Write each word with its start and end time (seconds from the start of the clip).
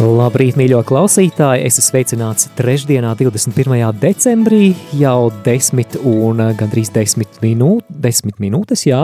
Labrīt, 0.00 0.56
mīļo 0.56 0.78
klausītāji! 0.88 1.66
Es 1.68 1.76
esmu 1.76 1.90
sveicināts 1.90 2.46
trešdienā, 2.56 3.10
21. 3.18 3.74
decembrī, 4.00 4.70
jau 4.96 5.28
10 5.44 5.98
un 6.08 6.40
gandrīz 6.56 6.88
10, 6.94 7.36
minūt, 7.42 7.84
10 7.92 8.40
minūtes. 8.40 8.86
Jā. 8.88 9.02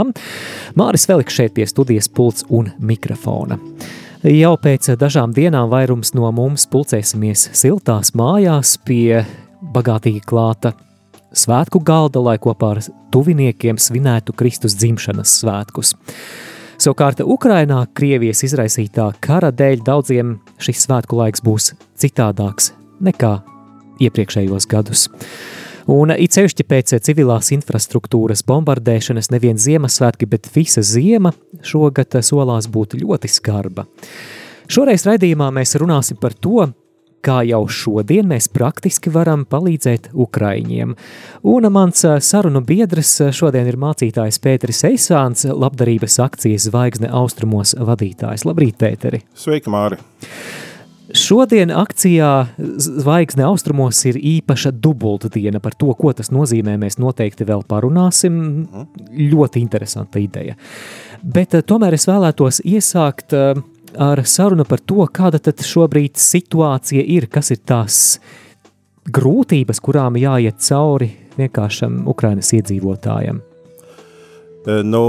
Māris 0.78 1.04
Veliks 1.10 1.36
šeit 1.36 1.52
pie 1.58 1.66
studijas 1.68 2.08
pults 2.08 2.46
un 2.48 2.70
mikrofona. 2.80 3.58
Jau 4.24 4.54
pēc 4.56 4.94
dažām 4.96 5.36
dienām 5.36 5.68
vairums 5.68 6.14
no 6.16 6.32
mums 6.32 6.64
pulcēsimies 6.72 7.50
siltās 7.52 8.14
mājās 8.16 8.78
pie 8.88 9.26
bagātīgi 9.76 10.24
klāta 10.24 10.72
svētku 11.36 11.84
galda, 11.84 12.24
lai 12.24 12.38
kopā 12.40 12.72
ar 12.78 12.84
tuviniekiem 13.12 13.76
svinētu 13.76 14.32
Kristus 14.32 14.80
dzimšanas 14.80 15.42
svētkus. 15.42 15.92
Savukārt 16.76 17.22
Ukrainā 17.24 17.78
Krievijas 17.96 18.42
izraisītā 18.44 19.06
kara 19.24 19.48
dēļ 19.48 19.80
daudziem 19.86 20.34
šis 20.60 20.82
svētku 20.84 21.16
laiks 21.16 21.40
būs 21.44 21.70
citādāks 21.96 22.74
nekā 23.00 23.30
iepriekšējos 24.04 24.66
gadus. 24.68 25.06
Un 25.88 26.12
it 26.12 26.36
sevišķi 26.36 26.66
pēc 26.68 26.92
civilās 27.06 27.48
infrastruktūras 27.54 28.44
bombardēšanas 28.44 29.30
nevien 29.32 29.56
Ziemassvētki, 29.56 30.28
bet 30.28 30.50
visa 30.52 30.84
ziema 30.84 31.32
šogad 31.64 32.18
solās 32.26 32.68
būt 32.68 32.98
ļoti 33.00 33.30
skarba. 33.30 33.86
Šoreiz 34.68 35.06
raidījumā 35.08 35.48
mēs 35.56 35.78
runāsim 35.80 36.20
par 36.20 36.34
to, 36.34 36.66
kā 37.26 37.40
jau 37.46 37.64
šodien 37.70 38.28
mēs 38.30 38.48
praktiski 38.52 39.10
varam 39.14 39.44
palīdzēt 39.50 40.12
Ukraiņiem. 40.14 40.94
Un 41.50 41.70
mans 41.74 42.04
sarunu 42.22 42.62
biedrs 42.66 43.16
šodien 43.36 43.66
ir 43.66 43.78
mācītājs 43.82 44.38
Pēteris 44.42 44.84
Eisāns, 44.90 45.46
labdarības 45.50 46.20
akcijas 46.22 46.68
Zvaigzne 46.70 47.10
austrumos 47.10 47.74
vadītājs. 47.78 48.46
Labrīt, 48.46 48.78
Pēteri! 48.82 49.24
Sveiki, 49.34 49.72
Māri! 49.72 50.00
Šodien 51.16 51.70
akcijā 51.70 52.30
Zvaigzne 52.82 53.44
austrumos 53.46 54.00
ir 54.10 54.18
īpaša 54.18 54.72
dubulta 54.74 55.30
diena. 55.32 55.60
Par 55.62 55.76
to, 55.78 55.92
ko 55.94 56.10
tas 56.16 56.32
nozīmē, 56.34 56.74
mēs 56.82 56.98
noteikti 56.98 57.46
vēl 57.46 57.62
parunāsim. 57.68 58.40
Ļoti 59.14 59.62
interesanta 59.62 60.20
ideja. 60.22 60.56
Bet 61.22 61.54
tomēr 61.66 61.94
es 61.96 62.08
vēlētos 62.10 62.60
iesākt 62.66 63.34
ar 63.98 64.22
sarunu 64.26 64.66
par 64.68 64.80
to, 64.80 65.04
kāda 65.12 65.40
tad 65.42 65.62
šobrīd 65.64 66.18
situācija 66.20 67.04
ir, 67.16 67.28
kas 67.32 67.52
ir 67.54 67.62
tās 67.66 68.00
grūtības, 69.06 69.80
kurām 69.82 70.18
jāiet 70.20 70.58
cauri 70.66 71.10
vienkāršam 71.36 72.04
Ukrainas 72.10 72.52
iedzīvotājam. 72.56 73.42
Nu, 74.86 75.02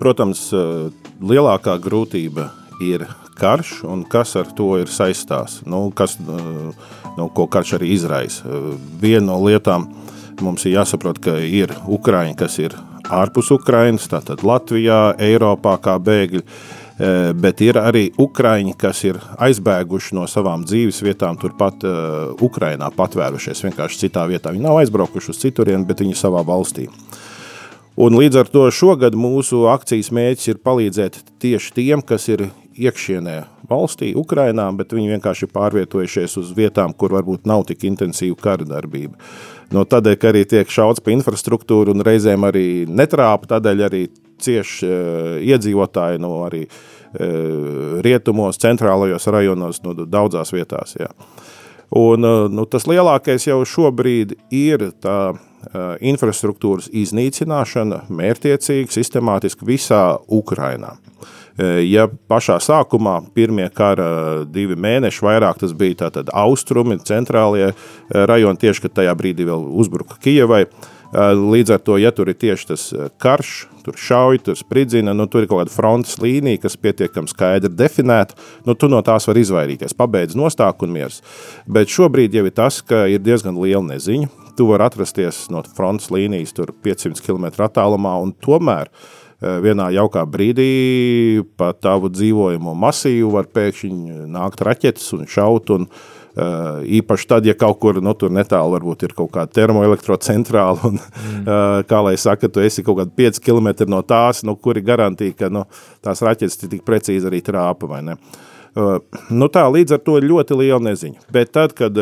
protams, 0.00 0.48
lielākā 1.22 1.76
grūtība 1.82 2.48
ir 2.82 3.06
karš 3.38 3.84
un 3.86 4.02
kas 4.08 4.34
ar 4.40 4.48
to 4.56 4.72
ir 4.80 4.90
saistās, 4.90 5.60
nu, 5.68 5.86
kas, 5.94 6.16
nu, 6.26 7.28
ko 7.36 7.46
karš 7.46 7.76
arī 7.78 7.92
izraisa. 7.94 8.48
Viena 9.00 9.28
no 9.28 9.38
lietām 9.44 9.86
mums 10.42 10.66
ir 10.66 10.78
jāsaprot, 10.80 11.20
ka 11.22 11.36
ir 11.38 11.72
Ukraiņi, 11.86 12.34
kas 12.40 12.58
ir 12.62 12.74
ārpus 13.12 13.52
Ukrainas, 13.54 14.08
tātad 14.10 14.42
Latvijā, 14.46 15.14
Eiropā 15.22 15.76
kā 15.82 15.96
bēgļi, 16.02 16.42
bet 16.96 17.60
ir 17.60 17.76
arī 17.76 18.06
ukraiņi, 18.16 18.72
kas 18.80 19.02
ir 19.04 19.18
aizbēguši 19.44 20.16
no 20.16 20.24
savām 20.30 20.64
dzīves 20.64 21.02
vietām, 21.04 21.36
turpat 21.36 21.84
uh, 21.84 22.32
Ukrainā 22.40 22.88
patvērušies 22.96 23.60
vienkārši 23.66 24.06
citā 24.06 24.24
vietā. 24.30 24.54
Viņi 24.54 24.64
nav 24.64 24.80
aizbraukuši 24.80 25.34
uz 25.34 25.40
citurienu, 25.42 25.84
bet 25.88 26.00
viņi 26.00 26.16
savā 26.16 26.40
valstī. 26.46 26.88
Un 27.96 28.16
līdz 28.16 28.42
ar 28.42 28.48
to 28.52 28.66
šogad 28.72 29.14
mūsu 29.16 29.62
akcijas 29.72 30.10
mērķis 30.12 30.50
ir 30.52 30.62
palīdzēt 30.64 31.20
tieši 31.40 31.76
tiem, 31.76 32.02
kas 32.04 32.28
ir 32.28 32.48
iekšienē 32.76 33.36
valstī, 33.68 34.10
Ukrainā, 34.16 34.66
bet 34.76 34.92
viņi 34.92 35.14
vienkārši 35.14 35.48
pārvietojušies 35.52 36.36
uz 36.40 36.52
vietām, 36.56 36.92
kur 36.92 37.14
varbūt 37.16 37.48
nav 37.48 37.64
tik 37.68 37.86
intensīva 37.88 38.36
kara 38.40 38.68
darbība. 38.68 39.16
No 39.72 39.86
tādēļ, 39.88 40.16
ka 40.20 40.30
arī 40.30 40.44
tiek 40.48 40.70
šauts 40.70 41.00
pa 41.00 41.14
infrastruktūru 41.14 41.96
un 41.96 42.04
reizēm 42.06 42.44
arī 42.46 42.66
netrāpa, 42.88 43.56
tādēļ 43.56 43.84
arī 43.88 44.02
cieši 44.42 44.86
uh, 44.86 45.32
iedzīvotāji 45.44 46.20
no 46.22 46.32
arī 46.46 46.64
uh, 46.66 47.98
rietumos, 48.04 48.60
centrālajos 48.62 49.28
rajonos, 49.32 49.82
no 49.84 49.96
daudzās 50.04 50.52
vietās. 50.54 50.96
Jā. 51.00 51.10
Un, 51.96 52.26
uh, 52.26 52.46
nu, 52.52 52.66
tas 52.70 52.88
lielākais 52.90 53.48
jau 53.48 53.60
šobrīd 53.66 54.36
ir 54.54 54.90
tā 55.02 55.18
infrastruktūras 56.06 56.86
iznīcināšana 56.94 58.04
mērtiecīgi, 58.06 58.92
sistemātiski 58.94 59.66
visā 59.66 60.18
Ukrainā. 60.30 60.92
Ja 61.82 62.04
pašā 62.28 62.58
sākumā, 62.60 63.16
pirmie 63.34 63.66
kara 63.74 64.44
divi 64.44 64.76
mēneši, 64.76 65.24
vairāk 65.24 65.62
tas 65.62 65.72
bija 65.74 66.04
tātad 66.04 66.28
austrumi, 66.36 66.98
centrālie 67.02 67.70
rajoni, 68.12 68.60
tieši, 68.60 68.84
kad 68.84 68.98
tajā 69.00 69.16
brīdī 69.16 69.48
vēl 69.48 69.64
uzbruka 69.80 70.20
Kijevai, 70.22 70.66
Līdz 71.16 71.70
ar 71.76 71.80
to, 71.86 71.96
ja 72.02 72.10
tur 72.10 72.28
ir 72.28 72.36
tieši 72.36 72.66
tas 72.72 72.88
karš, 73.22 73.66
tur 73.86 73.98
šauj, 74.00 74.40
tur 74.46 74.58
spridzina, 74.58 75.14
nu, 75.16 75.28
tur 75.30 75.44
ir 75.44 75.50
kaut 75.50 75.62
kāda 75.62 75.74
frontes 75.74 76.18
līnija, 76.22 76.60
kas 76.64 76.78
pietiekami 76.80 77.30
skaidri 77.30 77.70
definēta, 77.72 78.36
nu, 78.66 78.74
tu 78.74 78.90
no 78.92 79.02
tās 79.06 79.28
var 79.30 79.38
izvairīties, 79.38 79.94
pabeidz 79.98 80.36
nostāk 80.38 80.82
un 80.86 80.94
miers. 80.96 81.22
Bet 81.70 81.92
šobrīd 81.92 82.34
jau 82.34 82.46
ir 82.48 82.56
tas, 82.56 82.80
ka 82.82 83.04
ir 83.10 83.22
diezgan 83.22 83.58
liela 83.62 83.84
neziņa. 83.92 84.32
Tu 84.56 84.64
vari 84.64 84.86
atrasties 84.86 85.44
no 85.52 85.60
frontes 85.76 86.08
līnijas 86.10 86.54
tur 86.56 86.72
500 86.84 87.22
km 87.22 87.50
attālumā 87.66 88.14
un 88.24 88.32
tomēr 88.32 88.88
vienā 89.36 89.90
jaukā 89.92 90.22
brīdī 90.32 91.44
pa 91.60 91.74
tavu 91.76 92.08
dzīvojamo 92.08 92.72
masīvu 92.80 93.34
var 93.34 93.50
pēkšņi 93.52 94.24
nākt 94.32 94.64
raķetes 94.64 95.10
un 95.18 95.28
šaut 95.28 95.74
un 95.76 95.90
Uh, 95.90 96.15
īpaši 96.36 97.28
tad, 97.30 97.46
ja 97.48 97.54
kaut 97.56 97.78
kur 97.80 98.00
nu, 98.04 98.12
tur 98.18 98.32
netālu 98.34 98.74
varbūt 98.74 99.06
ir 99.06 99.14
kaut 99.16 99.30
kāda 99.32 99.52
termoelektrocentrāla, 99.56 100.90
un, 100.90 100.98
mm. 101.00 101.46
uh, 101.46 101.78
kā 101.88 102.02
lai 102.04 102.16
saka, 102.20 102.50
tu 102.52 102.60
esi 102.64 102.84
kaut 102.84 103.00
kādi 103.00 103.16
5 103.24 103.40
km 103.44 103.70
no 103.92 104.02
tās, 104.04 104.42
nu, 104.44 104.56
kuri 104.60 104.84
garantija, 104.84 105.36
ka 105.38 105.50
nu, 105.52 105.64
tās 106.04 106.20
raķetes 106.26 106.60
tik 106.66 106.84
precīzi 106.84 107.30
arī 107.30 107.40
trāpa, 107.46 107.88
vai 107.88 108.02
ne? 108.04 108.18
Uh, 108.76 108.98
nu 109.32 109.48
tā, 109.48 109.64
līdz 109.72 109.96
ar 109.96 110.04
to 110.04 110.18
ļoti 110.20 110.60
liela 110.60 110.82
neziņa. 110.90 111.24
Bet 111.32 111.54
tad, 111.56 111.72
kad 111.76 111.96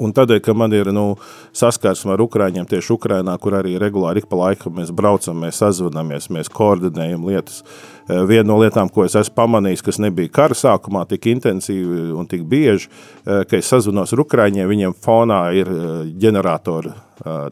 Un 0.00 0.12
tādēļ, 0.16 0.40
ka 0.44 0.54
man 0.56 0.72
ir 0.76 0.90
nu, 0.92 1.14
saskarsme 1.56 2.14
ar 2.14 2.22
Ukrāņiem 2.24 2.66
tieši 2.68 2.94
Ukrainā, 2.94 3.36
kur 3.40 3.56
arī 3.58 3.76
regulāri 3.80 4.22
ik 4.22 4.28
pa 4.28 4.38
laikam 4.42 4.76
mēs 4.76 4.92
braucam, 4.96 5.38
mēs 5.40 5.60
sazvanamies, 5.62 6.28
mēs 6.32 6.52
koordinējam 6.52 7.24
lietas. 7.28 7.62
Eh, 8.10 8.20
viena 8.26 8.48
no 8.48 8.58
lietām, 8.60 8.90
ko 8.92 9.04
es 9.06 9.16
esmu 9.18 9.36
pamanījis, 9.38 9.84
kas 9.86 10.00
nebija 10.02 10.32
kara 10.32 10.56
sākumā 10.56 11.04
tik 11.08 11.30
intensīvi 11.30 12.10
un 12.16 12.28
tik 12.28 12.42
bieži, 12.48 12.88
eh, 12.90 13.44
ka 13.44 13.56
es 13.60 13.70
sazvanos 13.70 14.12
ar 14.12 14.24
Ukrāņiem, 14.24 14.68
viņiem 14.68 14.96
fonā 15.04 15.42
ir 15.56 15.68
eh, 15.68 16.10
ģeneratora 16.20 16.96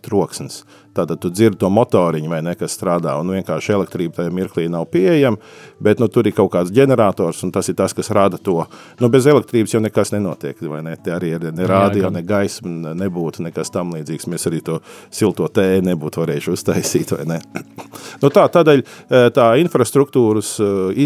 troksnis. 0.01 0.63
Tātad 0.99 1.21
tu 1.23 1.31
dzirdi 1.31 1.61
to 1.61 1.71
motoriņu, 1.71 2.31
vai 2.33 2.41
ne, 2.43 2.55
kas 2.59 2.75
strādā, 2.75 3.15
un 3.21 3.31
vienkārši 3.37 3.75
elektrība 3.77 4.19
tajā 4.19 4.33
mirklī 4.35 4.67
nav 4.73 4.89
pieejama, 4.93 5.39
bet 5.85 6.03
nu, 6.03 6.09
tur 6.11 6.27
ir 6.27 6.35
kaut 6.37 6.51
kāds 6.55 6.73
ģenerators, 6.75 7.45
un 7.47 7.53
tas 7.55 7.69
ir 7.71 7.77
tas, 7.79 7.95
kas 7.95 8.11
rada 8.15 8.41
to. 8.43 8.57
Nu, 8.99 9.11
bez 9.13 9.29
elektrības 9.31 9.77
jau 9.77 9.83
nekas 9.85 10.13
nenotiek, 10.15 10.59
vai 10.71 10.83
ne? 10.87 10.97
Te 11.03 11.15
arī 11.15 11.35
ir 11.37 11.47
ne 11.55 11.69
rādio, 11.69 12.11
ne 12.15 12.25
gaisma, 12.27 12.95
nebūtu 12.99 13.47
nekas 13.47 13.71
tam 13.75 13.95
līdzīgs. 13.95 14.29
Mēs 14.33 14.49
arī 14.51 14.63
to 14.67 14.81
silto 15.15 15.47
tēju 15.47 15.87
nebūtu 15.87 16.25
varējuši 16.25 16.55
uztaisīt, 16.57 17.15
vai 17.15 17.29
ne? 17.35 17.41
nu, 18.23 18.33
tā, 18.35 18.49
tādēļ 18.59 18.85
tā 19.37 19.49
infrastruktūras 19.63 20.57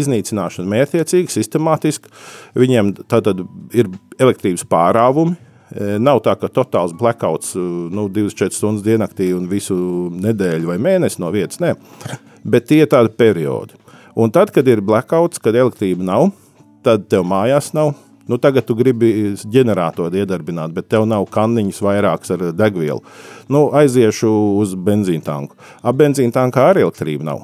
iznīcināšana 0.01 0.73
mērķiecīga, 0.73 1.33
sistemātiska, 1.37 2.11
viņiem 2.57 2.95
tātad 3.05 3.45
ir 3.75 3.91
elektrības 4.21 4.65
pārāvumi, 4.69 5.37
Nav 5.73 6.19
tā, 6.21 6.35
ka 6.37 6.51
totāls 6.53 6.93
blackouts 6.93 7.55
nu, 7.57 8.05
24 8.13 8.53
stundas 8.53 8.85
diennaktī 8.85 9.31
un 9.33 9.47
visu 9.49 9.75
nedēļu 10.13 10.69
vai 10.69 10.77
mēnesi 10.81 11.21
no 11.23 11.31
vietas. 11.33 11.61
Nē, 11.63 11.73
bet 12.45 12.67
tie 12.69 12.83
ir 12.83 12.91
tādi 12.91 13.13
periodi. 13.17 13.79
Un 14.13 14.29
tad, 14.29 14.51
kad 14.53 14.67
ir 14.69 14.83
blackouts, 14.85 15.41
kad 15.41 15.57
elektrība 15.57 16.05
nav, 16.05 16.29
tad 16.85 17.07
tev 17.09 17.25
mājās 17.25 17.71
nav. 17.73 17.95
Nu, 18.29 18.37
tagad 18.39 18.63
tu 18.63 18.75
gribi 18.79 19.33
ģeneratoru 19.51 20.21
iedarbināt, 20.21 20.71
bet 20.75 20.87
tev 20.93 21.03
nav 21.09 21.25
kanniņas 21.33 21.81
vairākas 21.83 22.31
ar 22.31 22.45
degvielu. 22.55 23.01
Nu, 23.51 23.65
aiziešu 23.75 24.29
uz 24.61 24.77
benzīna 24.79 25.25
tanku. 25.25 25.57
Ap 25.83 25.97
benzīna 25.99 26.31
tankā 26.37 26.69
arī 26.69 26.85
elektrība 26.85 27.27
nav. 27.33 27.41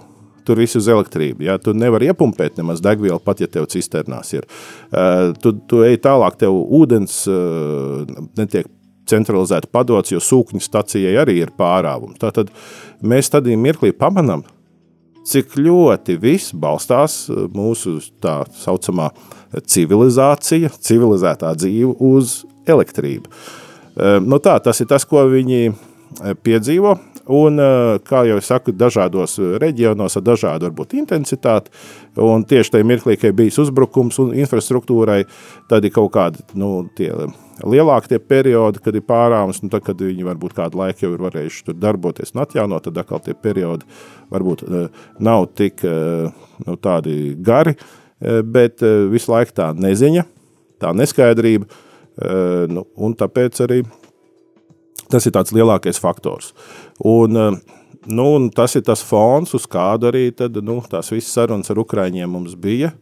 Tur 0.49 0.59
viss 0.59 0.79
uz 0.79 0.89
elektrību. 0.89 1.45
Ja? 1.45 1.59
Tu 1.61 1.75
nevari 1.77 2.09
iepumpēt 2.09 2.57
nemaz 2.57 2.81
degvielu, 2.81 3.21
pat 3.21 3.45
ja 3.45 3.49
tev 3.51 3.69
cisternās 3.69 4.33
ir. 4.33 4.49
Uh, 4.89 5.29
tu, 5.37 5.53
tu 5.69 5.85
ej 5.85 6.01
tālāk, 6.03 6.41
tev 6.41 6.57
ūdens 6.57 7.21
uh, 7.29 8.03
netiek 8.39 8.67
centralizēti 9.09 9.69
padots, 9.73 10.13
jo 10.13 10.21
sūkņu 10.21 10.61
stacijai 10.63 11.15
arī 11.21 11.39
ir 11.43 11.53
pārāvums. 11.57 12.19
Tātad 12.21 12.51
mēs 13.01 13.31
tad 13.33 13.49
mirklī 13.49 13.91
pamanām, 13.95 14.43
cik 15.29 15.57
ļoti 15.59 16.17
viss 16.21 16.53
balstās 16.53 17.23
mūsu 17.29 17.97
tā 18.23 18.41
saucamā 18.61 19.09
civilizācija, 19.69 20.71
civilizētā 20.85 21.53
dzīve 21.57 21.95
uz 22.05 22.43
elektrību. 22.69 23.29
Nu 24.25 24.39
tā, 24.41 24.55
tas 24.63 24.79
ir 24.81 24.89
tas, 24.89 25.05
ko 25.09 25.25
viņi 25.29 25.73
piedzīvo. 26.45 26.95
Un, 27.29 27.61
kā 28.07 28.23
jau 28.25 28.39
es 28.41 28.47
saku, 28.49 28.73
dažādos 28.73 29.35
reģionos 29.61 30.17
ar 30.17 30.23
dažādu 30.25 30.65
varbūt, 30.65 30.95
intensitāti. 30.97 31.69
Un 32.17 32.41
tieši 32.49 32.73
tajā 32.73 32.87
mirklī, 32.89 33.19
kad 33.21 33.35
bija 33.37 33.53
uzbrukums 33.61 34.17
infrastruktūrai, 34.17 35.19
tad 35.69 35.85
ir 35.85 35.93
kaut 35.93 36.09
kādi 36.15 36.41
nu, 36.57 36.87
lielāki 37.61 38.15
tie 38.15 38.19
periodi, 38.23 38.81
kad 38.81 38.97
ir 38.97 39.05
pārāvums. 39.05 39.61
Nu, 39.61 39.69
tad, 39.69 39.85
kad 39.85 40.01
viņi 40.01 40.25
varbūt 40.25 40.57
kādu 40.57 40.81
laiku 40.81 41.05
jau 41.05 41.13
ir 41.13 41.23
varējuši 41.27 41.63
tur 41.67 41.77
darboties 41.77 42.33
un 42.33 42.43
atjaunot, 42.47 42.87
tad 42.87 42.97
atkal 43.03 43.21
tie 43.21 43.37
periodi 43.37 43.85
varbūt 44.33 44.65
nav 45.21 45.51
tik 45.53 45.85
nu, 45.85 46.79
tādi 46.81 47.35
gari. 47.45 47.77
Bet 48.19 48.81
visu 49.13 49.31
laiku 49.31 49.53
tā 49.61 49.69
neziņa, 49.77 50.25
tā 50.81 50.97
neskaidrība. 50.97 51.69
Nu, 52.73 52.89
un 52.97 53.13
tāpēc 53.15 53.61
arī 53.63 53.83
Tas 55.09 55.25
ir 55.25 55.33
tāds 55.33 55.53
lielākais 55.55 55.99
faktors. 56.01 56.53
Un, 57.05 57.37
eh, 57.37 57.59
nu, 58.05 58.25
un 58.37 58.49
tas 58.53 58.75
ir 58.75 58.85
tas 58.85 59.01
fons, 59.01 59.53
uz 59.57 59.65
kādu 59.65 60.11
arī 60.11 60.29
tad, 60.35 60.55
nu, 60.63 60.81
tās 60.89 61.11
visas 61.11 61.33
sarunas 61.33 61.69
ar 61.69 61.81
Ukraiņiem 61.81 62.29
mums 62.29 62.55
bija. 62.55 62.93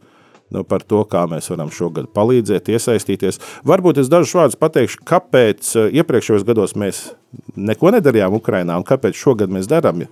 Nu, 0.50 0.64
par 0.64 0.80
to, 0.80 1.02
kā 1.04 1.26
mēs 1.28 1.50
varam 1.52 1.68
šogad 1.68 2.08
palīdzēt, 2.16 2.70
iesaistīties. 2.72 3.42
Varbūt 3.68 3.98
es 4.00 4.08
dažus 4.08 4.32
vārdus 4.32 4.60
pateikšu, 4.60 5.02
kāpēc 5.04 5.74
eh, 5.76 5.90
iepriekšējos 6.00 6.48
gados 6.48 6.78
mēs 6.80 7.10
neko 7.56 7.92
nedarījām 7.98 8.40
Ukrajinā 8.40 8.78
un 8.80 8.88
kāpēc 8.88 9.18
šogad 9.20 9.52
mēs 9.52 9.68
darām. 9.68 10.06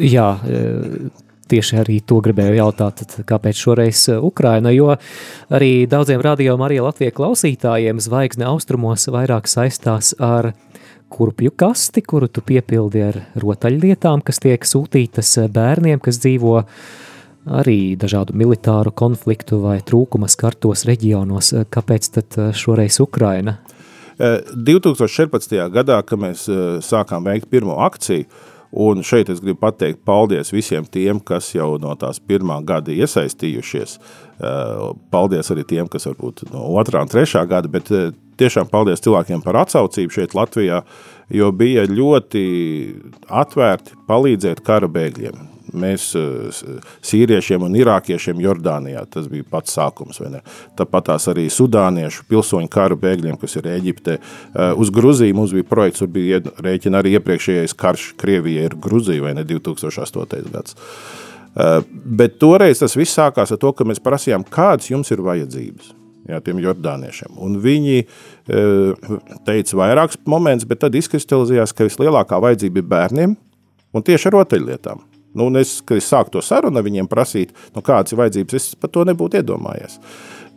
Jā, 0.00 0.30
eh, 0.48 1.12
tieši 1.52 1.82
arī 1.82 1.98
to 2.00 2.22
gribēju 2.24 2.56
jautāt, 2.56 3.04
kāpēc 3.28 3.60
šoreiz 3.66 4.06
Ukraina, 4.24 4.72
jo 4.72 4.94
arī 5.52 5.84
daudziem 5.90 6.24
radio 6.24 6.56
Marija 6.56 6.86
Latvijas 6.86 7.18
klausītājiem 7.18 8.00
zvaigzne 8.00 8.48
austrumos 8.48 9.04
vairāk 9.12 9.50
saistās 9.50 10.14
ar 10.16 10.54
kurpju 11.12 11.52
kasti, 11.60 12.02
kuru 12.02 12.28
tu 12.32 12.42
piepildi 12.44 13.02
ar 13.04 13.18
rotaļlietām, 13.38 14.24
kas 14.24 14.40
tiek 14.42 14.64
sūtītas 14.66 15.34
bērniem, 15.52 16.00
kas 16.02 16.20
dzīvo 16.22 16.56
arī 17.58 17.94
dažādu 17.98 18.36
militāru 18.38 18.92
konfliktu 18.94 19.60
vai 19.64 19.80
trūkuma 19.84 20.30
skartos 20.30 20.86
reģionos. 20.88 21.52
Kāpēc 21.72 22.08
tad 22.16 22.40
šoreiz 22.56 23.00
Ukraina? 23.02 23.58
2014. 24.22 25.56
gadā, 25.74 25.98
kad 26.06 26.20
mēs 26.20 26.46
sākām 26.86 27.26
veikt 27.26 27.48
pirmo 27.50 27.80
akciju, 27.82 28.28
Un 28.72 29.02
šeit 29.04 29.28
es 29.28 29.42
gribu 29.44 29.60
pateikt 29.60 30.00
paldies 30.08 30.48
visiem 30.54 30.86
tiem, 30.88 31.20
kas 31.20 31.50
jau 31.52 31.74
no 31.80 31.92
tās 32.00 32.16
pirmā 32.24 32.56
gada 32.64 32.94
iesaistījušies. 32.94 33.98
Paldies 35.12 35.52
arī 35.52 35.66
tiem, 35.68 35.90
kas 35.92 36.08
varbūt 36.08 36.46
no 36.54 36.64
otrā 36.80 37.04
un 37.04 37.12
trešā 37.12 37.44
gada, 37.50 37.68
bet 37.68 37.92
tiešām 38.40 38.72
paldies 38.72 39.04
cilvēkiem 39.04 39.44
par 39.44 39.60
atsaucību 39.66 40.16
šeit 40.16 40.36
Latvijā, 40.38 40.80
jo 41.28 41.52
bija 41.52 41.84
ļoti 41.90 42.46
atvērti 43.28 44.00
palīdzēt 44.08 44.64
kara 44.64 44.88
bēgļiem. 44.88 45.51
Mēs 45.72 46.10
sīriešiem 47.06 47.64
un 47.66 47.76
irākiešiem 47.78 48.40
Jordānijā, 48.42 49.04
tas 49.10 49.28
bija 49.30 49.46
pats 49.48 49.76
sākums, 49.78 50.20
vai 50.22 50.32
ne? 50.34 50.42
Tāpat 50.78 51.08
tās 51.10 51.28
arī 51.32 51.46
sudāniešu 51.52 52.26
pilsoņu 52.30 52.70
kara 52.72 52.98
bēgļiem, 52.98 53.38
kas 53.40 53.56
ir 53.60 53.70
Eģiptē. 53.72 54.18
Uz 54.80 54.92
Gruziju 54.94 55.38
mums 55.38 55.54
bija 55.56 55.68
projekts, 55.68 56.02
tur 56.02 56.12
bija 56.12 56.42
rēķina 56.42 57.00
arī 57.00 57.16
iepriekšējais 57.18 57.76
karš 57.78 58.12
Krievijai 58.20 58.68
ir 58.68 58.76
Gruzija, 58.76 59.24
vai 59.24 59.34
ne, 59.38 59.46
2008. 59.48 60.52
gads. 60.52 60.76
Bet 61.92 62.38
toreiz 62.40 62.80
tas 62.80 62.96
viss 62.96 63.16
sākās 63.18 63.52
ar 63.52 63.60
to, 63.60 63.72
ka 63.76 63.88
mēs 63.88 64.00
prasījām, 64.02 64.44
kādas 64.48 64.88
jums 64.92 65.12
ir 65.12 65.24
vajadzības 65.24 65.92
jā, 66.28 66.40
tiem 66.44 66.60
jordāniešiem. 66.62 67.36
Un 67.42 67.58
viņi 67.62 68.02
teica 69.46 69.80
vairākus 69.80 70.20
momentus, 70.28 70.68
bet 70.68 70.82
tad 70.84 70.96
izkristalizējās, 70.98 71.74
ka 71.76 71.88
vislielākā 71.88 72.40
vajadzība 72.42 72.82
ir 72.82 72.92
bērniem 72.92 73.34
un 73.92 74.06
tieši 74.06 74.32
rotaļlietām. 74.32 75.02
Nu, 75.38 75.48
es, 75.58 75.78
kad 75.86 76.00
es 76.00 76.10
sāku 76.12 76.34
to 76.34 76.42
sarunu 76.44 76.82
viņiem 76.84 77.08
prasīt, 77.10 77.54
nu, 77.76 77.82
kādas 77.84 78.12
ir 78.12 78.20
vajadzības, 78.20 78.58
es 78.58 78.74
par 78.78 78.92
to 78.92 79.06
nebūtu 79.08 79.40
iedomājies. 79.40 79.98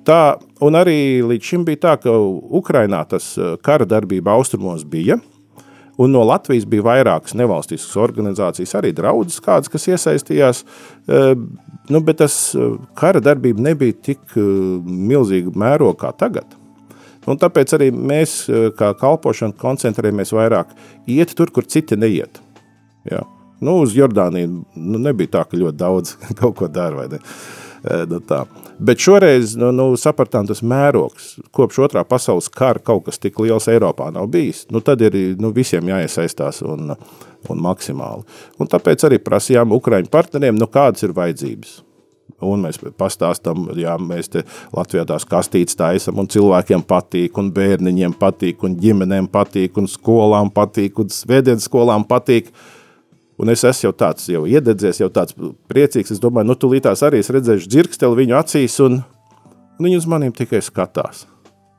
Tā, 0.06 0.38
un 0.62 0.78
arī 0.78 1.24
līdz 1.26 1.52
šim 1.52 1.64
bija 1.66 1.82
tā, 1.88 1.94
ka 2.04 2.12
Ukrainā 2.60 3.02
tas 3.10 3.32
e, 3.40 3.56
kara 3.66 3.88
darbība 3.90 4.36
austrumos 4.36 4.86
bija, 4.88 5.20
Un 5.96 6.12
no 6.12 6.26
Latvijas 6.28 6.66
bija 6.68 6.84
vairākas 6.84 7.38
nevalstiskas 7.40 7.96
organizācijas, 8.04 8.74
arī 8.76 8.90
draudzes 8.92 9.40
kādas, 9.40 9.72
kas 9.72 9.86
iesaistījās. 9.88 10.58
E, 11.08 11.22
nu, 11.88 12.02
bet 12.04 12.20
tas 12.20 12.36
e, 12.52 12.66
kara 13.00 13.22
darbība 13.24 13.64
nebija 13.64 13.96
tik 14.10 14.36
milzīga 14.36 15.54
mēroga 15.56 16.02
kā 16.02 16.12
tagad. 16.26 16.58
Un 17.32 17.40
tāpēc 17.40 17.78
arī 17.78 17.88
mēs, 17.96 18.34
kā 18.76 18.92
kalpošana, 19.00 19.56
koncentrējamies 19.58 20.36
vairāk 20.36 20.76
iet 21.16 21.32
tur, 21.40 21.48
kur 21.56 21.64
citi 21.64 21.96
neiet. 21.96 22.44
Jā. 23.08 23.24
Nu, 23.64 23.80
uz 23.86 23.96
Jordāniju 23.96 24.50
nu, 24.76 25.00
nebija 25.00 25.38
tā, 25.38 25.46
ka 25.48 25.60
ļoti 25.60 25.80
daudz 25.80 26.16
kaut 26.40 26.58
ko 26.60 26.70
dara. 26.72 27.08
Nu, 28.10 28.20
tā. 28.26 28.44
Bet 28.82 29.00
šoreiz 29.00 29.54
nu, 29.60 29.70
nu, 29.76 29.88
sapratām, 30.00 30.48
tas 30.50 30.64
mērogs 30.66 31.36
kopš 31.56 31.84
otrā 31.86 32.02
pasaules 32.08 32.50
kara 32.52 32.82
kaut 32.84 33.06
kas 33.06 33.22
tik 33.22 33.38
liels 33.40 33.70
Eiropā 33.72 34.10
nav 34.14 34.28
bijis. 34.34 34.66
Nu, 34.74 34.82
tad 34.84 35.04
ir 35.06 35.16
nu, 35.40 35.54
visiem 35.56 35.88
jāiesaistās 35.94 36.64
un, 36.66 36.96
un 37.50 37.66
maksimāli. 37.68 38.26
Un 38.60 38.72
tāpēc 38.72 39.08
arī 39.08 39.22
prasījām 39.24 39.76
Ukraiņu 39.78 40.12
partneriem, 40.12 40.58
nu, 40.60 40.68
kādas 40.72 41.06
ir 41.06 41.16
vajadzības. 41.16 41.80
Un 42.44 42.66
mēs 42.66 42.82
pastāstām, 43.00 43.70
ja 43.80 43.94
mēs 44.02 44.28
te 44.34 44.42
Latvijā 44.76 45.06
tās 45.08 45.24
kastītes 45.30 45.78
taisam, 45.80 46.18
un 46.20 46.28
cilvēkiem 46.28 46.84
patīk, 46.84 47.38
un 47.40 47.54
bērniņiem 47.56 48.18
patīk, 48.20 48.66
un 48.68 48.76
ģimenēm 48.82 49.30
patīk, 49.32 49.78
un 49.80 49.88
skolām 49.88 50.52
patīk, 50.52 51.00
un 51.00 51.14
svētdienas 51.14 51.70
skolām 51.70 52.04
patīk. 52.10 52.52
Un 53.42 53.52
es 53.52 53.66
esmu 53.68 53.90
jau 53.90 53.94
tāds, 54.00 54.30
jau 54.32 54.46
iededzies, 54.48 55.02
jau 55.02 55.12
tāds 55.12 55.36
priecīgs. 55.70 56.14
Es 56.16 56.24
domāju, 56.24 56.48
nu, 56.52 56.56
tūlītās 56.60 57.04
arī 57.04 57.20
es 57.24 57.32
redzēšu 57.36 57.72
dzirksteli 57.72 58.22
viņu 58.24 58.38
acīs, 58.40 58.78
un, 58.86 59.02
un 59.76 59.88
viņi 59.88 60.00
uz 60.00 60.08
maniem 60.12 60.36
tikai 60.36 60.64
skatās. 60.64 61.26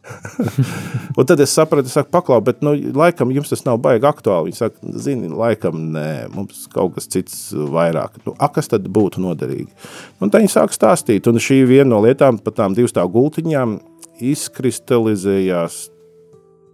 un 1.19 1.27
tad 1.27 1.41
es 1.43 1.55
sapratu, 1.57 1.89
es 1.89 1.97
saku, 1.97 2.13
paklau, 2.15 2.39
bet, 2.45 2.61
nu, 2.65 2.75
laikam 2.97 3.33
jums 3.35 3.51
tas 3.51 3.65
nav 3.67 3.81
baigi 3.83 4.07
aktuāli. 4.07 4.51
Viņi 4.51 4.61
saka, 4.61 4.93
zini, 5.03 5.31
laikam 5.33 5.81
nē, 5.97 6.07
mums 6.35 6.67
kaut 6.73 6.95
kas 6.99 7.09
cits 7.11 7.41
vairāk. 7.55 8.21
Nu, 8.27 8.37
a, 8.37 8.51
kas 8.53 8.71
tad 8.73 8.87
būtu 8.93 9.23
noderīgi? 9.25 9.71
Un 10.21 10.33
tā 10.33 10.43
viņi 10.43 10.53
sāk 10.53 10.77
stāstīt, 10.77 11.27
un 11.31 11.41
šī 11.43 11.63
viena 11.69 11.89
no 11.95 12.03
lietām, 12.05 12.41
pat 12.43 12.61
tām 12.61 12.77
divstāv 12.77 13.11
gultiņām, 13.17 13.79
izkristalizējās 14.33 15.87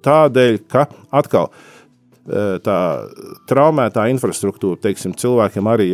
tādēļ, 0.03 0.59
ka 0.71 0.87
atkal, 1.15 1.51
tā 2.63 2.79
traumētā 3.51 4.07
infrastruktūra, 4.13 4.79
teiksim, 4.85 5.15
cilvēkiem 5.19 5.71
arī 5.71 5.89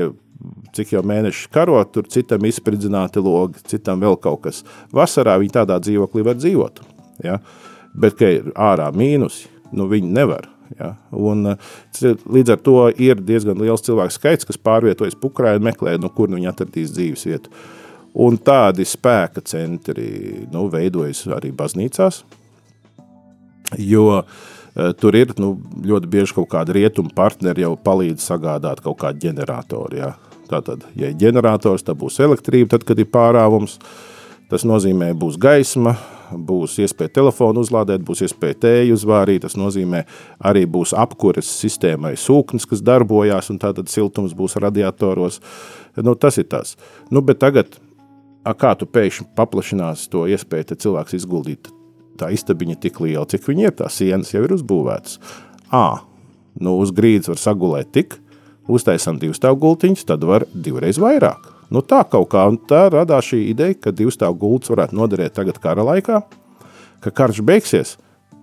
cik 0.76 0.92
jau 0.94 1.02
mēneši 1.06 1.49
karot, 1.54 1.90
tur 1.94 2.06
citam 2.11 2.44
izspridzināti 2.47 3.23
logi, 3.23 3.62
citam 3.70 4.02
vēl 4.02 4.18
kaut 4.23 4.44
kas. 4.47 4.61
Vasarā 4.94 5.38
viņi 5.40 5.56
tādā 5.56 5.78
dzīvoklī 5.82 6.25
var 6.26 6.38
dzīvot. 6.38 6.82
Ja? 7.25 7.38
Bet, 7.99 8.18
ka 8.20 8.30
ir 8.37 8.52
ārā 8.54 8.90
mīnusi, 8.94 9.49
nu 9.75 9.88
viņi 9.90 10.12
nevar. 10.14 10.47
Ja? 10.78 10.92
Un, 11.16 11.56
līdz 11.99 12.54
ar 12.54 12.62
to 12.62 12.76
ir 12.94 13.18
diezgan 13.25 13.58
liels 13.62 13.82
cilvēku 13.87 14.14
skaits, 14.14 14.47
kas 14.49 14.61
pārvietojas 14.61 15.18
pukrā 15.18 15.56
un 15.58 15.66
meklē, 15.66 15.97
nu, 15.99 16.12
kur 16.14 16.30
viņi 16.30 16.52
atradīs 16.52 16.94
dzīves 16.94 17.26
vietu. 17.30 17.54
Un 18.18 18.38
tādi 18.40 18.87
spēka 18.88 19.42
centri 19.47 20.44
nu, 20.52 20.68
veidojas 20.73 21.26
arī 21.35 21.50
baznīcās, 21.54 22.23
jo 23.78 24.06
uh, 24.20 24.47
tur 25.01 25.17
ir 25.19 25.33
nu, 25.41 25.55
ļoti 25.85 26.11
bieži 26.11 26.37
kaut 26.37 26.51
kāda 26.53 26.77
rietumu 26.77 27.13
partneri 27.17 27.65
jau 27.65 27.75
palīdz 27.81 28.25
sagādāt 28.25 28.83
kaut 28.85 29.01
kādu 29.03 29.29
ģeneratoru. 29.29 29.99
Jā. 29.99 30.13
Tātad, 30.49 30.87
ja 30.97 31.11
ir 31.11 31.19
ģenerators, 31.21 31.85
tad 31.85 31.99
būs 32.01 32.21
elektrība, 32.25 32.73
tad, 32.77 32.87
kad 32.89 33.01
ir 33.01 33.11
pārāvums. 33.13 33.77
Tas 34.49 34.63
nozīmē, 34.65 35.11
būs 35.13 35.37
gaisma, 35.37 35.93
būs 36.33 36.79
iespēja 36.81 37.19
telefonu 37.19 37.61
uzlādēt, 37.61 38.01
būs 38.01 38.23
iespēja 38.25 38.57
tēju 38.63 38.97
uzvārīt. 38.97 39.43
Tas 39.45 39.59
nozīmē, 39.61 40.07
arī 40.41 40.65
būs 40.65 40.95
apkures 40.97 41.51
sistēmai 41.61 42.15
sūknis, 42.17 42.65
kas 42.71 42.81
darbojās, 42.81 43.53
un 43.53 43.61
tātad 43.61 43.93
siltums 43.93 44.33
būs 44.39 44.57
radiatoros. 44.57 45.43
Nu, 46.01 46.17
tas 46.17 46.41
ir 46.41 46.49
tas. 46.49 46.79
Nu, 47.13 47.21
bet 47.21 47.45
tagad, 47.45 47.77
kā 48.57 48.73
tu 48.81 48.89
pēkšņi 48.89 49.35
paplašinās 49.37 50.09
to 50.09 50.25
iespēju, 50.33 50.73
tad 50.73 50.87
cilvēks 50.87 51.21
izguldīt 51.21 51.75
tā 52.19 52.31
istabiņa 52.35 52.79
tik 52.83 53.01
liela, 53.05 53.27
cik 53.29 53.47
viņa 53.49 53.69
ir, 53.69 53.77
tās 53.79 53.99
sienas 54.01 54.33
jau 54.35 54.43
ir 54.47 54.55
uzbūvētas. 54.57 55.19
Ā, 55.75 55.85
nu 56.65 56.79
uz 56.83 56.93
grīdas 56.95 57.31
var 57.33 57.41
sagulēt 57.43 57.93
tik, 57.95 58.19
uztaisam 58.69 59.21
divas 59.21 59.41
stāvgultiņas, 59.41 60.05
tad 60.09 60.27
var 60.29 60.45
divreiz 60.53 61.01
vairāk. 61.01 61.47
Nu, 61.73 61.83
tā 61.85 62.01
kaut 62.09 62.31
kā, 62.33 62.47
un 62.49 62.57
tā 62.69 62.87
radās 62.93 63.29
šī 63.29 63.43
ideja, 63.51 63.77
ka 63.77 63.93
divstāvu 63.93 64.39
gultas 64.41 64.73
varētu 64.73 64.97
noderēt 64.97 65.35
tagad 65.37 65.59
kara 65.61 65.85
laikā, 65.85 66.23
ka 67.05 67.13
karš 67.13 67.43
beigsies, 67.45 67.97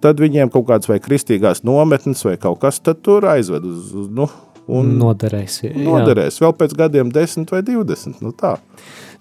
tad 0.04 0.22
viņiem 0.22 0.52
kaut 0.54 0.68
kādas 0.70 0.90
vai 0.92 1.00
kristīgās 1.02 1.64
nometnes 1.66 2.22
vai 2.28 2.36
kaut 2.42 2.60
kas, 2.62 2.78
tad 2.86 3.02
tur 3.06 3.26
aizved 3.32 3.66
uz, 3.66 3.90
uz 3.98 4.12
nu, 4.14 4.28
un 4.70 4.94
Noderēs. 5.00 5.60
jā. 5.66 5.74
noderēs 5.78 6.38
vēl 6.42 6.54
pēc 6.58 6.78
gadiem 6.78 7.10
10 7.14 7.50
vai 7.54 7.64
20. 7.66 8.22
Nu, 8.26 8.32
tā. 8.34 8.56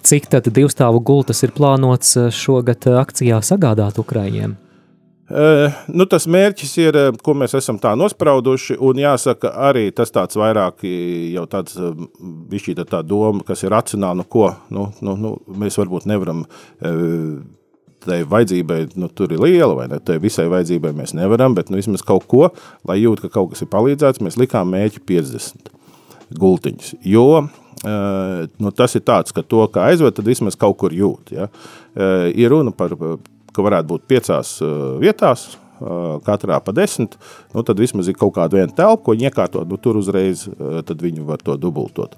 Cik 0.05 0.27
tad 0.29 0.51
divstāvu 0.53 1.01
gultas 1.01 1.41
ir 1.47 1.55
plānots 1.57 2.19
eh, 2.21 2.29
šogad 2.29 2.91
eh, 2.91 2.99
akcijā 3.01 3.41
sagādāt 3.41 3.97
Ukraiņiem? 4.03 4.59
E, 5.25 5.45
nu, 5.97 6.05
tas 6.05 6.27
mērķis 6.29 6.73
ir, 6.83 6.99
ko 7.25 7.33
mēs 7.41 7.57
esam 7.57 7.79
tā 7.81 7.95
nosprauduši, 7.97 8.77
un 8.85 9.01
jāsaka, 9.01 9.55
arī 9.71 9.87
tas 9.97 10.13
tāds 10.13 10.37
vairāk 10.37 10.85
jau 10.85 11.47
tāds 11.49 11.79
bišķīta 12.53 12.85
tā 12.91 13.01
doma, 13.01 13.41
kas 13.49 13.65
ir 13.65 13.73
racionāli, 13.73 14.21
nu 14.21 14.29
ko, 14.29 14.51
nu, 14.69 14.91
nu, 15.01 15.17
nu, 15.17 15.33
mēs 15.49 15.81
varbūt 15.81 16.05
nevaram 16.13 16.45
e, 16.45 16.93
tai 18.05 18.21
vajadzībai, 18.29 18.81
nu, 19.01 19.09
tur 19.09 19.33
ir 19.33 19.41
liela, 19.41 19.73
vai 19.79 19.89
ne, 19.89 20.03
tai 20.05 20.19
visai 20.21 20.45
vajadzībai 20.53 20.93
mēs 21.01 21.17
nevaram, 21.17 21.57
bet 21.57 21.73
nu, 21.73 21.81
vismaz 21.81 22.05
kaut 22.05 22.29
ko, 22.29 22.51
lai 22.85 23.01
jūt, 23.01 23.25
ka 23.25 23.33
kaut 23.39 23.55
kas 23.55 23.65
ir 23.65 23.73
palīdzēts, 23.73 24.21
mēs 24.21 24.37
likām 24.37 24.77
mēķi 24.77 25.07
50 25.09 25.73
gultiņus, 26.37 26.99
jo 27.09 27.47
nu, 27.83 28.71
tas 28.76 28.95
ir 28.95 29.02
tāds, 29.07 29.35
ka 29.35 29.43
to, 29.43 29.64
kā 29.73 29.88
aizved, 29.90 30.14
tad 30.16 30.28
vismaz 30.28 30.57
kaut 30.59 30.78
kur 30.81 30.95
jūt. 30.95 31.35
Ja? 31.35 31.50
Uh, 31.95 32.31
ir 32.31 32.52
runa 32.54 32.75
par 32.75 32.95
ka 33.54 33.62
varētu 33.62 33.90
būt 33.93 34.09
piecās 34.11 34.57
uh, 34.62 34.97
vietās, 35.02 35.52
katrā 36.25 36.61
pa 36.62 36.73
desmit, 36.73 37.16
nu, 37.54 37.62
tad 37.66 37.81
vismaz 37.83 38.09
ir 38.09 38.16
kaut 38.19 38.35
kāda 38.37 38.61
viena 38.61 38.73
telpa, 38.73 39.02
ko 39.04 39.14
viņi 39.14 39.28
iekārtot, 39.28 39.66
nu, 39.69 39.78
tur 39.83 39.99
uzreiz 39.99 40.47
viņi 40.49 41.26
var 41.26 41.43
to 41.43 41.57
dubultot. 41.61 42.14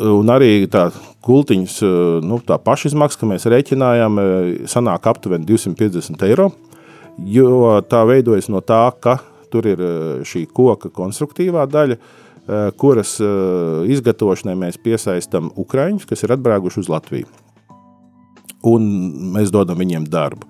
Un 0.00 0.30
arī 0.30 0.68
tā 0.70 0.86
kultiņas, 1.26 1.80
nu, 2.22 2.38
tā 2.46 2.60
pašizmaksa, 2.62 3.18
ka 3.20 3.28
mēs 3.32 3.48
rēķinājām, 3.50 4.22
sanāk 4.70 5.10
aptuveni 5.10 5.48
250 5.50 6.24
eiro, 6.28 6.52
jo 7.26 7.74
tā 7.90 8.04
veidojas 8.08 8.48
no 8.54 8.62
tā, 8.62 8.84
ka 9.02 9.18
tur 9.50 9.66
ir 9.66 9.82
šī 10.22 10.46
koka 10.54 10.92
konstruktīvā 10.94 11.66
daļa, 11.66 11.98
kuras 12.80 13.16
izgatavošanai 13.20 14.56
mēs 14.58 14.80
piesaistam 14.82 15.52
Ukraiņus, 15.60 16.08
kas 16.08 16.26
ir 16.26 16.34
atbraukuši 16.34 16.82
uz 16.82 16.90
Latviju 16.90 17.28
un 18.66 18.86
mēs 19.34 19.52
dodam 19.52 19.78
viņiem 19.80 20.06
darbu. 20.10 20.48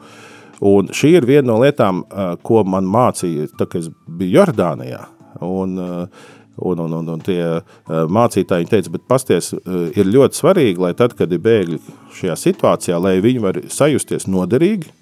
Un 0.66 0.90
šī 0.92 1.14
ir 1.16 1.26
viena 1.28 1.48
no 1.52 1.60
lietām, 1.62 2.02
ko 2.44 2.64
man 2.68 2.88
mācīja, 2.90 3.48
kad 3.56 3.78
es 3.78 3.88
biju 4.06 4.40
Jordānijā. 4.40 5.00
Un, 5.46 5.78
un, 5.80 6.82
un, 6.84 6.96
un, 6.98 7.08
un 7.14 7.22
tie 7.24 7.40
mācītāji 7.88 8.68
teica, 8.68 8.92
bet 8.92 9.06
pasties, 9.08 9.54
ir 9.96 10.10
ļoti 10.10 10.36
svarīgi, 10.36 10.82
lai 10.82 10.92
tad, 10.98 11.14
kad 11.16 11.32
ir 11.32 11.40
bēgļi 11.44 11.80
šajā 12.18 12.36
situācijā, 12.42 13.00
lai 13.00 13.16
viņi 13.24 13.44
var 13.46 13.62
sajusties 13.72 14.28
noderīgi, 14.28 14.92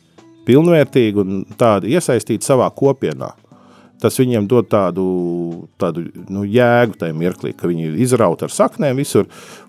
pilnvērtīgi 0.46 1.24
un 1.24 1.42
tādi 1.58 1.96
iesaistīti 1.96 2.46
savā 2.46 2.70
kopienā 2.76 3.32
tas 4.02 4.18
viņiem 4.20 4.46
dod 4.50 4.68
tādu, 4.70 5.04
tādu 5.80 6.04
nu, 6.30 6.44
jēgu 6.46 6.96
tajā 7.00 7.14
mirklī, 7.16 7.52
ka 7.56 7.68
viņi 7.70 7.88
ir 7.88 7.96
izrauti 8.04 8.46
ar 8.46 8.54
saknēm 8.54 8.98
visur, 9.00 9.26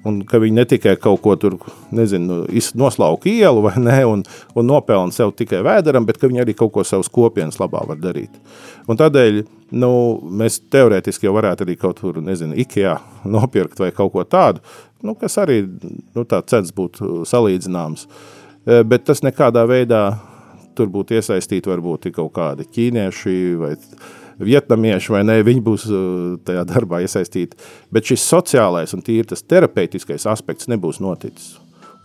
un 0.07 0.21
ka 0.27 0.41
viņi 0.41 0.57
ne 0.59 0.65
tikai 0.69 0.95
kaut 1.01 1.21
ko 1.25 1.35
tur, 1.39 1.57
nezinu, 1.95 2.43
noslauka 2.79 3.29
ielu 3.31 3.63
vai 3.65 3.75
ne, 3.81 3.99
un, 4.09 4.23
un 4.53 4.69
nopelna 4.69 5.15
sev 5.15 5.33
tikai 5.37 5.63
vēderam, 5.65 6.05
bet 6.07 6.21
ka 6.21 6.29
viņi 6.29 6.43
arī 6.45 6.55
kaut 6.57 6.73
ko 6.75 6.85
savas 6.87 7.09
kopienas 7.13 7.59
labā 7.61 7.81
var 7.89 7.99
darīt. 8.01 8.35
Un 8.89 8.99
tādēļ 8.99 9.41
nu, 9.77 9.91
mēs 10.41 10.61
teorētiski 10.73 11.27
jau 11.27 11.35
varētu 11.37 11.65
arī 11.65 11.77
kaut 11.79 12.01
kur, 12.03 12.21
nezinu, 12.23 12.57
Ikea 12.59 12.97
nopirkt 13.29 13.81
vai 13.81 13.91
kaut 13.95 14.13
ko 14.13 14.25
tādu, 14.25 14.63
nu, 15.05 15.15
kas 15.17 15.37
arī 15.41 15.63
nu, 15.65 16.25
tā 16.25 16.41
cenas 16.45 16.73
būtu 16.75 17.23
salīdzināms. 17.29 18.07
E, 18.65 18.81
bet 18.85 19.05
tas 19.07 19.23
nekādā 19.25 19.65
veidā 19.69 20.03
tur 20.79 20.89
būtu 20.93 21.19
iesaistīti 21.19 21.69
varbūt 21.69 22.09
kaut 22.15 22.33
kādi 22.39 22.67
ķīnieši 22.71 23.37
vai 23.59 23.75
vietnamieši 24.39 25.13
vai 25.13 25.23
ne, 25.27 25.39
viņi 25.45 25.63
būs 25.63 25.87
uh, 25.91 26.03
tajā 26.47 26.65
darbā 26.69 27.01
iesaistīti. 27.03 27.59
Bet 27.93 28.09
šis 28.09 28.27
sociālais 28.29 28.95
un 28.95 29.03
tīri 29.05 29.27
tas 29.29 29.43
terapeitiskais 29.43 30.27
aspekts 30.31 30.69
nebūs 30.71 31.01
noticis. 31.03 31.57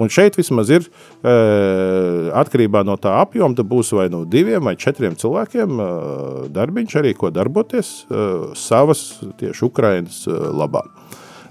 Un 0.02 0.10
šeit 0.10 0.34
vismaz 0.34 0.72
ir 0.74 0.88
uh, 0.88 2.32
atkarībā 2.34 2.82
no 2.86 2.96
tā 2.98 3.14
apjoma, 3.22 3.54
tad 3.54 3.70
būs 3.70 3.92
vai 3.94 4.08
no 4.10 4.24
diviem 4.26 4.66
vai 4.66 4.74
četriem 4.74 5.14
cilvēkiem 5.20 5.78
uh, 5.78 5.88
darbiņš 6.54 6.98
arī, 6.98 7.14
ko 7.18 7.30
darboties 7.34 7.94
savas 8.58 9.06
tieši 9.38 9.66
Ukrainas 9.68 10.24
labā. 10.26 10.82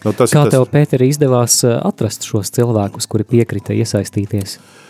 Nu, 0.03 0.11
tas, 0.11 0.33
Kā 0.35 0.43
tas... 0.43 0.57
tev, 0.57 0.67
Pēteri, 0.67 1.07
izdevās 1.13 1.61
atrast 1.63 2.27
šos 2.27 2.51
cilvēkus, 2.51 3.07
kuri 3.07 3.23
piekrita 3.23 3.71
iesaistīties? 3.71 4.57
Uh, 4.59 4.82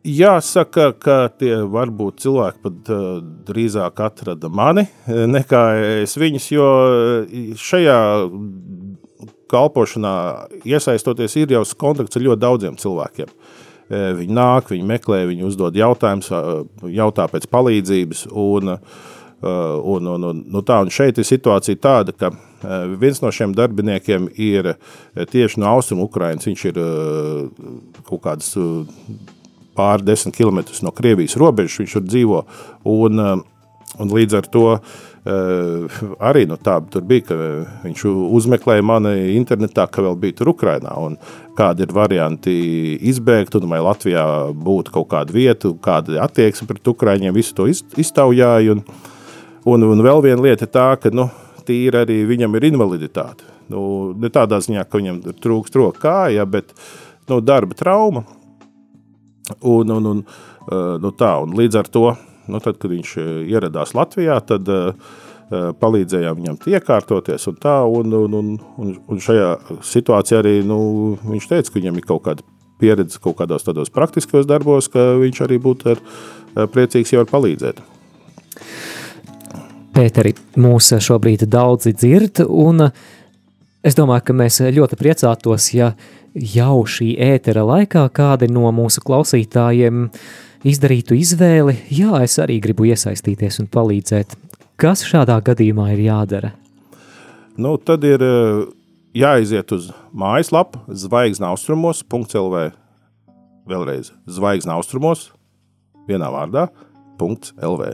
Jāsaka, 0.00 0.94
ka 0.96 1.16
tie 1.36 1.58
varbūt 1.68 2.22
cilvēki 2.22 2.62
pat 2.64 2.90
uh, 2.94 3.08
drīzāk 3.44 4.00
atrada 4.00 4.48
mani 4.48 4.86
nekā 5.06 5.64
es 6.06 6.14
viņus, 6.16 6.46
jo 6.54 6.68
šajā 7.60 7.98
kalpošanā 9.50 10.14
iesaistoties 10.64 11.36
ir 11.42 11.52
jau 11.52 11.64
kontakts 11.76 12.16
ar 12.16 12.24
ļoti 12.24 12.40
daudziem 12.40 12.78
cilvēkiem. 12.80 13.32
Viņi 13.90 14.36
nāk, 14.36 14.70
viņi 14.70 14.86
meklē, 14.86 15.24
viņi 15.26 15.46
uzdod 15.48 15.74
jautājumus, 15.74 16.30
jautā 16.94 17.26
pēc 17.32 17.48
palīdzības. 17.50 18.28
Un, 18.30 18.70
un, 19.42 20.06
un, 20.14 20.26
un, 20.28 20.44
nu 20.46 20.62
tā, 20.62 20.76
un 20.84 20.92
šeit 20.94 21.18
ir 21.18 21.26
situācija 21.26 21.80
tāda, 21.82 22.14
ka 22.14 22.30
viens 23.02 23.18
no 23.24 23.32
šiem 23.34 23.56
darbiniekiem 23.58 24.30
ir 24.38 24.76
tieši 25.18 25.58
no 25.58 25.74
Austrum 25.74 26.04
Ukrainas. 26.06 26.46
Viņš 26.46 26.64
ir 26.70 26.80
kaut 28.06 28.22
kādas 28.28 28.54
pāri 29.76 30.06
desmit 30.06 30.36
km 30.36 30.62
no 30.84 30.92
Krievijas 30.94 31.38
robežas 31.40 31.82
viņš 31.82 31.96
tur 31.98 32.08
dzīvo. 32.08 32.42
Un, 32.90 33.20
eh, 33.20 33.36
un 34.00 34.12
līdz 34.14 34.36
ar 34.38 34.46
to 34.46 34.66
uh, 34.70 34.90
arī 36.20 36.46
nu, 36.48 36.56
tā 36.56 36.78
bija, 36.80 37.24
ka 37.28 37.36
viņš 37.84 38.04
uzmeklēja 38.08 38.84
mani 38.86 39.34
internetā, 39.36 39.86
ka 39.90 40.02
vēl 40.02 40.16
bija 40.16 40.38
tur 40.38 40.52
Ukrainā. 40.54 40.94
Kādi 41.58 41.84
ir 41.84 41.92
varianti 41.92 42.54
izbēgt, 43.10 43.58
un 43.58 43.68
vai 43.68 43.82
Latvijā 43.84 44.24
būtu 44.56 44.94
kaut 44.94 45.10
kāda 45.12 45.34
vieta, 45.34 45.74
kāda 45.82 46.22
attieksme 46.24 46.68
pret 46.70 46.88
Ukraiņiem, 46.88 47.34
visu 47.34 47.54
to 47.54 47.68
iztaujāja. 47.68 48.78
Un, 48.78 48.84
un, 49.68 49.88
un 49.92 50.02
vēl 50.06 50.24
viena 50.24 50.40
lieta 50.40 50.64
ir 50.64 50.72
tā, 50.72 50.88
ka 51.00 51.12
nu, 51.12 51.28
tīri 51.68 52.00
arī 52.00 52.22
viņam 52.28 52.56
ir 52.56 52.70
invaliditāte. 52.72 53.44
Nu, 53.70 54.12
ne 54.18 54.32
tādā 54.32 54.58
ziņā, 54.64 54.86
ka 54.88 54.98
viņam 54.98 55.20
trūkst 55.42 55.76
roka 55.78 56.00
kāja, 56.08 56.46
bet 56.48 56.72
nu, 57.28 57.38
darba 57.44 57.76
trauma 57.76 58.24
Un, 59.58 59.90
un, 59.90 60.06
un, 60.06 60.22
eh, 60.70 60.98
nu 61.02 61.12
tā, 61.16 61.32
un 61.42 61.56
līdz 61.58 61.80
ar 61.80 61.90
to, 61.90 62.06
nu 62.50 62.60
tad, 62.62 62.78
kad 62.80 62.92
viņš 62.92 63.16
eh, 63.18 63.28
ieradās 63.50 63.94
Latvijā, 63.96 64.38
tad 64.46 64.68
uh, 64.70 64.94
palīdzējām 65.50 66.36
viņam 66.38 66.56
iekārtoties 66.70 67.48
un 67.50 67.56
tā, 67.58 67.80
un, 67.82 68.12
un, 68.14 68.34
un, 68.78 68.92
un, 69.10 69.18
šajā 69.18 69.80
situācijā 69.82 70.38
arī 70.44 70.60
nu, 70.62 70.78
viņš 71.26 71.48
teica, 71.50 71.72
ka 71.72 71.80
viņam 71.80 71.98
ir 71.98 72.06
kaut 72.06 72.22
kāda 72.28 72.44
pieredze 72.78 73.18
kaut 73.18 73.40
kādos 73.40 73.66
tādos 73.66 73.90
praktiskos 73.90 74.46
darbos, 74.46 74.86
ka 74.88 75.16
viņš 75.18 75.40
arī 75.48 75.58
būtu 75.60 75.90
ar, 75.90 76.04
priecīgs 76.70 77.10
jau 77.10 77.24
var 77.24 77.32
palīdzēt. 77.32 77.82
Pēteri, 79.98 80.36
mūs 80.62 80.92
šobrīd 81.02 81.42
daudzi 81.50 81.96
dzird, 81.98 82.44
un 82.46 82.86
es 83.82 83.98
domāju, 83.98 84.28
ka 84.30 84.38
mēs 84.38 84.62
ļoti 84.70 85.00
priecātos, 85.02 85.72
ja 85.74 85.90
uh, 85.90 86.19
jau 86.34 86.84
šī 86.86 87.14
ētera 87.20 87.64
laikā 87.66 88.06
kādi 88.14 88.50
no 88.52 88.70
mūsu 88.74 89.02
klausītājiem 89.04 90.08
izdarītu 90.66 91.16
izvēli, 91.18 91.76
jā, 91.94 92.22
es 92.24 92.36
arī 92.42 92.60
gribu 92.62 92.86
iesaistīties 92.90 93.60
un 93.62 93.70
palīdzēt. 93.72 94.36
Kas 94.80 95.04
šādā 95.04 95.40
gadījumā 95.44 95.90
ir 95.94 96.04
jādara? 96.06 96.52
Nu, 97.60 97.76
tad 97.76 98.04
ir 98.08 98.22
eh, 98.24 98.60
jāiziet 99.16 99.72
uz 99.76 99.90
mājaslapu 100.16 100.84
zvaigznaustrumos.lv 100.88 102.68
vēlreiz 103.70 104.12
zvaigznaustrumos 104.30 105.30
vienā 106.08 106.30
vārdā 106.32 106.70
.lv. 107.20 107.90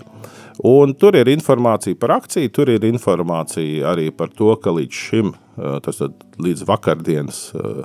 Un 0.71 0.93
tur 0.95 1.16
ir 1.19 1.26
informācija 1.33 1.99
par 1.99 2.12
akciju, 2.21 2.52
tur 2.55 2.71
ir 2.71 2.85
informācija 2.87 3.88
arī 3.90 4.12
par 4.14 4.31
to, 4.31 4.52
ka 4.62 4.71
līdz 4.71 5.00
šim, 5.09 5.33
eh, 5.35 5.81
tas 5.83 5.99
līdz 6.38 6.62
vakardienas 6.69 7.40
uh, 7.57 7.83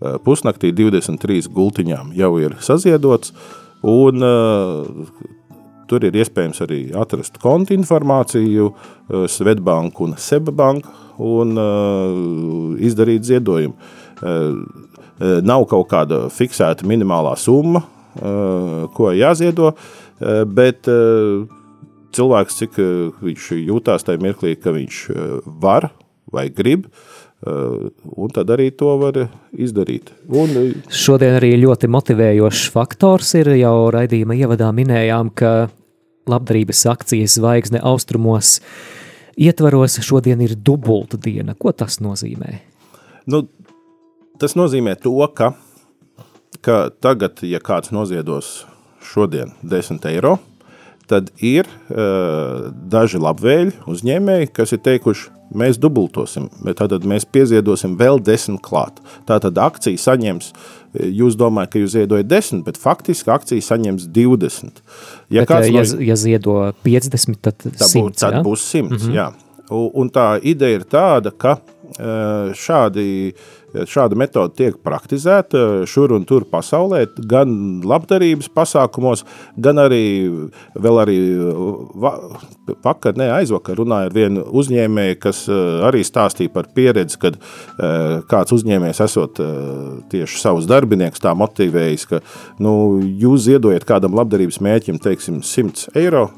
pusnaktī 0.00 0.72
23 0.76 1.48
gultiņām 1.52 2.12
jau 2.16 2.32
ir 2.42 2.56
saziedots, 2.64 3.32
un 3.86 4.24
uh, 4.24 4.84
tur 5.88 6.04
ir 6.04 6.16
iespējams 6.20 6.62
arī 6.66 6.80
atrast 6.96 7.40
konta 7.42 7.74
informāciju, 7.76 8.70
uh, 8.72 9.26
Svetbanku 9.30 10.08
un 10.08 10.16
Sebabanku 10.20 10.92
un 11.24 11.56
uh, 11.56 12.76
izdarīt 12.82 13.24
ziedojumu. 13.28 13.76
Uh, 14.20 14.60
nav 15.16 15.64
kaut 15.70 15.88
kāda 15.88 16.26
fiksēta 16.28 16.84
minimālā 16.88 17.32
summa, 17.40 17.80
uh, 17.80 18.82
ko 18.92 19.12
jāziedo, 19.16 19.72
uh, 19.72 20.42
bet 20.44 20.90
uh, 20.92 21.46
cilvēks, 22.16 22.60
cik 22.60 22.80
viņš 23.24 23.52
jūtās 23.64 24.04
tajā 24.04 24.20
mirklī, 24.24 24.54
ka 24.60 24.72
viņš 24.76 25.00
var 25.60 25.90
vai 26.32 26.48
grib, 26.52 26.84
uh, 26.88 27.15
un 27.46 28.32
tad 28.34 28.50
arī 28.50 28.70
to 28.74 28.92
var 29.00 29.18
izdarīt. 29.54 30.10
Un, 30.28 30.54
Šodien 30.90 31.38
arī 31.38 31.54
ļoti 31.62 31.90
motivējošs 31.92 32.68
faktors 32.74 33.34
ir 33.38 33.52
jau 33.60 33.88
raidījuma 33.94 34.36
ievadā 34.38 34.72
minējām, 34.74 35.30
ka 35.36 35.68
labdarības 36.26 36.84
akcijas 36.90 37.36
zvaigzne 37.38 37.80
austrumos 37.86 38.58
ietvaros 39.36 40.00
šodien 40.02 40.42
ir 40.42 40.56
dubulta 40.58 41.20
diena. 41.20 41.54
Ko 41.54 41.72
tas 41.72 42.00
nozīmē? 42.02 42.58
Nu, 43.30 43.44
tas 44.40 44.56
nozīmē 44.58 44.96
to, 45.02 45.14
ka, 45.34 45.52
ka 46.64 46.86
tagad, 47.02 47.42
ja 47.46 47.60
kāds 47.62 47.92
noziedos 47.94 48.64
šodien 49.06 49.54
10 49.62 50.08
eiro, 50.10 50.36
tad 51.10 51.30
ir 51.44 51.68
uh, 51.68 52.68
daži 52.90 53.20
labvēļi 53.22 53.86
uzņēmēji, 53.90 54.50
kas 54.56 54.74
ir 54.74 54.82
teikuši, 54.86 55.30
mēs 55.56 55.78
dubultosim, 55.78 56.48
tad 56.78 56.96
mēs 57.06 57.26
pieziedosim 57.30 57.94
vēl 58.00 58.18
desmit 58.24 58.62
klāt. 58.66 58.98
Tātad 59.28 59.58
akcija 59.62 60.00
saņems, 60.02 60.50
jūs 60.96 61.36
domājat, 61.38 61.72
ka 61.72 61.82
jūs 61.82 61.94
ziedojat 61.94 62.30
10, 62.30 62.64
bet 62.66 62.80
faktiski 62.80 63.30
akcija 63.30 63.62
saņems 63.62 64.08
20. 64.16 64.82
Ja, 65.30 65.44
bet, 65.44 65.50
kāds, 65.52 65.70
ja, 65.70 65.84
no... 65.86 66.02
ja 66.10 66.18
ziedo 66.18 66.58
50, 66.86 67.38
tad, 67.38 67.60
tad 67.62 67.78
100, 67.78 68.02
būs, 68.02 68.18
tad 68.22 68.38
ja? 68.38 68.42
būs 68.46 68.66
100, 68.72 68.86
mm 68.88 68.96
-hmm. 68.96 69.18
jā. 69.20 69.30
Un, 69.76 70.10
tā 70.14 70.26
ideja 70.46 70.78
ir 70.78 70.84
tāda, 70.86 71.32
ka 71.34 71.56
šādi 72.54 73.34
šāda 73.90 74.16
metode 74.18 74.54
tiek 74.56 74.78
praktizēta 74.84 75.84
šur 75.88 76.14
un 76.16 76.24
tur 76.28 76.46
pasaulē, 76.48 77.04
gan 77.28 77.52
labdarības 77.86 78.48
pasākumos, 78.54 79.24
gan 79.60 79.80
arī 79.82 80.04
arī 81.06 81.18
vakar, 82.84 83.16
ne 83.18 83.28
aizvakar 83.34 83.78
runāja 83.80 84.10
ar 84.10 84.14
vienu 84.14 84.44
uzņēmēju, 84.60 85.18
kas 85.22 85.44
eh, 85.50 85.58
arī 85.86 86.02
stāstīja 86.06 86.52
par 86.54 86.70
pieredzi, 86.76 87.18
kad 87.22 87.38
eh, 87.38 88.22
kāds 88.30 88.54
uzņēmējs 88.56 89.02
esot 89.06 89.42
tieši 90.12 90.40
savus 90.40 90.68
darbiniekus 90.70 91.22
tā 91.22 91.34
motivējis, 91.36 92.06
ka 92.10 92.20
nu, 92.62 92.72
jūs 93.02 93.46
ziedojat 93.48 93.86
kādam 93.88 94.16
labdarības 94.16 94.60
mēķim, 94.64 95.00
teiksim, 95.02 95.42
100 95.44 95.96
eiro, 95.98 96.28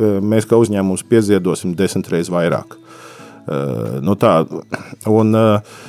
mēs 0.00 0.46
kā 0.48 0.58
uzņēmums 0.60 1.04
pieziedosim 1.08 1.74
desmit 1.76 2.08
reizes 2.12 2.32
vairāk. 2.32 2.76
Nu 4.04 4.14
tā, 4.20 4.34
un 5.10 5.36
uh, 5.36 5.80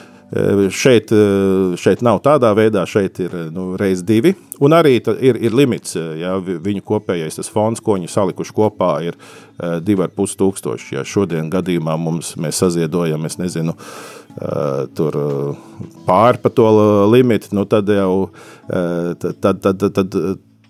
šeit, 0.72 1.12
eh, 1.12 1.76
šeit 1.76 2.02
nav 2.02 2.22
tādā 2.24 2.54
veidā, 2.56 2.86
šeit 2.88 3.20
ir 3.20 3.34
eh, 3.36 3.50
nu, 3.52 3.76
reiz 3.80 4.04
divi. 4.04 4.34
Un 4.64 4.72
arī 4.78 4.94
ir, 5.02 5.40
ir 5.42 5.56
limits, 5.58 5.96
ja 5.96 6.36
viņu 6.40 6.84
kopējais 6.86 7.50
fonds, 7.52 7.82
ko 7.82 7.98
viņi 7.98 8.12
salikuši 8.12 8.54
kopā, 8.54 8.92
ir 9.10 9.18
divi 9.82 10.06
ar 10.06 10.12
pus 10.14 10.36
tūkstoši. 10.38 10.96
Ja 11.00 11.04
šodien 11.04 11.50
gadījumā 11.50 11.98
mums 11.98 12.36
mēs 12.38 12.62
saziedojam, 12.62 13.26
es 13.26 13.40
nezinu, 13.42 13.74
tur 14.94 15.18
pāri 16.06 16.44
pa 16.44 16.54
to 16.54 16.70
limitu, 17.10 17.56
nu 17.58 17.66
tad 17.66 17.90
jau 17.90 18.30
tad, 18.70 19.42
tad, 19.42 19.66
tad, 19.66 19.90
tad 19.98 20.20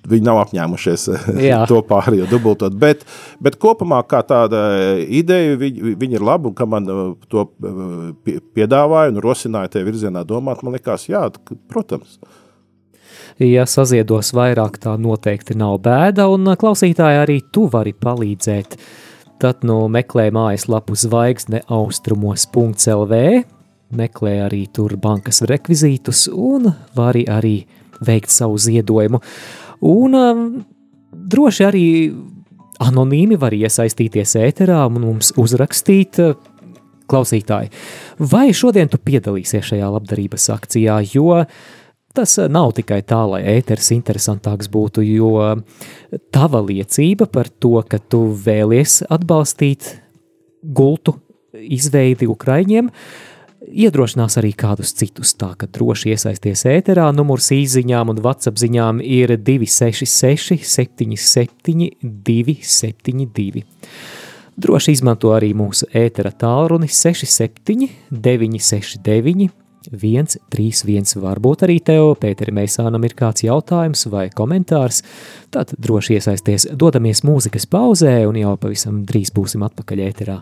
viņi 0.09 0.25
nav 0.25 0.41
apņēmušies 0.45 1.07
to 1.71 1.81
pārējo 1.87 2.27
dubultot. 2.31 2.75
Bet, 2.81 3.05
bet 3.43 3.57
kopumā 3.61 4.01
kā 4.09 4.23
tāda 4.27 4.63
ideja, 5.01 5.57
viņi, 5.61 5.95
viņi 6.01 6.19
ir 6.19 6.25
labi, 6.25 6.51
un 6.51 6.57
ka 6.57 6.67
man 6.69 6.89
uh, 6.89 7.01
to 7.31 7.47
piedāvāja 8.55 9.13
un 9.13 9.21
rosināja 9.23 9.75
tie 9.75 9.85
virzienā 9.87 10.25
domāt, 10.27 10.63
man 10.65 10.77
likās, 10.77 11.07
jā, 11.11 11.27
protams. 11.71 12.19
Ja 13.41 13.63
saziedos 13.69 14.33
vairāk, 14.37 14.77
tā 14.83 14.93
noteikti 15.01 15.55
nav 15.57 15.79
bēda, 15.85 16.27
un 16.29 16.51
klausītāji 16.59 17.21
arī 17.23 17.39
tu 17.53 17.65
vari 17.71 17.93
palīdzēt. 17.97 18.77
Tad 19.41 19.63
nu 19.65 19.87
meklē 19.89 20.27
mājaslapu 20.35 20.93
zvaigzne 20.99 21.63
austrumos.lv, 21.65 23.15
meklē 23.97 24.33
arī 24.45 24.65
tur 24.69 24.93
bankas 25.01 25.41
rekvizītus 25.49 26.27
un 26.29 26.69
vari 26.97 27.25
arī 27.25 27.55
veikt 28.05 28.29
savu 28.33 28.59
ziedojumu. 28.61 29.21
Un 29.81 30.17
um, 30.17 30.41
droši 31.11 31.65
arī 31.65 31.85
anonīmi 32.81 33.37
var 33.41 33.53
iesaistīties 33.57 34.35
ēterā 34.41 34.83
un 34.89 35.01
mums 35.03 35.31
uzrakstīt 35.41 36.19
uh, 36.21 36.35
klausītāji. 37.11 37.71
Vai 38.31 38.49
šodien 38.55 38.91
tu 38.91 39.01
piedalīsies 39.01 39.71
šajā 39.73 39.89
labdarības 39.95 40.47
akcijā, 40.53 40.99
jo 41.15 41.41
tas 42.15 42.37
uh, 42.37 42.51
nav 42.51 42.75
tikai 42.77 43.01
tā, 43.07 43.23
lai 43.33 43.41
ēteris 43.57 43.91
interesantāks 43.97 44.69
būtu, 44.71 45.05
jo 45.07 45.33
tava 46.33 46.61
liecība 46.67 47.29
par 47.31 47.49
to, 47.49 47.79
ka 47.87 47.97
tu 47.97 48.27
vēlies 48.45 49.01
atbalstīt 49.09 49.95
gultu 50.61 51.17
izveidi 51.57 52.29
Ukraiņiem, 52.29 52.93
uh, 52.93 53.30
iedrošinās 53.67 54.37
arī 54.41 54.51
kādus 54.57 54.93
citus. 54.97 55.33
Tā 55.39 55.53
ka 55.59 55.69
droši 55.69 56.15
iesaisties 56.15 56.65
ēterā. 56.69 57.09
Numurs 57.15 57.51
īsiņām 57.55 58.13
un 58.13 58.21
WhatsApp 58.23 58.59
ziņām 58.61 59.01
ir 59.05 59.35
266, 59.37 60.61
77, 60.65 61.91
272. 62.01 63.65
Droši 64.61 64.93
izmanto 64.93 65.31
arī 65.33 65.53
mūsu 65.57 65.87
ētera 65.95 66.33
tālruni 66.35 66.89
67, 66.91 67.87
969, 68.11 69.49
131. 69.89 71.15
Varbūt 71.23 71.65
arī 71.65 71.79
tev, 71.81 72.11
Pēteri 72.21 72.53
Meisānam, 72.53 73.01
ir 73.07 73.15
kāds 73.17 73.45
jautājums 73.47 74.05
vai 74.11 74.27
komentārs. 74.35 75.01
Tad 75.53 75.73
droši 75.81 76.19
iesaisties, 76.19 76.69
dodamies 76.77 77.23
mūzikas 77.25 77.65
pauzē 77.71 78.19
un 78.29 78.37
jau 78.43 78.57
pavisam 78.61 79.01
drīz 79.07 79.33
būsim 79.33 79.65
atpakaļ 79.65 80.09
ēterā. 80.11 80.41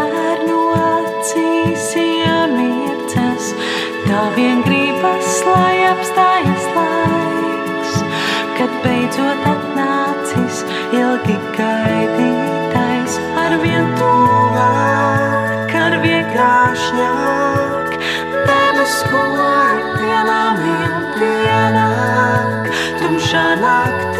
ilgi 11.21 11.37
gaidītais 11.57 13.17
ar 13.37 13.53
vien 13.61 13.85
tuvāk, 13.99 15.73
ar 15.75 15.97
vienkāršņāk, 16.01 17.97
debes 18.47 18.95
skolu 19.01 19.49
dienām 19.99 20.57
vien 20.63 20.93
pienāk, 21.17 22.71
tumšā 23.01 23.47
naktī, 23.61 24.10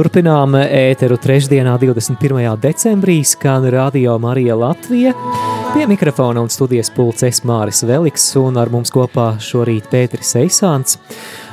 Turpinām 0.00 0.54
ēteru 0.56 1.18
trešdienā, 1.20 1.74
21. 1.76 2.46
decembrī, 2.56 3.18
skan 3.28 3.66
Radio 3.68 4.14
Marija 4.16 4.54
Latvija. 4.56 5.10
Pie 5.74 5.82
mikrofona 5.90 6.40
un 6.40 6.48
studijas 6.48 6.88
pults 6.94 7.26
es 7.26 7.42
Māris 7.44 7.82
Veliks 7.84 8.24
un 8.40 8.56
ar 8.56 8.72
mums 8.72 8.88
kopā 8.94 9.34
šorīt 9.44 9.90
Pēteris 9.92 10.30
Eisāns, 10.40 10.96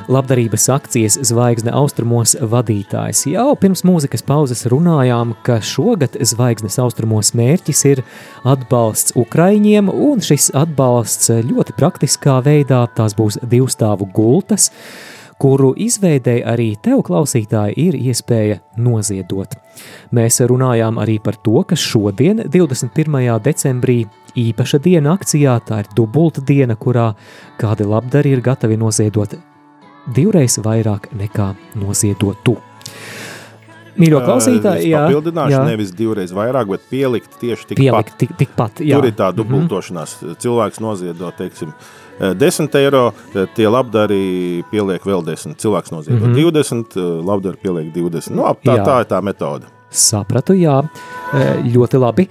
labdarības 0.08 0.70
akcijas 0.78 1.20
Zvaigzne 1.28 1.74
austrumos 1.76 2.38
vadītājs. 2.40 3.26
Jau 3.34 3.50
pirms 3.60 3.84
mūzikas 3.84 4.24
pauzes 4.24 4.64
runājām, 4.72 5.36
ka 5.44 5.60
šogad 5.60 6.16
Zvaigznes 6.16 6.80
austrumos 6.80 7.34
mērķis 7.36 7.84
ir 7.92 8.04
atbalsts 8.48 9.18
Ukraiņiem, 9.20 9.92
un 9.92 10.24
šis 10.24 10.54
atbalsts 10.56 11.36
ļoti 11.52 11.76
praktiskā 11.76 12.40
veidā 12.48 12.86
tās 12.96 13.20
būs 13.20 13.42
divstāvu 13.44 14.08
gultas, 14.16 14.72
kuru 15.42 15.74
izveidēji 15.78 16.46
arī 16.46 16.70
tev, 16.82 17.04
klausītāji, 17.08 17.78
ir 17.78 17.98
iespēja 17.98 18.62
noziedot. 18.78 19.54
Mēs 20.12 20.42
runājām 20.42 20.98
arī 21.02 21.20
par 21.24 21.38
to, 21.44 21.62
ka 21.68 21.76
šodien, 21.76 22.46
21. 22.46 23.40
decembrī, 23.44 24.00
īpaša 24.38 24.80
diena 24.82 25.14
akcijā, 25.18 25.60
tā 25.68 25.84
ir 25.84 25.94
dubulta 25.96 26.42
diena, 26.42 26.76
kurā 26.76 27.12
kādi 27.62 27.86
labdari 27.86 28.34
ir 28.34 28.42
gatavi 28.42 28.78
noziedot 28.78 29.38
divreiz 30.14 30.58
vairāk 30.64 31.12
nekā 31.18 31.52
noziedotu. 31.80 32.58
Mīļo 33.98 34.20
klausītāji, 34.22 34.92
jā, 34.92 35.08
papildināšu 35.08 35.56
jā. 35.56 35.62
nevis 35.66 35.92
divreiz 35.98 36.32
vairāk, 36.36 36.70
bet 36.70 36.84
pielikt 36.92 37.40
tieši 37.42 37.72
tikpat. 37.72 37.80
Pielikt 37.80 38.20
tik, 38.22 38.36
tikpat, 38.38 38.82
jā. 38.86 39.00
Tur 39.00 39.10
ir 39.10 39.16
tā 39.18 39.32
dubultošanās. 39.34 40.20
Mm 40.22 40.28
-hmm. 40.28 40.42
Cilvēks 40.44 40.82
noziedo, 40.86 41.32
teiksim, 41.38 41.74
10 42.20 42.76
eiro, 42.76 43.14
tie 43.56 43.68
labdari 43.70 44.64
pieliek 44.72 45.04
vēl 45.06 45.26
10. 45.26 45.56
Cilvēks 45.62 45.92
noziedo 45.92 46.26
mm 46.26 46.34
-hmm. 46.34 46.52
20, 46.52 46.98
labdari 47.26 47.58
pieliek 47.62 47.94
20. 47.94 48.36
Nu, 48.36 48.44
tā, 48.66 48.78
Jā. 48.78 48.86
tā 48.86 49.00
ir 49.02 49.06
tā 49.06 49.22
metode. 49.22 49.66
Sapratu, 49.90 50.54
jā, 50.54 50.84
E, 51.36 51.46
ļoti 51.74 52.00
labi. 52.00 52.28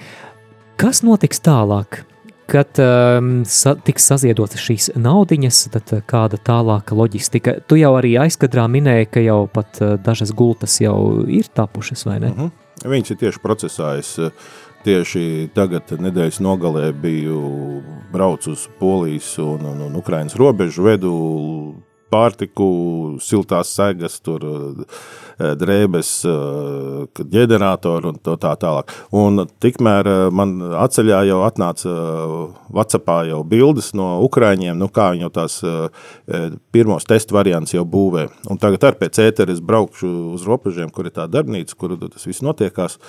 Kas 0.81 1.03
notiks 1.05 1.43
tālāk? 1.45 2.03
Kad 2.47 2.79
um, 2.79 3.41
sa, 3.49 3.73
tiks 3.75 4.05
saziedotas 4.07 4.63
šīs 4.63 4.93
naudiņas, 4.95 5.65
tad 5.75 5.91
uh, 5.97 6.03
kāda 6.07 6.39
tālāka 6.39 6.95
loģistika? 6.95 7.57
Tu 7.67 7.81
jau 7.81 7.91
arī 7.99 8.13
aizkadrā 8.23 8.69
minēji, 8.71 9.09
ka 9.11 9.25
jau 9.25 9.41
pat 9.51 9.81
uh, 9.83 9.97
dažas 9.99 10.31
gultas 10.37 10.79
jau 10.79 11.27
ir 11.27 11.51
tapušas, 11.51 12.07
vai 12.07 12.21
ne? 12.21 12.31
Mm 12.31 12.39
-hmm. 12.39 12.55
Viņš 12.85 13.11
ir 13.11 13.17
tieši 13.17 13.41
procesā. 13.41 13.95
Es 13.99 14.19
eh, 14.19 14.31
tieši 14.87 15.51
tagad, 15.57 15.91
nedēļas 15.99 16.39
nogalē, 16.45 16.91
biju 17.03 17.41
braucis 18.15 18.55
uz 18.55 18.69
Polijas 18.79 19.35
un, 19.43 19.67
un, 19.67 19.83
un 19.89 19.99
Ukrainas 19.99 20.39
robežu, 20.39 20.87
vedu 20.87 21.13
pārtiku, 22.13 22.67
siltās 23.23 23.73
segas, 23.75 24.19
tur 24.25 24.45
eh, 24.47 25.55
drēbes, 25.59 26.11
eh, 26.31 27.23
ģeneratoru 27.33 28.13
un 28.13 28.21
tā 28.23 28.53
tālāk. 28.61 28.93
Un 29.17 29.47
tikmēr 29.63 30.11
eh, 30.11 30.21
man 30.31 30.57
atceļā 30.85 31.25
jau 31.31 31.41
atnāca 31.47 31.95
Whatsappā 32.77 33.23
jau 33.31 33.43
bildes 33.49 33.93
no 33.99 34.21
Ukraiņiem, 34.27 34.79
nu 34.79 34.91
kā 34.93 35.11
viņi 35.15 35.27
jau 35.27 35.33
tās 35.35 35.59
pirmos 36.75 37.07
testu 37.09 37.37
variants 37.37 37.75
jau 37.75 37.85
būvē. 37.89 38.27
Un 38.53 38.61
tagad 38.63 38.85
ar 38.87 39.01
pēc 39.01 39.21
ētera 39.27 39.55
es 39.55 39.63
braukšu 39.65 40.13
uz 40.37 40.47
robežiem, 40.47 40.93
kur 40.95 41.09
ir 41.09 41.17
tā 41.17 41.27
darbnīca, 41.31 41.77
kur 41.79 41.97
tas 42.07 42.27
viss 42.29 42.45
notiekās. 42.45 43.01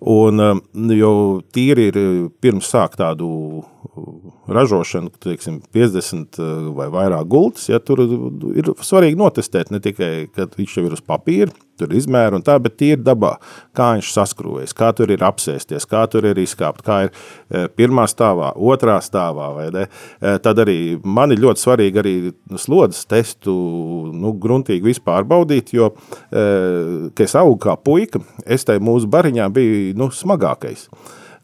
Un, 0.00 0.38
um, 0.38 0.60
jo 0.94 1.12
tīri 1.54 1.88
ir 1.90 1.98
uh, 1.98 2.28
pirms 2.42 2.68
sākt 2.70 3.00
tādu 3.00 3.28
ražošanu, 4.48 5.12
teiksim, 5.22 5.60
50 5.74 6.40
uh, 6.40 6.68
vai 6.76 6.88
vairāk 6.92 7.28
gultas, 7.30 7.68
ja 7.68 7.80
tur 7.82 8.02
ir 8.04 8.72
svarīgi 8.80 9.18
notestēt 9.20 9.72
ne 9.74 9.80
tikai, 9.84 10.28
kad 10.34 10.56
viņš 10.58 10.78
jau 10.78 10.86
ir 10.88 10.96
uz 10.96 11.04
papīra, 11.04 11.52
tur 11.78 11.92
ir 11.92 12.00
izmēra 12.00 12.38
un 12.38 12.44
tā, 12.44 12.56
bet 12.62 12.76
tīri 12.80 13.00
dabā, 13.04 13.34
kā 13.76 13.92
viņš 13.96 14.10
saskrūvēs, 14.14 14.74
kā 14.76 14.90
tur 14.96 15.12
ir 15.14 15.24
apsēsties, 15.26 15.86
kā 15.88 16.04
tur 16.10 16.26
ir 16.28 16.40
izkāpt, 16.42 16.82
kā 16.86 17.00
ir 17.06 17.12
eh, 17.12 17.68
pirmā 17.78 18.08
stāvā, 18.10 18.52
otrā 18.56 18.98
stāvā, 19.04 19.50
vai 19.56 19.68
ne? 19.74 19.86
Eh, 20.20 20.38
Tad 20.42 20.62
arī 20.64 20.78
man 21.04 21.34
ir 21.34 21.42
ļoti 21.42 21.64
svarīgi 21.64 22.02
arī 22.02 22.16
slodzes 22.58 23.06
testu, 23.10 23.54
nu, 24.14 24.34
gruntīgi 24.40 24.90
vispār 24.90 25.26
baudīt, 25.28 25.72
jo, 25.76 25.92
eh, 26.30 27.08
kad 27.12 27.26
es 27.28 27.38
augu 27.38 27.58
kā 27.68 27.78
puika, 27.78 28.22
es 28.46 28.66
tai 28.68 28.78
mūsu 28.82 29.10
bariņā 29.10 29.48
biju, 29.54 29.96
nu, 29.98 30.12
smagākais. 30.14 30.88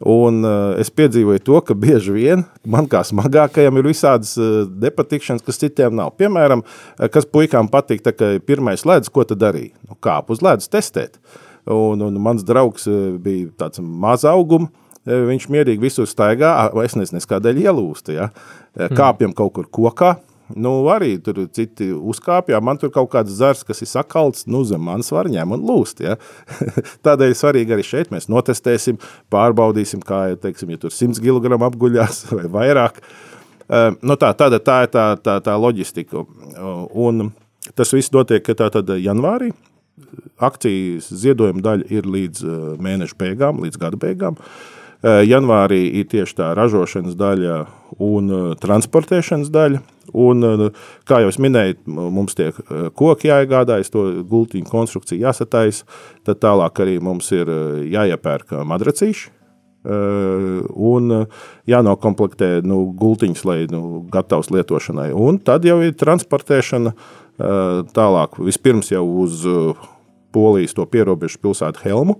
Un 0.03 0.41
uh, 0.43 0.75
es 0.81 0.89
piedzīvoju 0.91 1.43
to, 1.47 1.59
ka 1.63 1.75
bieži 1.79 2.11
vien 2.11 2.43
man 2.67 2.89
kā 2.91 2.99
smagākajam 3.07 3.79
ir 3.79 3.87
visādas 3.87 4.33
uh, 4.35 4.65
nepatikšanas, 4.67 5.43
kas 5.45 5.61
citiem 5.61 5.95
nav. 5.95 6.11
Piemēram, 6.19 6.65
uh, 6.65 7.07
kas 7.11 7.27
puikām 7.29 7.69
patīk, 7.71 8.03
kā 8.03 8.33
pirmais 8.43 8.83
ledus, 8.87 9.11
ko 9.13 9.23
tad 9.27 9.39
darīja? 9.43 9.71
Nu, 9.87 9.95
kāp 10.03 10.33
uz 10.35 10.43
ledus 10.43 10.71
testēt. 10.71 11.15
Un, 11.71 12.03
un 12.03 12.19
mans 12.21 12.43
draugs 12.45 12.83
bija 13.23 13.47
tāds 13.63 13.79
maz 13.79 14.27
auguma, 14.27 14.67
uh, 14.67 15.23
viņš 15.31 15.47
mierīgi 15.55 15.87
visur 15.87 16.11
staigā, 16.11 16.51
es 16.83 16.99
nezinu, 16.99 17.23
kādēļ 17.31 17.63
ielūsta, 17.63 18.19
ja? 18.19 18.29
Uh, 18.75 18.91
kāpjam 18.91 19.31
kaut 19.37 19.55
kur 19.55 19.71
kokā, 19.71 20.17
Nu, 20.53 20.71
arī 20.93 21.15
tur 21.25 21.39
citi 21.53 21.87
uzkāpja, 21.89 22.59
man 22.61 22.77
tur 22.77 22.91
kaut 22.93 23.09
kāds 23.15 23.33
zars, 23.33 23.63
kas 23.65 23.81
ir 23.81 23.89
sakalts, 23.89 24.45
nu, 24.45 24.61
zem 24.67 24.83
manas 24.85 25.09
varņēm 25.13 25.55
un 25.55 25.63
lūst. 25.65 26.03
Ja? 26.05 26.19
Tādēļ 27.05 27.33
svarīgi 27.37 27.73
arī 27.73 27.85
šeit 27.85 28.11
mēs 28.13 28.29
notestēsim, 28.29 28.99
pārbaudīsim, 29.33 30.03
kā, 30.05 30.21
ja, 30.31 30.39
teiksim, 30.41 30.75
ja 30.75 30.81
tur 30.81 30.93
100 30.93 31.23
kg 31.23 31.57
apguļās 31.69 32.27
vai 32.37 32.45
vairāk. 32.59 33.01
Uh, 33.65 33.95
nu 34.05 34.19
tā, 34.21 34.29
tāda, 34.37 34.61
tā 34.61 34.83
ir 34.85 34.93
tā, 34.93 35.07
tā, 35.17 35.39
tā 35.41 35.57
loģistika. 35.57 36.21
Uh, 36.21 36.85
un 36.93 37.31
tas 37.73 37.95
viss 37.95 38.13
notiek 38.13 38.45
tā 38.45 38.69
tad 38.69 38.93
janvārī. 39.01 39.49
Akcijas 40.43 41.07
ziedojuma 41.09 41.63
daļa 41.65 41.89
ir 41.89 42.05
līdz 42.05 42.45
uh, 42.45 42.63
mēneša 42.85 43.17
beigām, 43.17 43.65
līdz 43.65 43.81
gada 43.81 43.97
beigām. 43.97 44.37
Uh, 44.37 44.74
janvārī 45.05 45.83
ir 45.99 46.07
tieši 46.09 46.37
tā 46.39 46.53
ražošanas 46.57 47.17
daļa 47.19 47.57
un 48.01 48.31
uh, 48.31 48.47
transportēšanas 48.61 49.51
daļa. 49.53 49.81
Un, 50.15 50.45
uh, 50.45 50.89
kā 51.07 51.21
jau 51.23 51.31
minēju, 51.45 51.77
mums 51.85 52.37
tie 52.37 52.51
uh, 52.51 52.89
koki 52.95 53.29
jāiegādājas, 53.29 53.91
to 53.93 54.05
gultiņu 54.29 54.69
konstrukciju 54.71 55.25
jāsataisa, 55.27 55.85
tad 56.25 56.41
tālāk 56.43 56.83
arī 56.85 56.99
mums 57.03 57.31
ir 57.35 57.49
uh, 57.49 57.81
jāiepērk 57.85 58.55
uh, 58.55 58.67
madracīši, 58.67 59.31
Uh, 59.85 60.63
un 60.73 61.11
uh, 61.13 61.25
jānokomplektē 61.69 62.63
nu, 62.65 62.87
gultiņas, 62.97 63.43
lai 63.45 63.57
nu, 63.69 63.99
gatavs 64.09 64.49
lietošanai. 64.49 65.11
Un 65.13 65.37
tad 65.37 65.67
jau 65.67 65.75
ir 65.85 65.93
transportēšana 65.93 66.89
uh, 66.89 67.83
tālāk. 67.93 68.39
Vispirms 68.41 68.89
jau 68.89 69.03
uz 69.21 69.43
uh, 69.45 69.83
Polijas 70.33 70.73
to 70.73 70.87
pierobežu 70.89 71.37
pilsētu 71.43 71.85
Helmu, 71.85 72.17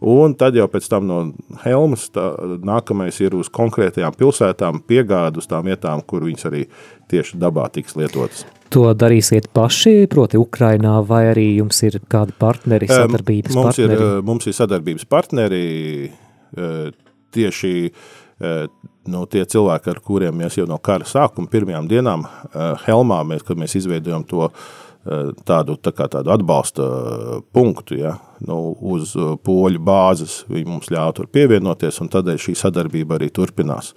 un 0.00 0.34
tad 0.38 0.56
jau 0.56 0.66
pēc 0.70 0.88
tam 0.90 1.06
no 1.08 1.18
Helmas 1.64 2.08
tā, 2.14 2.30
nākamais 2.64 3.20
ir 3.22 3.36
uz 3.38 3.50
konkrētajām 3.52 4.16
pilsētām, 4.18 4.80
piegādu 4.88 5.42
uz 5.42 5.50
tām 5.50 5.68
vietām, 5.68 6.02
kur 6.06 6.24
viņas 6.28 6.48
arī 6.50 6.64
tieši 7.12 7.40
dabā 7.40 7.68
tiks 7.74 7.96
lietotas. 8.00 8.46
To 8.70 8.92
darīsiet 8.94 9.48
paši, 9.54 10.06
proti, 10.10 10.38
Ukrainā, 10.38 11.00
vai 11.06 11.24
arī 11.32 11.48
jums 11.58 11.80
ir 11.86 11.98
kādi 12.10 12.36
partneri, 12.38 12.86
sadarbības 12.90 13.56
mums 13.56 13.72
partneri? 13.72 13.98
Ir, 13.98 14.22
mums 14.26 14.46
ir 14.46 14.56
sadarbības 14.56 15.08
partneri 15.10 15.64
eh, 16.06 16.92
tieši 17.34 17.74
eh, 17.90 18.62
nu, 19.08 19.24
tie 19.30 19.44
cilvēki, 19.48 19.92
ar 19.92 20.02
kuriem 20.04 20.36
mēs 20.42 20.58
jau 20.58 20.66
no 20.68 20.78
kara 20.82 21.08
sākuma 21.08 21.50
pirmajām 21.50 21.88
dienām 21.90 22.26
eh, 22.26 22.84
Helmā, 22.86 23.22
mēs, 23.26 23.44
kad 23.46 23.60
mēs 23.60 23.76
izveidojam 23.80 24.24
to 24.28 24.46
eh, 24.48 25.30
tādu, 25.48 25.78
tā 25.80 25.92
kā 25.96 26.08
tādu 26.12 26.32
atbalsta 26.34 26.86
eh, 26.86 27.34
punktu 27.54 28.00
ja, 28.00 28.16
nu, 28.46 28.60
uz 28.92 29.14
poļu 29.46 29.82
bāzes. 29.84 30.40
Viņi 30.50 30.68
mums 30.68 30.92
ļāva 30.92 31.14
tur 31.16 31.30
pievienoties, 31.32 32.00
un 32.04 32.12
tādēļ 32.12 32.42
šī 32.44 32.56
sadarbība 32.60 33.16
arī 33.16 33.30
turpinās. 33.32 33.94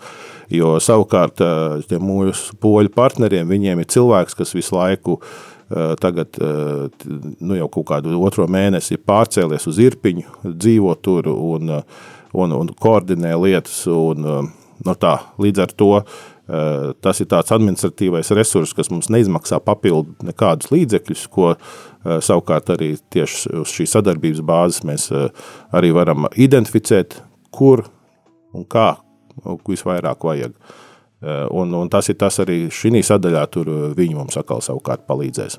Jo 0.53 0.75
savukārt 0.83 1.41
mūsu 2.03 2.59
poļu 2.61 2.93
partneriem, 2.93 3.47
viņiem 3.49 3.83
ir 3.83 3.91
cilvēks, 3.91 4.37
kas 4.37 4.55
visu 4.55 4.77
laiku 4.77 5.19
tagad 6.03 6.35
nu, 7.39 7.55
jau 7.55 7.69
kaut 7.71 7.87
kādu 7.89 8.19
otro 8.21 8.43
mēnesi 8.51 8.93
ir 8.93 8.99
pārcēlies 9.07 9.63
uz 9.71 9.79
Irpiņu, 9.81 10.43
dzīvo 10.43 10.91
tur 11.01 11.31
un, 11.31 11.71
un, 12.35 12.53
un 12.59 12.69
koordinē 12.83 13.31
lietas. 13.39 13.79
Un, 13.89 14.27
no 14.87 14.95
tā, 14.99 15.17
līdz 15.41 15.63
ar 15.63 15.73
to 15.77 15.89
eh, 15.99 16.91
tas 17.03 17.21
ir 17.23 17.29
tāds 17.31 17.53
administratīvais 17.55 18.31
resurs, 18.37 18.73
kas 18.75 18.91
mums 18.93 19.09
neizmaksā 19.13 19.59
papildu 19.63 20.27
nekādus 20.27 20.71
līdzekļus, 20.73 21.25
ko 21.33 21.53
eh, 21.53 22.19
savukārt 22.23 22.73
arī 22.75 22.93
tieši 23.13 23.57
uz 23.63 23.73
šīs 23.75 23.95
sadarbības 23.97 24.43
bāzes 24.47 24.85
mēs 24.87 25.09
eh, 25.11 25.29
arī 25.75 25.93
varam 25.95 26.27
identificēt, 26.33 27.19
kur 27.53 27.85
un 28.53 28.67
kā 28.69 28.93
nu, 29.43 29.59
visvairāk 29.67 30.25
vajag. 30.25 30.57
Un, 31.55 31.69
un 31.71 31.87
tas 31.87 32.09
ir 32.11 32.17
tas 32.19 32.35
arī 32.43 32.65
šī 32.67 32.99
sadaļā, 33.07 33.45
tur 33.47 33.69
viņi 33.95 34.17
mums 34.17 34.35
atkal 34.35 34.59
savukārt 34.59 35.05
palīdzēs. 35.07 35.55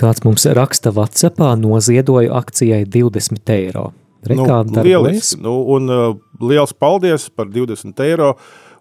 Kāds 0.00 0.24
mums 0.24 0.46
raksta 0.56 0.88
Whatsappā, 0.96 1.50
noziedoju 1.60 2.32
akcijai 2.32 2.86
20 2.88 3.52
eiro. 3.52 3.90
Rekā 4.32 4.62
nu, 4.68 4.84
lieliski. 4.86 5.40
Nu, 5.42 5.58
un 5.76 5.92
uh, 5.92 6.08
liels 6.42 6.74
paldies 6.76 7.28
par 7.34 7.50
20 7.52 8.04
eiro. 8.06 8.34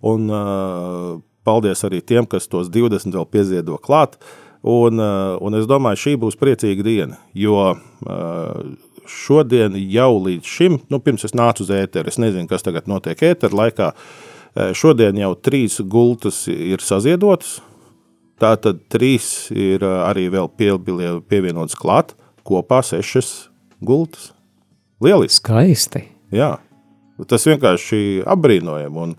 Un 0.06 0.28
uh, 0.30 1.16
paldies 1.46 1.86
arī 1.86 2.02
tiem, 2.02 2.28
kas 2.30 2.50
tos 2.50 2.72
20 2.74 3.14
vēl 3.16 3.30
pieziedo 3.30 3.78
klāt. 3.82 4.18
Un, 4.66 4.98
uh, 4.98 5.38
un 5.46 5.58
es 5.60 5.68
domāju, 5.70 6.02
šī 6.02 6.16
būs 6.24 6.40
priecīga 6.42 6.86
diena, 6.86 7.20
jo 7.38 7.60
uh, 7.70 8.62
šodien 9.06 9.76
jau 9.78 10.10
līdz 10.26 10.50
šim, 10.50 10.80
nu, 10.90 10.98
pirms 11.06 11.28
es 11.28 11.36
nācu 11.38 11.62
uz 11.62 11.70
ēteru, 11.70 12.10
es 12.10 12.18
nezinu, 12.18 12.50
kas 12.50 12.66
tagad 12.66 12.90
notiek 12.90 13.22
ēteru 13.30 13.60
laikā, 13.60 13.92
uh, 13.94 14.72
šodien 14.74 15.22
jau 15.22 15.36
trīs 15.38 15.78
gultas 15.86 16.48
ir 16.50 16.82
saziedotas, 16.82 17.60
tātad 18.42 18.82
trīs 18.90 19.52
ir 19.54 19.86
uh, 19.86 20.08
arī 20.08 20.32
vēl 20.34 20.50
pie, 20.58 20.72
pievienotas 21.30 21.78
klāt, 21.78 22.16
kopā 22.42 22.82
sešas 22.82 23.52
gultas. 23.86 24.32
Lieliski! 25.04 25.44
Skaisti! 25.44 26.02
Jā, 26.36 26.56
tas 27.30 27.46
vienkārši 27.48 28.24
apbrīnojami. 28.32 29.02
Un, 29.02 29.14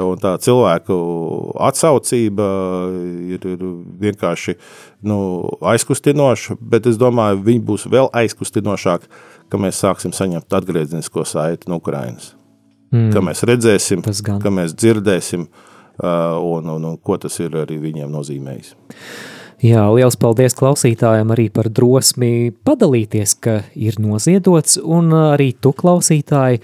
un 0.00 0.20
tā 0.22 0.34
cilvēku 0.42 0.96
atsaucība 1.68 2.48
ir, 3.36 3.44
ir 3.54 3.64
vienkārši 4.04 4.56
nu, 5.08 5.18
aizkustinoša, 5.72 6.58
bet 6.60 6.88
es 6.90 7.00
domāju, 7.00 7.42
viņi 7.46 7.64
būs 7.68 7.86
vēl 7.92 8.10
aizkustinošāki, 8.22 9.10
ka 9.48 9.60
mēs 9.60 9.80
sāksim 9.84 10.16
saņemt 10.16 10.58
atgriezenisko 10.60 11.24
saiti 11.28 11.70
no 11.70 11.80
Ukrainas. 11.82 12.34
Mm. 12.92 13.10
Ka 13.12 13.20
mēs 13.24 13.44
redzēsim, 13.44 14.04
ka 14.40 14.52
mēs 14.52 14.72
dzirdēsim, 14.76 15.44
uh, 15.44 16.38
un, 16.40 16.70
un, 16.72 16.86
un 16.88 17.00
ko 17.04 17.18
tas 17.20 17.36
ir 17.44 17.56
arī 17.66 17.76
viņiem 17.82 18.08
nozīmējis. 18.12 18.76
Jā, 19.58 19.88
liels 19.90 20.14
paldies 20.14 20.54
klausītājiem 20.54 21.32
arī 21.34 21.48
par 21.50 21.66
drosmi 21.74 22.52
padalīties, 22.62 23.32
ka 23.42 23.56
ir 23.74 23.96
noziedots, 23.98 24.76
un 24.78 25.10
arī 25.10 25.48
tu 25.58 25.72
klausītāji, 25.74 26.60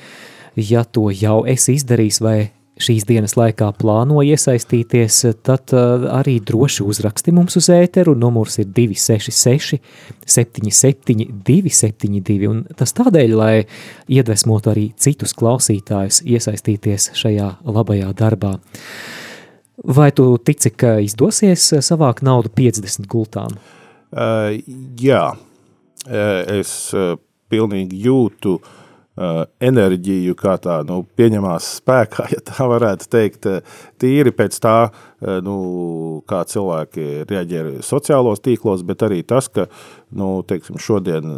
ja 0.55 0.85
to 0.87 1.09
jau 1.11 1.41
esi 1.51 1.75
izdarījis 1.75 2.21
vai 2.23 2.37
šīs 2.79 3.07
dienas 3.07 3.35
laikā 3.39 3.73
plāno 3.79 4.23
iesaistīties, 4.23 5.19
tad 5.47 5.75
arī 5.75 6.37
droši 6.47 6.87
uzraksti 6.87 7.35
mums 7.35 7.59
uz 7.59 7.69
ēteru, 7.75 8.15
numurs 8.19 8.61
ir 8.63 8.71
266 8.75 9.81
77 10.27 11.29
272, 11.51 12.51
un 12.51 12.63
tas 12.79 12.95
tādēļ, 12.95 13.37
lai 13.39 13.53
iedvesmotu 14.07 14.71
arī 14.71 14.89
citus 14.95 15.35
klausītājus 15.39 16.23
iesaistīties 16.27 17.11
šajā 17.19 17.51
labajā 17.67 18.15
darbā. 18.23 18.57
Vai 19.83 20.13
tu 20.15 20.37
tici, 20.39 20.71
ka 20.71 20.99
izdosies 21.03 21.67
eh, 21.75 21.83
savākt 21.83 22.23
naudu 22.23 22.53
50 22.55 23.09
gultām? 23.11 23.59
Uh, 24.15 24.55
jā, 25.03 25.33
uh, 25.35 26.41
es 26.55 26.71
uh, 26.95 27.17
pilnīgi 27.51 27.99
jūtu 28.05 28.53
uh, 28.61 29.41
enerģiju, 29.59 30.37
kā 30.39 30.55
tā 30.63 30.77
nu, 30.87 31.01
pieņemās 31.19 31.73
spēkā, 31.81 32.29
ja 32.37 32.39
tā 32.47 32.69
varētu 32.71 33.11
teikt, 33.11 33.51
tīri 33.99 34.31
pēc 34.39 34.61
tā, 34.63 34.77
uh, 34.87 35.43
nu, 35.43 35.59
kā 36.31 36.45
cilvēki 36.47 37.27
reaģē 37.27 37.67
sociālos 37.83 38.47
tīklos, 38.47 38.87
bet 38.87 39.03
arī 39.03 39.25
tas, 39.27 39.51
ka 39.51 39.67
nu, 40.15 40.37
teiksim, 40.47 40.79
šodien 40.79 41.35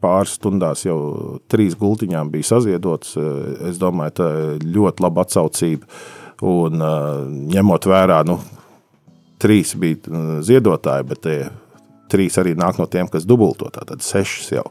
pāris 0.00 0.38
stundās 0.40 0.88
jau 0.88 0.98
trīs 1.52 1.76
gultiņām 1.76 2.32
bija 2.32 2.54
saziedotas, 2.54 3.12
es 3.68 3.76
domāju, 3.76 4.20
tā 4.24 4.34
ļoti 4.64 5.04
laba 5.04 5.28
atsaucība 5.28 5.84
Un 6.42 6.82
ņemot 7.52 7.86
vērā, 7.86 8.22
nu, 8.26 8.40
trīs 9.42 9.74
bija 9.78 10.40
ziedotāji, 10.44 11.06
bet 11.10 11.22
tie 11.26 11.38
trīs 12.10 12.38
arī 12.40 12.54
nāk 12.58 12.78
no 12.80 12.86
tiem, 12.90 13.08
kas 13.10 13.26
dubulto, 13.28 13.70
tātad 13.74 14.02
sešas 14.04 14.52
jau. 14.54 14.64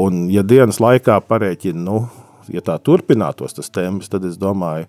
Un 0.00 0.26
ja 0.32 0.44
dienas 0.46 0.80
laikā 0.80 1.18
parēķina, 1.28 1.80
nu, 1.84 2.04
ja 2.52 2.62
tā 2.64 2.78
turpinātos 2.82 3.56
tas 3.56 3.70
temps, 3.72 4.08
tad 4.12 4.24
es 4.28 4.38
domāju, 4.40 4.88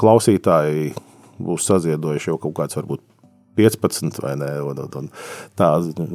klausītāji 0.00 0.92
būs 1.40 1.66
saziedojuši 1.68 2.30
jau 2.32 2.38
kaut 2.40 2.56
kāds 2.58 2.76
varbūt 2.76 3.04
15 3.60 4.22
vai 4.24 4.34
ne. 4.40 4.50
Un, 4.64 4.80
un, 4.84 4.96
un 5.02 5.10
tā 5.58 5.70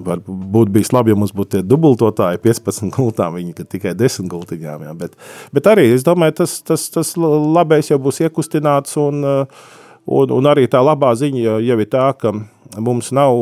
varbūt 0.10 0.74
bijis 0.74 0.94
labi, 0.96 1.14
ja 1.14 1.20
mums 1.20 1.36
būtu 1.36 1.58
tie 1.58 1.64
dubultotāji 1.66 2.42
15 2.44 2.92
gultām, 2.96 3.38
viņi 3.40 3.68
tikai 3.76 3.96
10 3.98 4.32
gultiņām. 4.32 4.88
Jā. 4.88 4.96
Bet, 5.06 5.16
bet 5.56 5.72
arī 5.72 5.88
es 5.94 6.06
domāju, 6.08 6.40
tas, 6.42 6.58
tas, 6.66 6.90
tas 6.94 7.16
labais 7.20 7.92
jau 7.92 8.02
būs 8.02 8.24
iekustināts 8.26 8.98
un, 9.02 9.24
un, 9.26 10.36
un 10.40 10.52
arī 10.52 10.68
tā 10.72 10.82
labā 10.84 11.14
ziņa 11.18 11.60
jau 11.66 11.80
ir 11.80 11.90
tā, 11.92 12.10
ka 12.20 12.34
mums 12.82 13.14
nav 13.16 13.38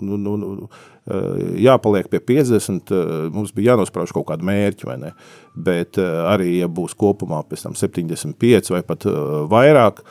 nu, 0.00 0.18
nu, 0.18 0.36
nu 0.36 0.68
jāpaliek 1.62 2.08
pie 2.10 2.18
50, 2.18 2.90
mums 3.34 3.52
bija 3.54 3.74
jānosprauž 3.74 4.10
kaut 4.14 4.26
kādu 4.30 4.46
mērķi, 4.48 4.88
vai 4.88 4.96
ne? 4.98 5.12
Bet 5.54 6.00
arī, 6.02 6.56
ja 6.60 6.68
būs 6.68 6.96
kopumā 6.98 7.44
pēc 7.46 7.62
tam 7.68 7.76
75 7.78 8.72
vai 8.74 8.82
pat 8.86 9.06
vairāk, 9.52 10.02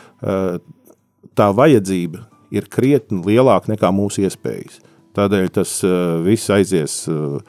tā 1.36 1.50
vajadzība 1.52 2.24
ir 2.54 2.68
krietni 2.72 3.22
lielāka 3.26 3.72
nekā 3.74 3.92
mūsu 3.96 4.26
iespējas. 4.26 4.82
Tādēļ 5.16 5.50
tas 5.56 5.78
uh, 5.88 6.20
viss 6.26 6.52
aizies 6.52 7.06
uh, 7.08 7.40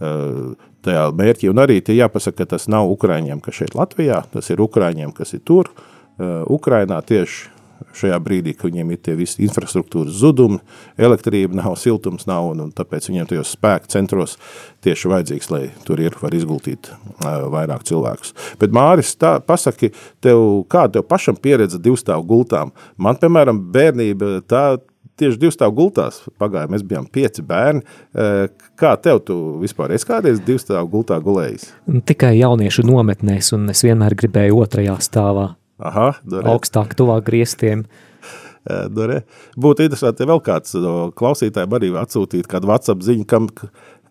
uh, 0.00 0.50
tajā 0.86 1.06
mērķī. 1.16 1.50
Un 1.52 1.60
arī 1.62 1.80
jāpasaka, 1.84 2.42
ka 2.42 2.56
tas 2.56 2.68
nav 2.72 2.88
Ukrāņiem, 2.94 3.42
kas 3.44 3.60
šeit 3.60 3.76
Latvijā, 3.76 4.22
tas 4.32 4.48
ir 4.50 4.62
Ukrāņiem, 4.64 5.12
kas 5.16 5.36
ir 5.36 5.44
tur, 5.44 5.72
Ukrainā 6.20 6.98
tieši 7.00 7.48
šajā 7.96 8.18
brīdī, 8.22 8.54
kad 8.56 8.70
viņiem 8.70 8.92
ir 8.94 9.00
tie 9.04 9.14
visi 9.18 9.42
infrastruktūras 9.46 10.18
zudumi, 10.20 10.60
elektrība 11.00 11.58
nav, 11.60 11.76
siltums 11.80 12.26
nav, 12.30 12.52
un, 12.52 12.66
un 12.66 12.74
tāpēc 12.76 13.10
viņiem 13.10 13.30
tajos 13.30 13.54
spēku 13.56 13.90
centros 13.92 14.36
tieši 14.84 15.10
vajadzīgs, 15.12 15.50
lai 15.52 15.62
tur 15.86 16.02
ir 16.02 16.16
var 16.20 16.36
izgultīt 16.36 16.92
uh, 16.92 17.48
vairāk 17.52 17.86
cilvēkus. 17.88 18.34
Bet 18.60 18.74
Māris, 18.76 19.14
tā, 19.20 19.38
pasaki, 19.44 19.92
tev, 20.24 20.44
kā 20.70 20.86
tev 20.92 21.06
pašam 21.08 21.38
pieredze 21.40 21.80
divstāvu 21.82 22.26
gultām? 22.30 22.74
Man, 23.00 23.18
piemēram, 23.20 23.64
bērnība 23.74 24.38
tā 24.48 24.64
tieši 25.20 25.40
divstāvu 25.40 25.76
gultās 25.76 26.22
pagāja, 26.40 26.70
mēs 26.72 26.84
bijām 26.86 27.06
pieci 27.12 27.44
bērni. 27.46 27.84
Kā 28.80 28.94
tev 29.02 29.22
tu 29.26 29.36
vispār 29.60 29.94
esi 29.96 30.08
kādreiz 30.08 30.40
divstāvu 30.46 30.88
gultā 30.94 31.20
gulējis? 31.22 31.68
Tikai 32.08 32.36
jauniešu 32.38 32.86
nometnēs, 32.88 33.52
un 33.56 33.68
es 33.72 33.84
vienmēr 33.86 34.16
gribēju 34.18 34.62
otrajā 34.64 34.96
stāvā. 35.04 35.50
Aha, 35.80 36.10
dore. 36.28 36.48
augstāk, 36.52 36.94
tuvāk 36.98 37.24
griestiem. 37.28 37.86
Dore. 38.92 39.22
Būtu 39.56 39.86
interesanti, 39.86 40.20
ja 40.20 40.28
vēl 40.28 40.42
kāds 40.44 40.74
no 40.76 40.92
klausītājiem 41.16 41.76
arī 41.78 41.88
atsūtīt 41.96 42.48
kādu 42.50 42.68
WhatsApp 42.68 43.00
ziņu, 43.06 43.24
kam, 43.28 43.46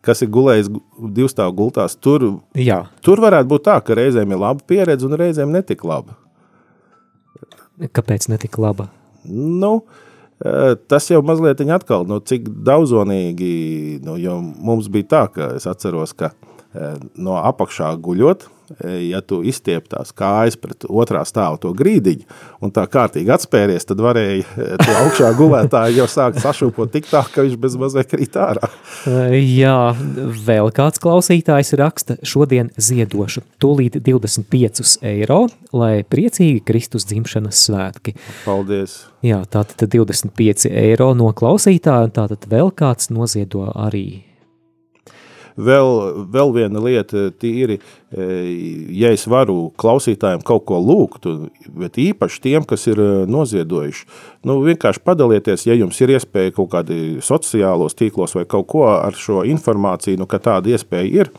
kas 0.01 0.23
ir 0.25 0.31
gulējis 0.33 0.71
divstāvu 1.13 1.53
gultās. 1.59 1.93
Tur, 2.01 2.25
Jā. 2.57 2.81
tur 3.05 3.21
varētu 3.21 3.51
būt 3.51 3.67
tā, 3.69 3.77
ka 3.85 3.97
reizēm 3.99 4.33
ir 4.33 4.41
laba 4.41 4.65
pieredze 4.65 5.05
un 5.05 5.13
reizēm 5.21 5.53
netik 5.53 5.85
laba. 5.85 6.17
Kāpēc 7.79 8.25
netika 8.33 8.63
laba? 8.65 8.89
Nu, 9.29 9.83
tas 10.89 11.09
jau 11.11 11.21
mazliet 11.25 11.61
atkal, 11.69 12.09
nu, 12.09 12.17
cik 12.19 12.49
daudzonīgi, 12.65 13.53
nu, 14.03 14.17
jo 14.17 14.39
mums 14.41 14.89
bija 14.91 15.11
tā, 15.13 15.23
ka 15.35 15.53
es 15.59 15.67
atceros, 15.69 16.15
ka 16.17 16.33
no 17.19 17.37
apakšā 17.37 17.93
guļot, 18.01 18.49
ja 19.09 19.21
tu 19.25 19.41
izstiep 19.47 19.89
tās 19.91 20.11
kājas 20.15 20.57
pret 20.59 20.85
otrā 20.89 21.23
stāvu 21.27 21.59
to 21.63 21.73
grīdiņu 21.77 22.25
un 22.65 22.73
tā 22.75 22.85
kārtīgi 22.91 23.31
atspēries, 23.33 23.87
tad 23.89 24.01
varēja 24.03 24.43
eh, 24.43 24.75
to 24.81 24.95
augšā 25.03 25.31
gulētāju 25.39 26.01
jau 26.01 26.07
sākt 26.11 26.41
sašūpot 26.43 26.93
tik 26.93 27.09
tā, 27.09 27.23
ka 27.33 27.45
viņš 27.45 27.57
bez 27.61 27.77
mazliet 27.79 28.11
krīt 28.11 28.37
ārā. 28.39 28.69
Jā, 29.35 29.77
vēl 30.45 30.71
kāds 30.75 31.01
klausītājs 31.03 31.73
raksta 31.79 32.19
šodien 32.27 32.71
ziedošu 32.77 33.43
tūlīt 33.61 33.99
25 34.05 34.99
eiro, 35.09 35.41
lai 35.75 36.01
priecīgi 36.07 36.63
Kristus 36.67 37.07
dzimšanas 37.09 37.65
svētki. 37.67 38.15
Paldies! 38.45 39.01
Jā, 39.25 39.41
tātad 39.51 39.89
25 39.91 40.69
eiro 40.71 41.11
no 41.17 41.33
klausītāja, 41.35 42.07
un 42.07 42.15
tātad 42.15 42.47
vēl 42.51 42.71
kāds 42.75 43.11
noziedo 43.11 43.67
arī 43.75 44.28
Vēl, 45.59 45.89
vēl 46.31 46.53
viena 46.55 46.79
lieta, 46.79 47.25
tīri, 47.35 47.79
e, 48.15 48.27
ja 48.95 49.09
es 49.11 49.25
varu 49.27 49.73
klausītājiem 49.79 50.43
kaut 50.47 50.63
ko 50.69 50.77
lūgt, 50.79 51.27
bet 51.75 51.99
īpaši 51.99 52.43
tiem, 52.45 52.67
kas 52.67 52.87
ir 52.87 53.01
e, 53.03 53.07
noziedojuši, 53.27 54.05
nu, 54.47 54.59
vienkārši 54.63 55.03
padalieties, 55.03 55.65
ja 55.67 55.75
jums 55.75 55.99
ir 55.99 56.15
iespēja 56.15 56.55
kaut 56.55 56.71
kādi 56.77 57.19
sociālos 57.25 57.97
tīklos 57.99 58.37
vai 58.37 58.45
kaut 58.47 58.69
ko 58.71 58.85
ar 58.93 59.17
šo 59.19 59.43
informāciju, 59.49 60.21
nu, 60.21 60.29
ka 60.31 60.39
tāda 60.47 60.71
iespēja 60.71 61.25
ir, 61.25 61.33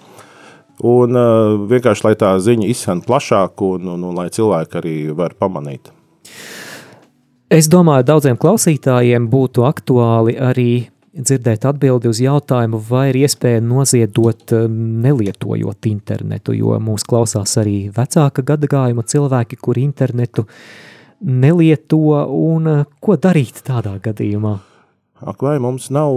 un 0.85 1.17
uh, 1.17 1.57
vienkārši, 1.69 2.07
lai 2.07 2.15
tā 2.21 2.35
ziņa 2.41 2.69
izskan 2.73 3.03
plašāk 3.05 3.61
un, 3.65 3.89
un, 3.95 4.05
un 4.11 4.17
lai 4.17 4.31
cilvēki 4.33 4.81
arī 4.81 4.95
var 5.17 5.37
pamanīt. 5.37 5.93
Es 7.51 7.67
domāju, 7.71 8.07
daudziem 8.07 8.39
klausītājiem 8.41 9.27
būtu 9.31 9.65
aktuāli 9.67 10.37
arī 10.39 10.71
dzirdēt 11.17 11.65
atbildi 11.67 12.11
uz 12.11 12.21
jautājumu, 12.23 12.79
vai 12.89 13.09
ir 13.11 13.21
iespēja 13.25 13.63
noziedot 13.65 14.55
um, 14.57 14.77
nelietojot 15.05 15.89
internetu, 15.91 16.55
jo 16.55 16.77
mūs 16.83 17.05
klausās 17.09 17.57
arī 17.61 17.91
vecāka 17.95 18.45
gadagājuma 18.47 19.05
cilvēki, 19.11 19.59
kur 19.61 19.81
internetu 19.81 20.47
nelieto, 21.21 22.01
un 22.31 22.71
uh, 22.71 22.85
ko 23.03 23.19
darīt 23.21 23.63
tādā 23.67 23.97
gadījumā? 24.03 24.57
Ak, 25.21 25.43
vai 25.45 25.59
mums 25.61 25.91
nav 25.93 26.15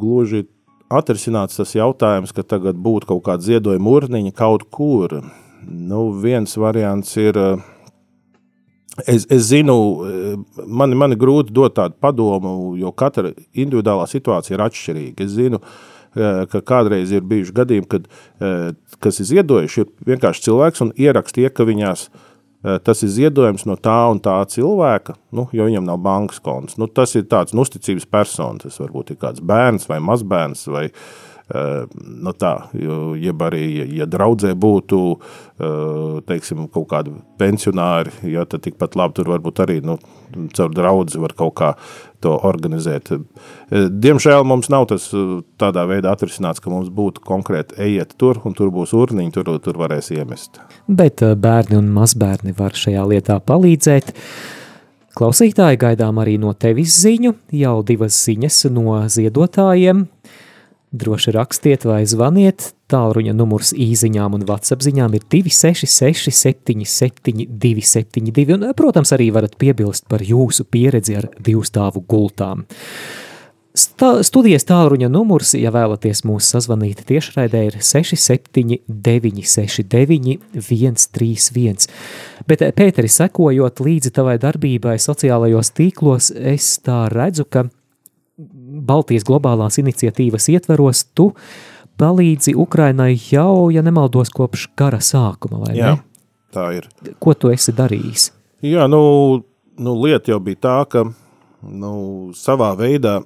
gluži 0.00 0.44
atrisināts 0.92 1.56
tas 1.56 1.72
jautājums, 1.76 2.34
ka 2.36 2.44
tagad 2.44 2.76
būtu 2.76 3.14
kaut 3.14 3.22
kāda 3.28 3.46
ziedojuma 3.46 3.94
urniņa 3.96 4.34
kaut 4.36 4.66
kur? 4.74 5.22
Nu, 5.62 6.10
viens 6.18 6.58
variants 6.58 7.14
ir 7.16 7.38
uh, 7.38 7.62
es, 9.06 9.26
es 9.30 9.46
zinu, 9.48 9.76
man, 10.66 10.94
man 10.98 11.14
ir 11.14 11.20
grūti 11.20 11.54
dot 11.54 11.76
tādu 11.78 11.96
padomu, 12.02 12.74
jo 12.80 12.92
katra 12.92 13.32
individuālā 13.52 14.08
situācija 14.10 14.56
ir 14.56 14.64
atšķirīga. 14.66 15.26
Es 15.26 15.34
zinu, 15.36 15.62
ka 16.12 16.60
kādreiz 16.60 17.14
ir 17.14 17.24
bijuši 17.24 17.56
gadījumi, 17.56 17.88
kad, 17.88 18.10
kas 19.02 19.22
ir 19.22 19.30
ziedojuši, 19.30 19.86
ir 19.86 20.12
vienkārši 20.12 20.46
cilvēks 20.48 20.84
un 20.84 20.92
ieraksta 21.00 21.46
iekaviņās, 21.46 22.06
tas 22.86 23.02
ir 23.02 23.10
ziedojums 23.10 23.64
no 23.66 23.74
tā 23.80 23.98
un 24.12 24.20
tā 24.22 24.36
cilvēka, 24.52 25.16
nu, 25.34 25.48
jo 25.56 25.66
viņam 25.66 25.88
nav 25.88 25.98
bankas 26.04 26.38
konts. 26.44 26.76
Nu, 26.78 26.86
tas 26.86 27.16
ir 27.18 27.24
tāds 27.32 27.56
nu, 27.56 27.64
uzticības 27.64 28.06
persona, 28.06 28.60
tas 28.62 28.78
varbūt 28.78 29.14
ir 29.14 29.22
kāds 29.24 29.42
bērns 29.42 29.88
vai 29.90 29.98
mazbērns 30.04 30.68
vai 30.70 30.84
uh, 30.90 31.31
nu 31.52 32.32
tā, 32.38 32.52
jeb 32.72 33.42
arī, 33.44 33.64
ja 33.96 34.06
draudzē 34.08 34.54
būtu, 34.58 35.00
teiksim, 36.28 36.64
kaut 36.72 36.88
kādi 36.92 37.12
pensionāri, 37.40 38.12
ja, 38.32 38.46
tad 38.48 38.64
tikpat 38.64 38.96
labi 38.98 39.18
tur 39.18 39.28
varbūt 39.34 39.60
arī, 39.64 39.80
nu, 39.84 39.98
caur 40.56 40.72
draudzi 40.72 41.20
var 41.20 41.34
kaut 41.36 41.54
kā 41.60 41.72
to 42.22 42.32
organizēt. 42.48 43.10
Diemžēl 43.72 44.46
mums 44.48 44.70
nav 44.72 44.88
tas 44.92 45.10
tādā 45.60 45.84
veidā 45.90 46.14
atrisināts, 46.14 46.62
ka 46.62 46.72
mums 46.72 46.88
būtu 46.94 47.24
konkrēti 47.26 47.76
ejiet 47.82 48.16
tur, 48.20 48.40
un 48.46 48.56
tur 48.56 48.72
būs 48.72 48.94
urniņi, 48.96 49.34
tur, 49.36 49.52
tur 49.62 49.80
varēs 49.82 50.12
iemest. 50.16 50.62
Bet 50.88 51.20
bērni 51.20 51.78
un 51.82 51.92
mazbērni 51.92 52.56
var 52.56 52.78
šajā 52.78 53.04
lietā 53.12 53.38
palīdzēt. 53.44 54.14
Klausītāji 55.12 55.76
gaidām 55.76 56.22
arī 56.22 56.38
no 56.40 56.54
tevis 56.56 56.94
ziņu, 57.02 57.34
jau 57.52 57.76
divas 57.84 58.16
ziņas 58.24 58.64
no 58.72 59.02
ziedotājiem– 59.12 60.06
Droši 60.92 61.32
rakstiet 61.32 61.86
vai 61.88 62.02
zvaniet. 62.04 62.74
Tālruņa 62.92 63.32
numurs 63.32 63.70
īsiņām 63.72 64.34
un 64.36 64.42
WhatsApp 64.44 64.84
ziņām 64.84 65.14
ir 65.16 65.24
266, 65.32 66.28
77, 66.36 67.46
272. 67.48 68.58
Un, 68.58 68.66
protams, 68.76 69.14
arī 69.16 69.30
varat 69.32 69.56
piebilst 69.56 70.04
par 70.12 70.20
jūsu 70.20 70.68
pieredzi 70.68 71.16
ar 71.22 71.30
divstāvu 71.40 72.04
gultām. 72.04 72.66
Stā, 73.72 74.18
studijas 74.20 74.66
tālruņa 74.68 75.08
numurs, 75.08 75.54
ja 75.56 75.72
vēlaties 75.72 76.26
mūs 76.28 76.50
sazvanīt 76.52 77.06
tiešraidē, 77.08 77.62
ir 77.70 77.78
679, 77.80 79.46
69, 79.48 80.36
131. 80.60 81.88
Bet, 82.44 82.66
Pēteri, 82.76 83.08
sekojot 83.08 83.80
līdzi 83.80 84.12
tavai 84.12 84.36
darbībai 84.42 84.98
sociālajos 85.00 85.72
tīklos, 85.72 86.34
es 86.36 86.74
tā 86.84 87.06
redzu, 87.08 87.48
ka 87.48 87.70
Baltijas 88.86 89.26
globālās 89.28 89.78
iniciatīvas 89.82 90.48
ietveros, 90.52 91.04
tu 91.16 91.32
palīdzi 92.00 92.54
Ukrainai 92.58 93.14
jau, 93.16 93.70
ja 93.72 93.82
nemaldos, 93.84 94.32
kopš 94.34 94.68
kara 94.78 95.00
sākuma, 95.02 95.62
vai 95.66 95.76
Jā, 95.76 95.94
ne? 95.96 96.02
tā 96.54 96.68
ir. 96.78 96.88
Ko 97.22 97.34
tu 97.34 97.52
esi 97.52 97.74
darījis? 97.76 98.30
Jā, 98.66 98.86
nu, 98.90 99.02
nu 99.78 99.96
lieta 100.02 100.32
jau 100.32 100.40
bija 100.42 100.62
tā, 100.62 100.78
ka 100.90 101.04
nu, 101.62 101.94
savā 102.38 102.72
veidā 102.78 103.20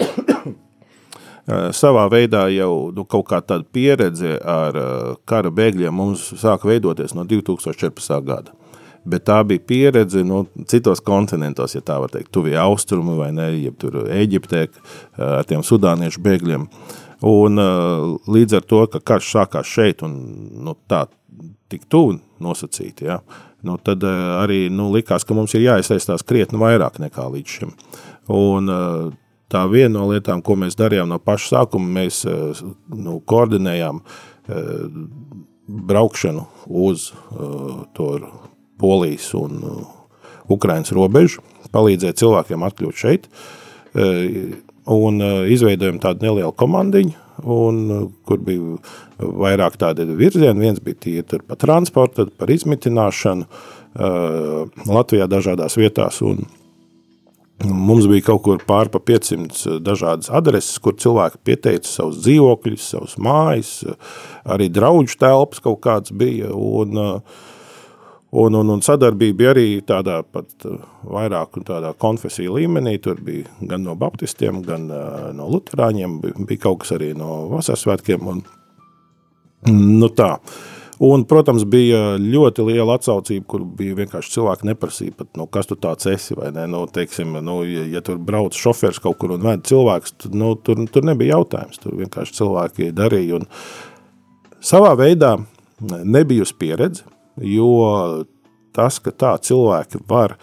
savā 1.80 2.06
veidā 2.12 2.46
jau 2.54 2.90
nu, 2.94 3.04
kaut 3.04 3.26
kā 3.30 3.40
tāda 3.42 3.66
pieredze 3.72 4.38
ar 4.38 4.76
kara 5.28 5.50
bēgļiem 5.50 5.94
mums 5.94 6.32
sāka 6.40 6.68
veidoties 6.70 7.14
no 7.16 7.24
2014. 7.28 8.20
gada 8.26 8.54
bet 9.04 9.26
tā 9.28 9.40
bija 9.48 9.62
pieredze 9.66 10.24
nu, 10.26 10.44
citos 10.68 11.02
kontinentos, 11.04 11.74
ja 11.76 11.84
tā 11.84 11.98
var 12.02 12.12
teikt, 12.12 12.32
tuvie 12.34 12.56
austrumi 12.60 13.16
vai 13.18 13.30
ne, 13.36 13.50
jeb 13.56 13.78
tur 13.80 14.02
Eģiptē 14.06 14.66
ar 15.24 15.46
tiem 15.48 15.64
sudāniešu 15.66 16.22
bēgļiem. 16.24 16.66
Un 17.30 17.60
līdz 18.32 18.58
ar 18.60 18.66
to, 18.68 18.84
ka 18.92 19.00
karš 19.12 19.32
sākās 19.34 19.68
šeit 19.68 20.04
un 20.06 20.16
nu, 20.64 20.76
tā 20.88 21.04
tik 21.70 21.84
tuvu 21.92 22.18
nosacīti, 22.42 23.06
ja, 23.10 23.20
nu, 23.66 23.76
tad 23.84 24.04
arī 24.04 24.64
nu, 24.72 24.88
likās, 24.94 25.26
ka 25.28 25.36
mums 25.36 25.54
ir 25.54 25.66
jāiesaistās 25.66 26.24
krietni 26.26 26.60
vairāk 26.60 26.98
nekā 27.02 27.28
līdz 27.34 27.58
šim. 27.58 27.74
Un, 28.32 28.72
tā 29.50 29.64
viena 29.70 29.98
no 29.98 30.08
lietām, 30.10 30.42
ko 30.42 30.56
mēs 30.58 30.78
darījām 30.78 31.10
no 31.10 31.18
paša 31.22 31.56
sākuma, 31.56 31.92
mēs 32.00 32.22
nu, 32.24 33.18
koordinējām 33.28 34.00
braukšanu 35.90 36.46
uz 36.66 37.10
to 37.96 38.08
Polijas 38.80 39.30
un 39.38 39.62
uh, 39.62 39.80
Ukrainas 40.50 40.92
robežu, 40.96 41.44
palīdzēt 41.74 42.20
cilvēkiem 42.20 42.66
atkļūt 42.66 43.02
šeit, 43.04 43.28
uh, 43.30 44.54
un 44.90 45.20
uh, 45.24 45.42
izveidojam 45.52 46.00
tādu 46.02 46.26
nelielu 46.26 46.54
komandiņu, 46.56 47.16
un, 47.40 47.84
kur 48.28 48.40
bija 48.44 48.78
vairāk 49.20 49.78
tādi 49.80 50.04
virzieni, 50.16 50.60
viens 50.60 50.80
bija 50.84 50.98
tīri 51.06 51.42
par 51.46 51.60
transportu, 51.60 52.24
tad 52.24 52.34
par 52.36 52.52
izmitināšanu 52.52 53.46
Latvijā 54.86 55.24
dažādās 55.26 55.74
vietās, 55.80 56.20
un 56.22 56.44
Mums 57.64 58.06
bija 58.08 58.24
kaut 58.24 58.40
kur 58.46 58.62
pār 58.64 58.88
pa 58.88 58.98
500 59.04 59.80
dažādas 59.84 60.30
adreses, 60.32 60.78
kur 60.80 60.94
cilvēki 60.96 61.42
pieteica 61.44 61.88
savus 61.88 62.22
dzīvokļus, 62.24 62.86
savus 62.94 63.16
mājas, 63.20 63.72
arī 64.48 64.70
draudžu 64.72 65.18
telpas 65.20 65.60
kaut 65.60 65.82
kāds 65.84 66.14
bija, 66.16 66.54
un 66.56 66.96
uh, 66.96 67.42
Un, 68.30 68.54
un, 68.54 68.68
un 68.70 68.82
sadarbība 68.86 69.48
arī 69.50 69.80
tādā 69.82 70.20
pat 70.22 70.66
uh, 70.68 70.78
vairāk 71.10 71.56
tādā 71.66 71.90
konfesiju 71.98 72.60
līmenī. 72.60 72.94
Tur 73.02 73.18
bija 73.26 73.50
gan 73.72 73.82
no 73.82 73.96
baptistiem, 73.98 74.60
gan 74.62 74.86
uh, 74.86 75.30
no 75.34 75.48
luterāņiem, 75.50 76.20
bija, 76.22 76.44
bija 76.46 76.64
kaut 76.68 76.84
kas 76.84 76.94
arī 76.94 77.10
no 77.18 77.48
vasarsvētkiem. 77.56 78.28
Un, 78.30 78.44
nu 79.72 80.12
tā. 80.14 80.36
Un, 81.00 81.22
protams, 81.24 81.64
bija 81.64 82.18
ļoti 82.20 82.64
liela 82.68 82.98
atsaucība, 82.98 83.46
kur 83.48 83.62
bija 83.78 83.96
vienkārši 84.02 84.34
cilvēki 84.34 84.66
neprasīja, 84.68 85.14
pat, 85.16 85.30
nu, 85.40 85.46
kas 85.48 85.70
tu 85.70 85.78
tāds 85.80 86.04
esi, 86.12 86.36
ne, 86.52 86.66
nu, 86.68 86.82
teiksim, 86.92 87.38
nu, 87.40 87.54
ja, 87.64 87.86
ja 87.88 88.02
tur 88.04 88.18
brauc 88.20 88.52
šofers 88.52 89.00
kaut 89.00 89.16
kur 89.22 89.32
un 89.32 89.46
ved 89.46 89.64
cilvēks, 89.64 90.12
tad, 90.20 90.36
nu, 90.36 90.52
tur, 90.60 90.82
tur 90.92 91.08
nebija 91.08 91.38
jautājums, 91.38 91.80
tur 91.80 91.96
vienkārši 92.02 92.36
cilvēki 92.36 92.90
darīja, 92.98 93.40
un 93.40 93.48
savā 94.60 94.92
veidā 95.00 95.38
nebijusi 95.80 96.58
pieredze, 96.60 97.08
jo 97.40 97.72
tas, 98.76 99.00
ka 99.02 99.12
tā 99.14 99.34
cilvēki 99.42 100.02
var 100.08 100.36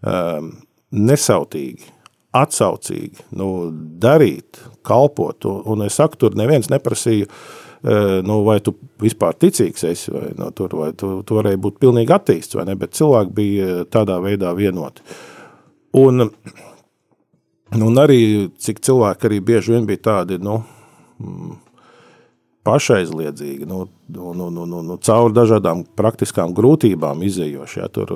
um, 0.00 0.52
nesautīgi, 0.96 1.92
atsaucīgi 2.36 3.28
nu, 3.36 3.50
darīt, 4.02 4.60
kalpot, 4.86 5.46
un, 5.48 5.62
un 5.72 5.86
es 5.86 5.96
saku, 6.00 6.18
tur 6.20 6.36
neviens 6.38 6.70
neprasīja, 6.72 7.28
uh, 7.28 8.20
nu, 8.26 8.40
vai 8.46 8.58
tu 8.64 8.76
vispār 9.02 9.36
ticīgs 9.40 9.86
esi, 9.88 10.12
vai, 10.14 10.30
nu, 10.38 10.50
tur, 10.56 10.76
vai 10.80 10.92
tu, 10.98 11.18
tu 11.26 11.38
varēji 11.38 11.62
būt 11.66 11.80
pilnīgi 11.82 12.14
attīsts, 12.16 12.58
vai 12.58 12.66
ne, 12.68 12.76
bet 12.78 12.96
cilvēki 12.96 13.36
bija 13.36 13.84
tādā 13.92 14.18
veidā 14.24 14.52
vienoti. 14.56 15.04
Un, 15.96 16.28
un 17.76 18.02
arī, 18.02 18.20
cik 18.60 18.82
cilvēki 18.84 19.30
arī 19.30 19.40
bieži 19.52 19.76
vien 19.76 19.86
bija 19.88 20.04
tādi, 20.10 20.40
nu, 20.42 20.58
mm, 21.22 21.54
pašaizliedzīgi, 22.66 23.66
nu, 23.68 23.84
nu, 24.12 24.32
nu, 24.34 24.48
nu, 24.50 24.64
nu, 24.66 24.80
nu, 24.86 24.96
caur 25.06 25.32
dažādām 25.34 25.84
praktiskām 25.98 26.54
grūtībām 26.56 27.22
izējoši. 27.26 27.78
Ja, 27.80 27.88
tur 27.92 28.12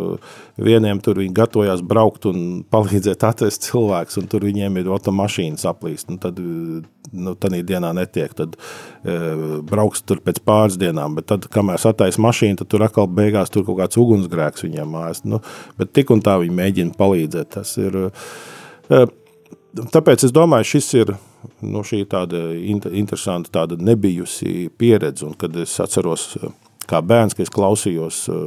vieniem 0.60 1.00
tur 1.04 1.20
viņi 1.22 1.34
gatavojās 1.36 1.84
braukt 1.86 2.26
un 2.30 2.62
palīdzēt 2.70 3.24
atvest 3.28 3.68
cilvēks, 3.68 4.18
un 4.20 4.28
tur 4.30 4.46
viņiem 4.48 4.80
ir 4.80 4.90
automašīnas 4.90 5.66
aplīst, 5.70 6.10
un 6.10 6.18
tad, 6.22 6.40
nu, 6.40 7.36
tādā 7.38 7.62
dienā 7.66 7.92
netiek, 7.96 8.34
tad 8.36 8.58
e, 8.58 9.16
brauks 9.70 10.02
tur 10.06 10.22
pēc 10.24 10.42
pāris 10.46 10.78
dienām, 10.80 11.16
bet 11.18 11.30
tad, 11.30 11.46
kamēr 11.52 11.80
satais 11.82 12.18
mašīnu, 12.22 12.60
tad 12.60 12.72
tur 12.74 12.86
atkal 12.86 13.10
beigās 13.10 13.52
tur 13.54 13.66
kaut 13.68 13.80
kāds 13.82 14.00
ugunsgrēks 14.00 14.66
viņiem 14.66 14.94
mājas, 14.98 15.24
nu, 15.28 15.42
bet 15.78 15.94
tik 15.96 16.10
un 16.14 16.24
tā 16.26 16.40
viņi 16.42 16.58
mēģina 16.62 16.98
palīdzēt, 16.98 17.54
tas 17.58 17.76
ir, 17.80 18.02
e, 18.90 19.06
tāpēc 19.76 20.26
es 20.26 20.34
domāju, 20.34 20.68
šis 20.74 20.90
ir, 21.00 21.14
nu, 21.62 21.84
šī 21.86 22.02
tāda 22.10 22.50
interesanta, 22.56 23.52
tāda 23.60 23.78
nebijusi 23.80 24.68
pieredze, 24.80 25.26
un 25.28 25.36
kad 25.38 25.56
es 25.60 25.76
atceros, 25.82 26.28
kā 26.90 27.02
bērns, 27.06 27.36
ka 27.38 27.44
es 27.44 27.52
klausījos 27.54 28.22
uh, 28.32 28.38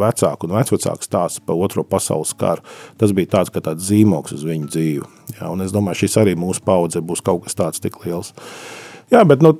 vecāku 0.00 0.48
un 0.48 0.56
vecvecāku 0.58 1.06
stāstu 1.06 1.44
par 1.46 1.60
otro 1.62 1.84
pasaules 1.86 2.34
karu, 2.38 2.64
tas 2.98 3.14
bija 3.14 3.36
tāds, 3.38 3.52
tāds 3.54 3.90
zīmoks 3.90 4.34
uz 4.34 4.46
viņu 4.48 4.70
dzīvi, 4.72 5.10
jā, 5.36 5.50
un 5.50 5.62
es 5.62 5.74
domāju, 5.74 6.02
šis 6.04 6.18
arī 6.24 6.38
mūsu 6.38 6.64
paudze 6.66 7.04
būs 7.04 7.22
kaut 7.24 7.46
kas 7.46 7.58
tāds 7.58 7.82
tik 7.82 8.00
liels. 8.04 8.34
Uh, 8.34 8.91
Jā, 9.10 9.22
bet, 9.28 9.42
nu, 9.44 9.52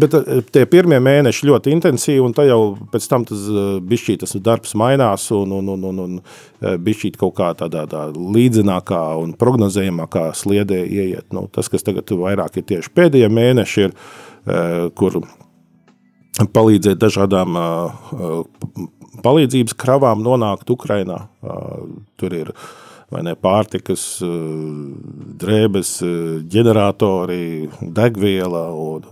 bet 0.00 0.14
eh, 0.16 0.40
tie 0.54 0.64
pirmie 0.70 1.00
mēneši 1.02 1.48
ļoti 1.48 1.72
intensīvi, 1.74 2.22
un 2.24 2.34
jau 2.46 2.60
pēc 2.92 3.08
tam 3.10 3.26
tas 3.28 3.42
eh, 3.50 3.66
bišķīt, 3.84 4.22
tas 4.22 4.36
darbs 4.44 4.74
mainās, 4.80 5.26
un, 5.34 5.52
un, 5.58 5.72
un, 5.74 5.86
un, 5.90 6.00
un 6.04 6.14
eh, 6.20 6.76
bišķīt 6.80 7.18
kaut 7.20 7.34
kā 7.40 7.50
tādā 7.58 7.84
tā 7.90 8.06
līdzinākā 8.14 9.02
un 9.20 9.34
prognozējamākā 9.40 10.28
sliedē 10.38 10.80
ieiet. 10.86 11.26
Nu, 11.36 11.46
tas, 11.52 11.68
kas 11.72 11.84
tagad 11.84 12.14
vairāk 12.20 12.60
ir 12.60 12.68
tieši 12.70 12.94
pēdējie 12.94 13.32
mēneši, 13.32 13.88
ir, 13.88 13.98
kur 14.98 15.22
palīdzēt 16.52 16.98
dažādām 17.00 17.56
palīdzības 19.24 19.76
kravām 19.80 20.20
nonākt 20.24 20.68
Ukrainā. 20.74 21.22
Tur 22.20 22.36
ir 22.36 22.50
vai 22.52 22.83
ne, 23.12 23.34
pārtikas, 23.36 24.04
eh, 24.24 24.28
drēbes, 25.40 25.96
eh, 26.02 26.38
ģeneratori, 26.50 27.68
degviela 27.80 28.68
un, 28.72 29.04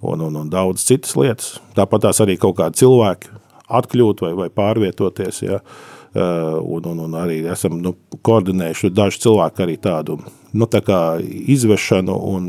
un, 0.00 0.24
un, 0.28 0.40
un 0.42 0.48
daudz 0.52 0.84
citas 0.86 1.16
lietas. 1.16 1.56
Tāpat 1.76 2.08
tās 2.08 2.22
arī 2.24 2.38
kaut 2.40 2.56
kādi 2.60 2.82
cilvēki 2.82 3.34
atkļūt 3.66 4.22
vai, 4.22 4.32
vai 4.38 4.48
pārvietoties, 4.54 5.42
ja, 5.42 5.60
un, 6.16 6.84
un, 6.88 7.00
un 7.02 7.14
arī 7.18 7.42
esam 7.52 7.74
nu, 7.82 7.90
koordinējuši 8.24 8.88
daži 8.94 9.18
cilvēki 9.26 9.64
arī 9.64 9.74
tādu 9.82 10.14
nu, 10.56 10.68
tā 10.70 10.80
izvešanu 11.20 12.14
un 12.30 12.46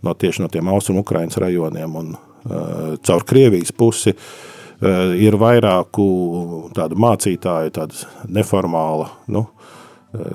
no 0.00 0.14
tieši 0.14 0.40
no 0.40 0.48
tiem 0.48 0.70
austrumu 0.72 1.02
Ukrainas 1.02 1.36
rajoniem 1.42 1.98
un 2.00 2.14
caur 3.04 3.26
Krievijas 3.28 3.74
pusi 3.76 4.14
ir 5.20 5.36
vairāku 5.40 6.06
tādu 6.76 6.96
mācītāju, 7.00 7.74
tāda 7.76 8.30
neformāla, 8.30 9.10
nu, 9.28 9.44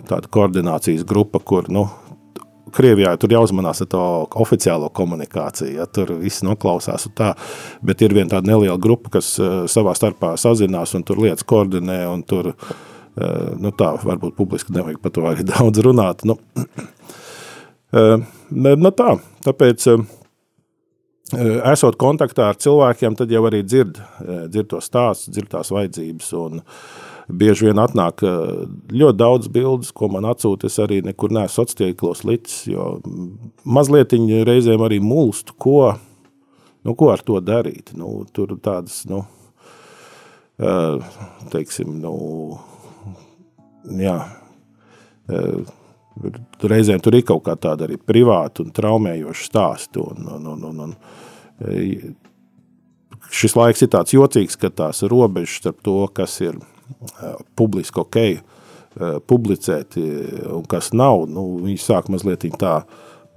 tāda 0.10 0.30
koordinācijas 0.32 1.06
grupa, 1.08 1.40
kur, 1.40 1.70
nu, 1.72 1.88
Krievijā 2.70 3.16
tur 3.18 3.34
jāuzmanās 3.34 3.82
ar 3.82 3.88
to 3.90 4.02
oficiālo 4.44 4.92
komunikāciju, 4.94 5.72
ja 5.80 5.88
tur 5.90 6.12
viss 6.20 6.44
noklausās 6.46 7.08
un 7.10 7.16
tā, 7.18 7.32
bet 7.86 8.04
ir 8.06 8.14
viena 8.14 8.36
tāda 8.36 8.52
neliela 8.52 8.78
grupa, 8.82 9.16
kas 9.18 9.32
uh, 9.42 9.64
savā 9.72 9.96
starpā 9.98 10.36
sazinās 10.38 10.94
un 10.98 11.06
tur 11.08 11.22
lietas 11.24 11.48
koordinē 11.50 12.04
un 12.12 12.22
tur, 12.30 12.52
uh, 12.54 13.50
nu 13.58 13.74
tā, 13.74 13.96
varbūt 14.06 14.38
publiski 14.38 14.76
nevajag 14.76 15.02
par 15.02 15.16
to 15.16 15.26
arī 15.32 15.48
daudz 15.54 15.82
runāt, 15.86 16.26
nu, 16.30 16.38
uh, 17.98 18.16
nu 18.54 18.94
tā, 18.94 19.18
tāpēc 19.48 19.90
esot 21.70 21.94
kontaktā 22.02 22.48
ar 22.50 22.58
cilvēkiem, 22.58 23.14
tad 23.18 23.30
jau 23.30 23.44
arī 23.46 23.60
dzird, 23.62 24.00
dzird 24.50 24.70
to 24.72 24.80
stāsts, 24.82 25.30
dzird 25.30 25.52
tās 25.52 25.70
vajadzības 25.70 26.32
un 26.40 26.64
uh, 26.64 27.09
bieži 27.30 27.70
vien 27.70 27.80
atnāk 27.82 28.24
ļoti 28.24 29.18
daudz 29.20 29.50
bildes, 29.54 29.92
ko 29.96 30.10
man 30.14 30.28
atsūta. 30.30 30.70
Es 30.70 30.80
arī 30.82 31.02
nekur 31.06 31.34
neesmu 31.36 31.54
sociālos 31.62 31.80
tīklos 31.80 32.24
licis, 32.28 32.62
jo 32.72 33.00
mazliet 33.64 34.16
reizēm 34.48 34.84
arī 34.86 35.00
mulstu, 35.04 35.56
ko, 35.58 35.94
nu, 36.84 36.96
ko 36.96 37.12
ar 37.14 37.24
to 37.26 37.40
darīt. 37.44 37.94
Nu, 37.98 38.24
tur 38.34 38.56
tādas, 38.64 39.04
nu, 39.10 39.24
teiksim, 41.54 42.00
nu, 42.02 42.14
jā, 44.00 44.18
reizēm 46.70 47.04
tur 47.04 47.20
ir 47.20 47.28
kaut 47.28 47.46
kā 47.46 47.56
tāda 47.60 47.88
arī 47.88 48.00
privāta 48.02 48.66
un 48.66 48.74
traumējoša 48.76 49.46
stāsta. 49.46 50.02
Un, 50.04 50.26
un, 50.40 50.50
un, 50.56 50.66
un, 50.72 50.82
un, 50.88 52.18
šis 53.30 53.56
laiks 53.56 53.86
ir 53.86 53.94
tāds 53.94 54.16
jocīgs, 54.18 54.58
ka 54.60 54.74
tās 54.74 55.04
robežas 55.06 55.62
starp 55.62 55.84
to, 55.86 56.02
kas 56.16 56.40
ir 56.44 56.60
publiski 57.60 58.02
ok, 58.02 58.18
publicēt, 59.30 60.00
un 60.50 60.66
kas 60.70 60.92
nav, 60.98 61.28
nu, 61.30 61.46
viņi 61.64 61.80
sāk 61.82 62.10
mazliet 62.12 62.48
tā 62.60 62.82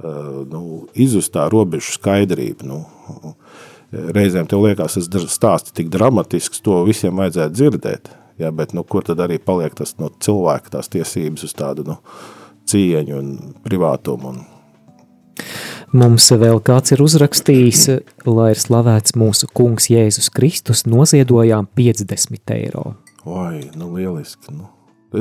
nu, 0.03 0.87
izjust 0.99 1.35
tā 1.37 1.47
robežu 1.53 1.95
skaidrību. 1.99 2.67
Nu, 2.67 2.81
reizēm 3.93 4.49
tev 4.49 4.65
liekas, 4.65 4.97
tas 5.13 5.29
stāsts 5.31 5.75
tik 5.77 5.93
dramatisks, 5.93 6.63
to 6.65 6.81
visiem 6.89 7.21
vajadzētu 7.21 7.59
dzirdēt, 7.59 8.09
ja, 8.41 8.51
bet 8.51 8.73
nu, 8.77 8.87
kur 8.89 9.05
tad 9.07 9.21
arī 9.23 9.39
paliek 9.39 9.77
tas 9.79 9.95
no 10.01 10.09
cilvēka 10.23 10.79
tās 10.79 10.91
tiesības 10.93 11.45
uz 11.47 11.55
tādu 11.59 11.85
nu, 11.87 11.99
cieņu 12.73 13.21
un 13.21 13.37
privātumu 13.67 14.33
un 14.33 14.43
Mums 15.93 16.31
vēl 16.41 16.57
kāds 16.65 16.95
ir 16.95 17.03
uzrakstījis, 17.05 17.83
lai 18.25 18.53
ir 18.55 18.61
slavēts 18.61 19.13
mūsu 19.21 19.49
kungs 19.53 19.91
Jēzus 19.93 20.31
Kristus, 20.33 20.87
noziedojām 20.89 21.69
50 21.77 22.55
eiro. 22.57 22.95
Oi, 23.25 23.69
nu 23.79 23.93
lieliski. 23.95 24.51
Nu. 24.51 24.69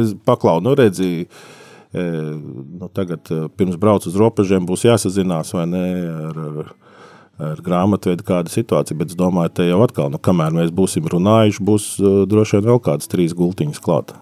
Es 0.02 0.14
paklau, 0.26 0.62
nu 0.64 0.74
redzēju, 0.78 1.26
e, 1.94 2.06
nu 2.80 2.90
tagad 2.96 3.30
e, 3.30 3.44
pirms 3.58 3.78
brauc 3.82 4.08
uz 4.10 4.16
robežiem 4.18 4.66
būs 4.66 4.88
jāsazinās 4.88 5.54
vai 5.54 5.68
ne 5.70 5.84
ar, 6.30 6.40
ar, 6.48 6.72
ar 7.52 7.62
grāmatvedu 7.62 8.26
kāda 8.26 8.54
situācija, 8.54 8.98
bet 8.98 9.14
es 9.14 9.20
domāju, 9.20 9.54
te 9.60 9.68
jau 9.68 9.82
atkal, 9.86 10.10
nu 10.14 10.22
kamēr 10.22 10.56
mēs 10.56 10.74
būsim 10.74 11.06
runājuši, 11.12 11.66
būs 11.68 11.88
uh, 12.02 12.24
droši 12.30 12.58
vien 12.58 12.72
vēl 12.72 12.82
kādas 12.88 13.12
trīs 13.12 13.36
gultiņas 13.38 13.84
klāt. 13.84 14.16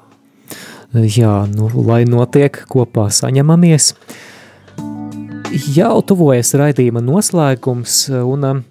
Jā, 0.89 1.43
nu 1.53 1.69
lai 1.85 2.01
notiek 2.09 2.63
kopā 2.71 3.07
saņemamies. 3.13 3.93
Jau 5.75 5.99
tuvojas 6.05 6.51
raidījuma 6.57 7.03
noslēgums 7.05 8.07
un 8.25 8.63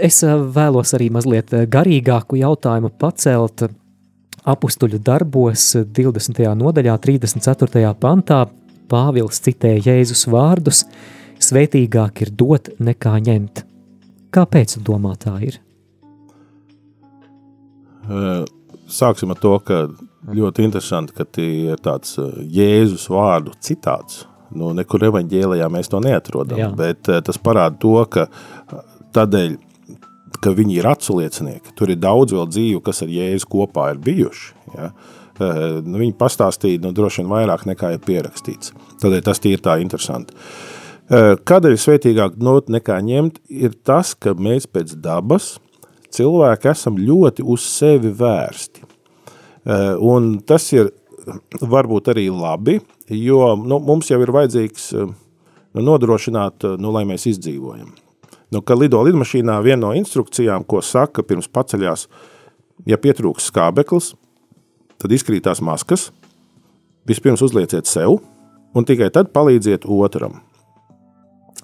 Es 0.00 0.22
eh, 0.24 0.32
vēlos 0.56 0.94
arī 0.96 1.10
mazliet 1.12 1.52
eh, 1.52 1.66
garīgāku 1.68 2.38
jautājumu 2.40 2.92
pacelt 3.00 3.66
apustuļu 4.48 5.00
darbos 5.04 5.74
20. 5.76 6.40
nodaļā, 6.56 6.96
34. 7.04 7.90
pantā. 8.00 8.46
Pāvils 8.90 9.38
citē 9.44 9.76
Jēzus 9.78 10.24
vārdus: 10.32 10.82
Svētīgāk 11.38 12.24
ir 12.24 12.32
dot 12.34 12.72
nekā 12.82 13.12
ņemt. 13.28 13.62
Kāpēc 14.34 14.80
domā 14.86 15.12
tā 15.20 15.36
ir? 15.46 15.60
Eh, 18.08 18.42
sāksim 18.90 19.30
ar 19.30 19.38
to, 19.38 19.54
ka 19.62 19.84
ļoti 20.32 20.66
interesanti, 20.66 21.14
ka 21.14 21.28
ir 21.44 21.78
tāds 21.84 22.16
Jēzus 22.40 23.06
vārdu 23.12 23.54
citāts. 23.62 24.24
Nu, 24.50 24.72
nekur 24.74 25.04
evaņģēlijā 25.06 25.68
mēs 25.70 25.92
to 25.92 26.00
neatrodam, 26.02 26.58
Jā. 26.58 26.70
bet 26.74 27.06
tas 27.06 27.36
parāda 27.38 27.78
to, 27.78 28.00
ka 28.10 28.26
tādēļ 29.14 29.60
ka 30.40 30.52
viņi 30.56 30.78
ir 30.80 30.88
atsliecinieki. 30.90 31.74
Tur 31.76 31.92
ir 31.92 32.00
daudz 32.00 32.34
vēl 32.36 32.48
dzīvu, 32.50 32.82
kas 32.84 33.02
ar 33.04 33.12
Jēzu 33.12 33.48
kopā 33.50 33.90
ir 33.94 34.00
bijuši. 34.04 34.52
Ja? 34.74 34.90
Eh, 35.40 35.80
nu, 35.86 35.96
viņi 36.02 36.16
pastāstīja 36.20 36.82
nu, 36.84 36.92
droši 36.96 37.22
vien 37.22 37.32
vairāk 37.32 37.64
nekā 37.68 37.94
ir 37.94 38.04
pierakstīts. 38.04 38.74
Tādēļ 39.00 39.24
tas 39.24 39.40
ir 39.48 39.62
tā 39.64 39.78
interesanti. 39.80 40.36
Eh, 41.10 41.32
kādēļ 41.48 41.78
svētīgāk 41.80 42.36
not 42.44 42.68
nekā 42.68 42.98
ņemt, 43.06 43.40
ir 43.48 43.74
tas, 43.84 44.12
ka 44.14 44.34
mēs 44.36 44.68
pēc 44.68 44.94
dabas 45.00 45.54
cilvēki 46.12 46.70
esam 46.70 46.98
ļoti 47.00 47.46
uz 47.46 47.64
sevi 47.64 48.12
vērsti. 48.12 48.84
Eh, 49.64 49.96
un 49.96 50.38
tas 50.40 50.72
ir 50.72 50.92
varbūt 51.60 52.12
arī 52.12 52.28
labi, 52.32 52.80
jo 53.08 53.56
nu, 53.56 53.80
mums 53.80 54.08
jau 54.10 54.20
ir 54.20 54.32
vajadzīgs 54.32 54.92
nu, 54.96 55.82
nodrošināt, 55.84 56.64
nu, 56.80 56.92
lai 56.92 57.04
mēs 57.08 57.28
izdzīvojam. 57.30 57.92
Nu, 58.50 58.62
kad 58.66 58.80
lido 58.80 58.98
lidmašīnā 59.06 59.60
viena 59.62 59.84
no 59.86 59.92
instrukcijām, 59.94 60.64
ko 60.66 60.82
saka 60.82 61.22
pirms 61.22 61.46
paceļās, 61.52 62.08
ja 62.90 62.98
pietrūks 62.98 63.46
skābeklis, 63.52 64.14
tad 64.98 65.14
izkrītās 65.14 65.62
maskas, 65.62 66.08
vispirms 67.06 67.42
uzlieciet 67.46 67.86
sev 67.86 68.18
un 68.74 68.86
tikai 68.86 69.10
tad 69.14 69.30
palīdziet 69.34 69.86
otram. 69.86 70.40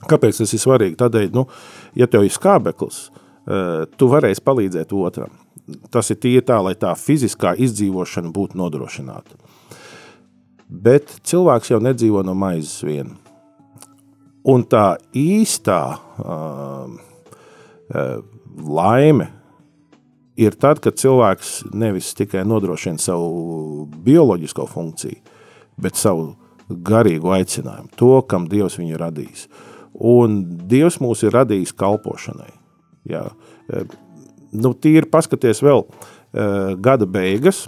Kāpēc 0.07 0.39
tas 0.43 0.53
ir 0.55 0.63
svarīgi? 0.63 0.99
Tādēļ, 1.01 1.31
nu, 1.35 1.47
ja 1.99 2.07
tev 2.11 2.27
ir 2.27 2.35
skābeklis, 2.35 3.09
eh, 3.11 3.87
tu 3.99 4.11
varēsi 4.13 4.45
palīdzēt 4.45 4.95
otram. 4.95 5.35
Tas 5.91 6.11
ir 6.11 6.21
tīri 6.23 6.45
tā, 6.47 6.61
lai 6.63 6.77
tā 6.79 6.93
fiziskā 6.95 7.57
izdzīvošana 7.59 8.31
būtu 8.31 8.59
nodrošināta. 8.61 9.35
Bet 10.69 11.11
cilvēks 11.27 11.71
jau 11.71 11.81
nedzīvo 11.83 12.23
no 12.27 12.35
maizes 12.35 12.83
viena. 12.87 13.17
Un 14.47 14.63
tā 14.71 14.97
īstā 15.17 15.81
uh, 15.97 16.87
uh, 17.91 18.19
laime 18.63 19.31
ir 20.39 20.55
tad, 20.61 20.81
kad 20.85 20.99
cilvēks 21.01 21.73
nevis 21.75 22.13
tikai 22.17 22.45
nodrošina 22.47 23.01
savu 23.03 23.87
bioloģisko 24.07 24.67
funkciju, 24.71 25.23
bet 25.81 25.99
savu 25.99 26.35
garīgu 26.69 27.33
aicinājumu, 27.37 27.91
to, 27.99 28.13
kam 28.29 28.47
Dievs 28.51 28.79
viņu 28.79 29.01
radījis. 29.01 29.47
Un 29.97 30.43
Dievs 30.69 31.01
mūs 31.01 31.23
ir 31.25 31.35
radījis 31.37 31.75
kalpošanai. 31.79 32.51
Jā. 33.09 33.23
Nu, 34.57 34.75
tīri 34.75 35.09
paskaties 35.11 35.63
vēl 35.65 35.85
gada 36.83 37.07
beigas, 37.09 37.65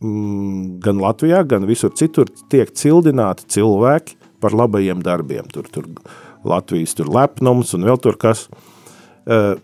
mm, 0.00 0.78
gan 0.84 1.02
Latvijā, 1.02 1.42
gan 1.44 1.66
visur 1.68 1.92
citur 1.96 2.30
tiek 2.52 2.70
cildināti 2.70 3.48
cilvēki, 3.56 4.19
par 4.40 4.56
labajiem 4.56 5.02
darbiem. 5.04 5.48
Tur, 5.52 5.68
tur 5.72 5.88
Latvijas 6.44 6.96
tur 6.96 7.10
lepnums 7.12 7.74
un 7.76 7.86
vēl 7.88 8.00
tur 8.02 8.18
kas. 8.20 8.46
Uh, 9.28 9.58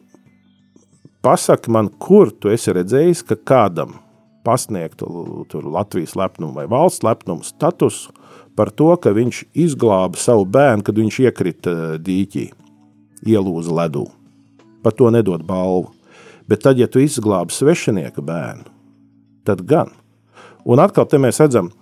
pasaki 1.24 1.72
man, 1.72 1.89
kur 1.99 2.31
tu 2.31 2.53
esi 2.53 2.74
redzējis, 2.77 3.24
ka 3.27 3.39
kādam 3.41 3.97
pasniegtu 4.47 5.09
Latvijas 5.64 6.14
lepnumu 6.18 6.55
vai 6.55 6.68
valsts 6.70 7.03
lepnumu 7.03 7.47
statusu 7.47 8.14
par 8.57 8.70
to, 8.72 8.89
ka 8.97 9.12
viņš 9.12 9.43
izglāba 9.59 10.16
savu 10.20 10.47
bērnu, 10.49 10.85
kad 10.87 10.97
viņš 10.97 11.18
iekrita 11.27 11.74
dīķī, 12.01 12.47
ielūza 13.29 13.74
ledū. 13.83 14.07
Par 14.85 14.95
to 14.97 15.11
nedod 15.12 15.45
balvu. 15.45 15.91
Bet 16.49 16.62
tad, 16.62 16.79
ja 16.79 16.87
tu 16.87 17.03
izglābi 17.03 17.53
svešinieka 17.53 18.22
bērnu, 18.22 18.70
tad 19.45 19.64
gan. 19.66 19.91
Un 20.64 20.81
atkal 20.83 21.09
te 21.11 21.18
mēs 21.20 21.41
redzam, 21.43 21.72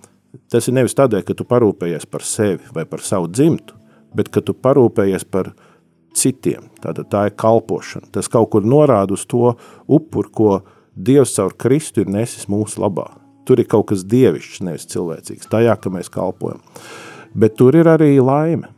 tas 0.51 0.67
ir 0.69 0.75
nevis 0.77 0.95
tādēļ, 0.97 1.23
ka 1.27 1.35
tu 1.37 1.47
parūpējies 1.47 2.07
par 2.11 2.25
sevi 2.25 2.73
vai 2.75 2.85
par 2.89 3.03
savu 3.05 3.29
dzimtu, 3.31 3.75
bet 4.15 4.31
ka 4.33 4.43
tu 4.45 4.55
parūpējies 4.57 5.27
par 5.31 5.51
citiem. 6.15 6.69
Tātad 6.83 7.09
tā 7.11 7.25
ir 7.29 7.35
kalpošana. 7.39 8.09
Tas 8.15 8.31
kaut 8.31 8.51
kur 8.53 8.65
norāda 8.67 9.15
uz 9.15 9.25
to 9.29 9.55
upuru, 9.87 10.31
ko 10.31 10.49
Dievs 10.95 11.33
caur 11.35 11.51
Kristu 11.59 12.05
ir 12.05 12.11
nesis 12.11 12.47
mūsu 12.47 12.79
labā. 12.79 13.09
Tur 13.45 13.59
ir 13.59 13.67
kaut 13.69 13.89
kas 13.91 14.05
dievišķs, 14.07 14.61
nevis 14.63 14.87
cilvēcīgs, 14.93 15.49
tajā, 15.51 15.75
ka 15.77 15.91
mēs 15.91 16.09
kalpojam. 16.09 16.63
Bet 17.35 17.57
tur 17.59 17.75
ir 17.75 17.89
arī 17.91 18.15
laime. 18.23 18.71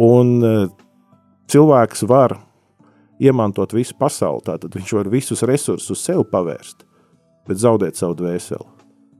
Un 0.00 0.32
e, 0.40 0.54
cilvēks 1.52 2.06
var 2.08 2.38
iemantot 3.22 3.76
visu 3.76 3.96
pasauli, 4.00 4.44
tātad 4.48 4.74
viņš 4.76 4.96
var 4.98 5.12
visus 5.12 5.44
resursus 5.46 5.92
uz 5.92 6.02
sevi 6.08 6.24
pavērst, 6.32 6.82
bet 7.48 7.60
zaudēt 7.60 8.00
savu 8.00 8.16
dvēseli. 8.18 8.75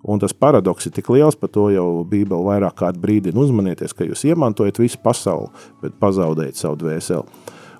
Un 0.07 0.21
tas 0.23 0.31
paradoks 0.31 0.87
ir 0.87 0.93
tik 0.95 1.09
liels, 1.11 1.35
par 1.39 1.51
to 1.51 1.67
jau 1.75 1.87
Bībele 2.07 2.45
vairāk 2.47 2.77
kārt 2.79 2.99
brīdina 3.03 3.41
uzmanieties, 3.43 3.95
ka 3.97 4.07
jūs 4.07 4.23
iemantojat 4.29 4.79
visu 4.79 5.01
pasauli, 5.03 5.51
bet 5.83 5.97
pazaudējat 6.03 6.61
savu 6.61 6.79
dvēseli. 6.85 7.25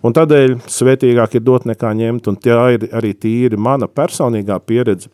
Un 0.07 0.15
tādēļ 0.15 0.57
svētīgāk 0.71 1.39
ir 1.39 1.45
dot 1.47 1.69
nekā 1.71 1.93
ņemt, 1.99 2.27
un 2.31 2.39
tā 2.43 2.59
ir 2.75 2.89
arī 2.95 3.13
tīri 3.15 3.59
mana 3.59 3.87
personīgā 3.87 4.59
pieredze 4.67 5.09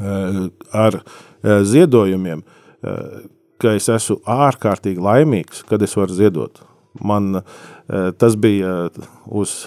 uh, 0.00 0.44
ar 0.74 0.98
uh, 0.98 1.62
ziedojumiem, 1.62 2.42
uh, 2.42 3.24
ka 3.62 3.76
es 3.78 3.86
esmu 3.94 4.18
ārkārtīgi 4.26 5.02
laimīgs, 5.02 5.62
kad 5.70 5.82
es 5.82 5.94
varu 5.98 6.14
ziedot. 6.14 6.62
Man 7.02 7.40
tas 8.22 8.36
bija 8.38 8.84
uz 9.26 9.64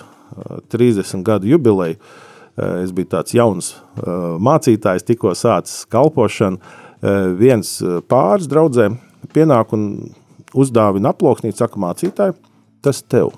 30 0.72 1.26
gadu 1.28 1.50
jubileju, 1.52 1.98
Eh, 2.00 2.27
es 2.58 2.94
biju 2.96 3.12
tāds 3.12 3.36
jauns 3.38 3.74
eh, 3.76 4.12
mācītājs, 4.44 5.06
tikko 5.08 5.34
sācis 5.38 5.86
kalpošanu. 5.94 6.58
Eh, 6.98 7.28
viens 7.38 7.76
pāris 8.10 8.50
draudzē 8.50 8.90
pienāk 9.34 9.76
un 9.78 9.84
uzdāvina 10.58 11.12
aploksnīt, 11.14 11.58
saka 11.60 11.80
mācītāji, 11.82 12.38
tas 12.86 13.02
tev, 13.04 13.34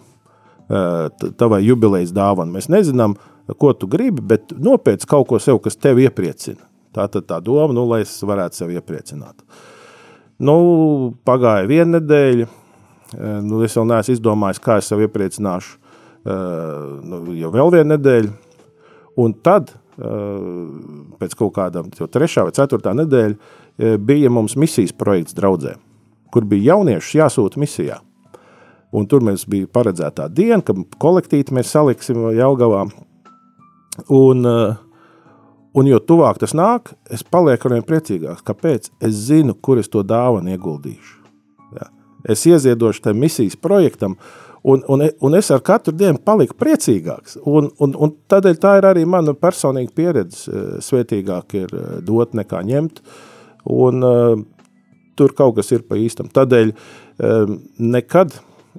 tavai 0.69 1.63
jubilejas 1.65 2.11
dāvana. 2.13 2.53
Mēs 2.53 2.67
nezinām, 2.69 3.15
ko 3.57 3.71
tu 3.73 3.87
gribi, 3.89 4.21
bet 4.21 4.53
nopietni 4.53 5.09
kaut 5.09 5.25
ko 5.31 5.39
sev, 5.41 5.57
kas 5.65 5.79
tev 5.79 5.97
iepriecina. 6.03 6.61
Tā 6.93 7.07
tad 7.09 7.25
tā 7.29 7.39
doma, 7.41 7.73
nu, 7.73 7.87
lai 7.89 8.03
es 8.03 8.13
varētu 8.21 8.61
sevi 8.61 8.77
iepriecināt. 8.77 9.41
Nu, 10.39 10.55
pagāja 11.25 11.65
viena 11.67 11.97
nedēļa, 11.97 12.45
nu, 13.47 13.63
es 13.65 13.75
vēl 13.77 13.89
neesmu 13.89 14.15
izdomājis, 14.15 14.61
kā 14.63 14.77
es 14.79 14.91
sev 14.91 15.01
iepriecināšu. 15.07 15.75
Nu, 17.09 17.23
jau 17.39 17.51
vēl 17.55 17.73
viena 17.73 17.95
nedēļa, 17.95 18.31
Un 19.19 19.35
tad, 19.43 19.73
pēc 21.19 21.35
kaut 21.39 21.53
kādām 21.57 21.89
trešā 21.91 22.45
vai 22.47 22.55
ceturtā 22.55 22.93
nedēļa, 22.95 23.97
bija 23.99 24.31
mums 24.31 24.55
misijas 24.59 24.95
projekts 24.95 25.35
draudzē, 25.37 25.75
kur 26.33 26.47
bija 26.47 26.73
jaunieši 26.75 27.19
jāsūta 27.19 27.59
misijā. 27.59 27.99
Un 28.95 29.05
tur 29.05 29.21
mēs 29.21 29.43
bija 29.49 29.69
paredzētā 29.69 30.29
diena, 30.33 30.63
kad 30.65 30.79
kolektīti 31.01 31.53
mēs 31.53 31.69
saliksim 31.75 32.23
Jelgavā. 32.33 32.87
Un, 34.15 34.47
un 35.77 35.89
jo 35.91 35.99
tuvāk 35.99 36.39
tas 36.41 36.55
nāk, 36.57 36.93
es 37.11 37.21
palieku 37.21 37.69
arvien 37.69 37.85
priecīgāks. 37.85 38.45
Kāpēc? 38.47 38.89
Es 39.03 39.19
zinu, 39.27 39.53
kur 39.53 39.81
es 39.81 39.91
to 39.91 40.01
dāvanu 40.01 40.55
ieguldīšu. 40.55 41.17
Ja. 41.75 41.91
Es 42.33 42.47
ieziedošu 42.49 43.03
tam 43.05 43.21
misijas 43.21 43.59
projektam, 43.59 44.15
uh, 44.17 44.48
Un, 44.63 44.83
un, 44.91 45.05
un 45.19 45.35
es 45.39 45.49
ar 45.55 45.61
katru 45.63 45.93
dienu 45.95 46.19
paliku 46.25 46.57
priecīgāks. 46.59 47.37
Un, 47.47 47.69
un, 47.79 47.95
un 47.95 48.13
tādēļ 48.31 48.59
tā 48.59 48.75
ir 48.79 48.87
arī 48.89 49.05
mana 49.07 49.35
personīga 49.37 49.93
pieredze. 49.95 50.51
Eh, 50.51 50.69
svētīgāk 50.83 51.55
ir 51.61 51.75
eh, 51.75 51.91
dot 52.05 52.35
nekā 52.37 52.63
ņemt. 52.67 53.03
Un, 53.69 54.03
uh, 54.03 54.39
tur 55.19 55.33
kaut 55.35 55.57
kas 55.57 55.71
ir 55.75 55.83
pa 55.87 55.97
īstam. 55.99 56.29
Tādēļ 56.31 56.71
nekad 57.83 58.37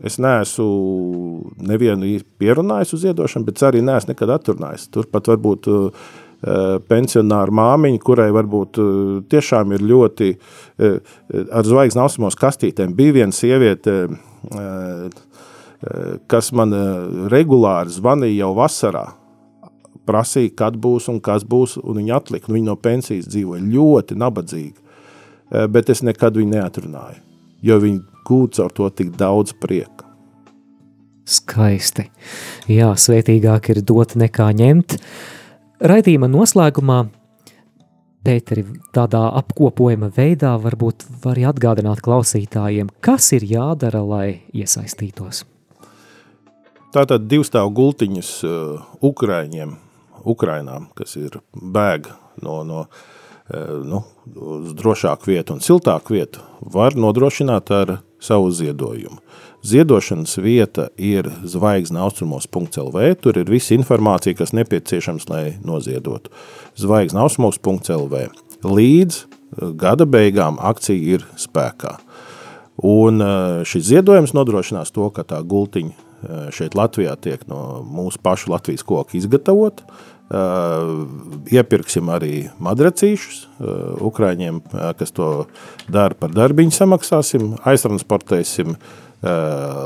es 0.08 0.16
neesmu 0.22 0.66
nevienu 1.68 2.08
pierunājis 2.40 2.94
uz 2.96 3.04
iedošanu, 3.10 3.44
bet 3.50 3.60
arī 3.68 3.82
neesmu 3.84 4.14
nekad 4.14 4.32
aturnājis. 4.38 4.88
Turpat 4.94 5.28
varbūt 5.28 5.68
pensionāra 6.88 7.52
māmiņa, 7.52 8.00
kurai 8.00 8.30
varbūt 8.32 8.80
tiešām 9.28 9.74
ir 9.76 9.84
ļoti 9.90 10.30
ar 10.80 11.68
zvaigznes 11.68 12.00
ausmos 12.06 12.38
kastītēm. 12.40 12.96
Bija 12.96 13.18
viena 13.18 13.36
sieviete, 13.36 13.98
kas 16.28 16.52
man 16.52 16.74
eh, 16.76 16.88
regulāri 17.32 17.92
zvanīja 17.94 18.42
jau 18.42 18.52
vasarā, 18.58 19.06
prasīja, 20.08 20.52
kad 20.62 20.76
būs 20.80 21.08
un 21.12 21.20
kas 21.24 21.46
būs, 21.46 21.78
un 21.80 22.00
viņi 22.00 22.14
atlika. 22.16 22.52
Viņi 22.52 22.68
no 22.68 22.76
pensijas 22.76 23.28
dzīvoja 23.30 23.64
ļoti 23.64 24.18
nabadzīgi, 24.20 24.76
eh, 24.76 25.66
bet 25.66 25.90
es 25.92 26.04
nekad 26.06 26.36
viņu 26.36 26.56
neatrunāju, 26.56 27.20
jo 27.62 27.80
viņi 27.80 28.02
gūta 28.28 28.66
ar 28.66 28.76
to 28.76 28.90
tik 28.90 29.14
daudz 29.16 29.54
prieka. 29.56 30.08
Skaisti. 31.30 32.08
Jā, 32.66 32.90
svētīgāk 32.98 33.70
ir 33.70 33.82
dot 33.86 34.16
nekā 34.18 34.50
ņemt. 34.56 34.98
Raidījuma 35.80 36.28
noslēgumā 36.28 37.06
Pēteri, 38.20 38.66
tādā 38.92 39.22
apkopojuma 39.38 40.10
veidā 40.12 40.50
varbūt 40.60 41.06
var 41.22 41.40
atgādināt 41.54 42.02
klausītājiem, 42.04 42.90
kas 43.00 43.30
ir 43.32 43.46
jādara, 43.48 44.04
lai 44.04 44.42
iesaistītos. 44.52 45.46
Tātad 46.90 47.28
divstāv 47.30 47.68
gultiņas 47.70 48.28
uh, 48.42 48.80
Ukraiņiem, 49.06 49.76
Ukrainām, 50.26 50.88
kas 50.98 51.14
ir 51.20 51.36
bēg 51.54 52.08
no, 52.42 52.64
no 52.66 52.80
uh, 52.82 53.76
nu, 53.86 54.00
uz 54.34 54.72
drošāku 54.74 55.30
vietu 55.30 55.54
un 55.54 55.62
siltāku 55.62 56.16
vietu, 56.16 56.42
var 56.60 56.98
nodrošināt 56.98 57.70
ar 57.76 57.92
savu 58.18 58.50
ziedojumu. 58.50 59.20
Ziedošanas 59.62 60.34
vieta 60.42 60.88
ir 60.98 61.30
zvaigzne 61.46 62.02
austrumos.lv, 62.02 63.06
tur 63.22 63.38
ir 63.38 63.54
visa 63.54 63.76
informācija, 63.76 64.34
kas 64.34 64.50
nepieciešams, 64.58 65.30
lai 65.30 65.44
noziedotu. 65.62 66.34
Zvaigzne 66.80 67.22
austrumos.lv. 67.22 68.26
Līdz 68.66 69.22
uh, 69.22 69.70
gada 69.78 70.10
beigām 70.10 70.58
akcija 70.58 71.18
ir 71.20 71.30
spēkā. 71.38 72.00
Un 72.82 73.20
šis 73.68 73.90
ziedojums 73.90 74.32
nodrošinās 74.32 74.88
to, 74.96 75.10
ka 75.12 75.20
tā 75.28 75.42
gultiņa 75.44 75.92
Eh, 75.92 76.09
šeit 76.54 76.76
Latvijā 76.78 77.16
tiek 77.20 77.44
no 77.50 77.80
mūsu 77.86 78.20
pašu 78.22 78.52
Latvijas 78.52 78.86
koka 78.86 79.18
izgatavot. 79.18 79.84
Uh, 80.30 81.08
iepirksim 81.50 82.06
arī 82.14 82.44
madracīšus 82.62 83.38
uh, 83.42 83.70
Ukrāņiem, 84.06 84.60
kas 85.00 85.10
to 85.16 85.30
dara 85.90 86.14
par 86.14 86.30
darbiņu, 86.30 86.70
samaksāsim, 86.76 87.56
aiztransportēsim 87.66 88.76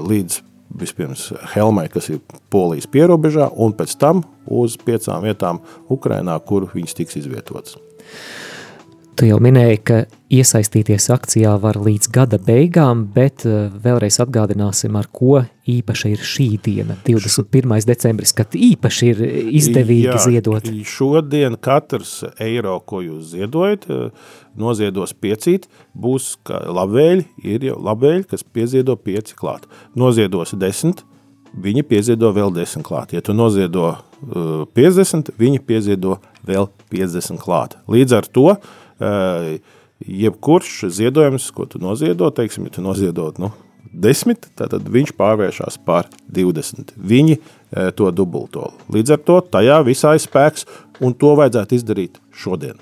līdz 0.04 0.36
vispirms 0.78 1.32
Helmai, 1.54 1.88
kas 1.90 2.10
ir 2.12 2.20
Polijas 2.52 2.86
pierobežā, 2.90 3.48
un 3.56 3.74
pēc 3.74 3.96
tam 3.98 4.22
uz 4.46 4.76
piecām 4.78 5.24
vietām 5.26 5.60
Ukrainā, 5.90 6.36
kur 6.46 6.68
viņas 6.74 6.98
tiks 7.00 7.18
izvietotas. 7.22 7.78
Tu 9.14 9.28
jau 9.28 9.36
minēji, 9.38 9.78
ka 9.86 9.96
iesaistīties 10.34 11.04
akcijā 11.14 11.52
var 11.62 11.76
līdz 11.78 12.08
gada 12.14 12.38
beigām, 12.42 13.04
bet 13.14 13.44
eh, 13.46 13.68
vēlreiz 13.84 14.16
atgādināsim, 14.24 14.96
ar 14.98 15.06
ko 15.14 15.44
īpaši 15.70 16.10
ir 16.16 16.24
šī 16.26 16.46
diena, 16.64 16.96
21. 17.06 17.76
decembris, 17.86 18.34
kad 18.34 18.56
īpaši 18.58 19.12
ir 19.12 19.22
izdevīgi 19.60 20.10
Jā, 20.10 20.18
ziedot. 20.26 20.66
Šodien 20.90 21.54
katrs 21.62 22.24
eiro, 22.42 22.80
ko 22.82 23.04
jūs 23.04 23.30
ziedojat, 23.36 23.86
eh, 23.86 24.28
noziedos 24.58 25.14
piecīt, 25.14 25.70
būs 25.94 26.34
labvēļi, 26.50 27.28
ir 27.46 27.70
jau 27.70 27.78
labvēļi, 27.86 28.28
kas 28.34 28.42
pieziedo 28.42 28.98
pieci 28.98 29.38
klāt. 29.38 29.70
Noziedos 29.94 30.56
desmit, 30.58 31.06
viņi 31.54 31.86
pieziedo 31.86 32.34
vēl 32.34 32.50
desmit 32.54 32.86
klāt. 32.88 33.14
Ja 33.14 33.22
tu 33.22 33.34
noziedo 33.36 33.92
uh, 33.94 34.64
50, 34.74 35.30
viņi 35.38 35.60
pieziedo 35.62 36.18
vēl 36.46 36.66
50 36.90 37.38
klāt. 37.38 37.76
Līdz 37.86 38.16
ar 38.18 38.26
to 38.26 38.48
uh, 38.56 38.72
jebkurš 39.00 40.84
ziedojums, 40.94 41.50
ko 41.54 41.66
tu 41.70 41.80
noziedo, 41.82 42.30
teiksim, 42.34 42.68
ja 42.68 42.76
tu 42.76 42.84
noziedot 42.84 43.38
nu, 43.42 43.50
10, 43.94 44.48
tad 44.58 44.74
viņš 44.90 45.12
pārvēršas 45.18 45.78
par 45.86 46.08
20. 46.34 46.94
Viņi 46.98 47.38
to 47.98 48.10
dubulto. 48.14 48.72
Līdz 48.92 49.16
ar 49.16 49.22
to 49.26 49.38
tajā 49.54 49.80
visā 49.86 50.14
ir 50.16 50.24
spēks, 50.24 50.66
un 51.04 51.14
to 51.14 51.34
vajadzētu 51.38 51.78
izdarīt 51.78 52.18
šodien. 52.34 52.80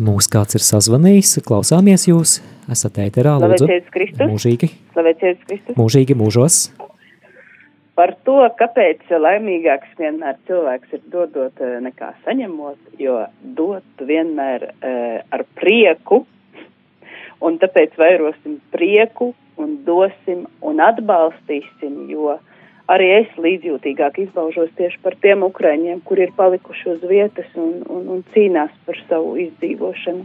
Mūs 0.00 0.30
kāds 0.32 0.56
ir 0.56 0.64
sazvanījis, 0.64 1.38
klausāmies 1.44 2.06
jūs, 2.08 2.38
esat 2.72 3.02
ēterā, 3.04 3.36
lūdzu. 3.42 3.68
Mūžīgi. 4.30 4.70
Mūžīgi 5.76 6.16
mūžos 6.16 6.62
par 8.00 8.14
to, 8.24 8.38
kāpēc 8.56 9.10
laimīgāks 9.12 9.92
vienmēr 9.98 10.38
cilvēks 10.48 10.94
ir 10.96 11.02
dodot 11.12 11.58
eh, 11.60 11.76
nekā 11.84 12.14
saņemot, 12.24 12.78
jo 13.00 13.18
dot 13.58 14.04
vienmēr 14.08 14.70
uh, 14.70 15.18
ar 15.36 15.44
prieku, 15.58 16.22
un 17.44 17.58
tāpēc 17.60 17.98
vairosim 18.00 18.56
prieku 18.72 19.34
un 19.60 19.74
dosim 19.84 20.46
un 20.64 20.80
atbalstīsim, 20.80 22.06
jo 22.08 22.38
arī 22.90 23.10
es 23.18 23.34
līdzjūtīgāk 23.36 24.22
izbaužos 24.24 24.72
tieši 24.80 25.00
par 25.04 25.18
tiem 25.20 25.44
ukraiņiem, 25.44 26.00
kur 26.08 26.22
ir 26.24 26.32
palikuši 26.38 26.94
uz 26.94 27.04
vietas 27.10 27.50
un, 27.60 27.82
un, 27.84 28.06
un 28.16 28.22
cīnās 28.32 28.72
par 28.86 29.00
savu 29.10 29.36
izdzīvošanu. 29.44 30.24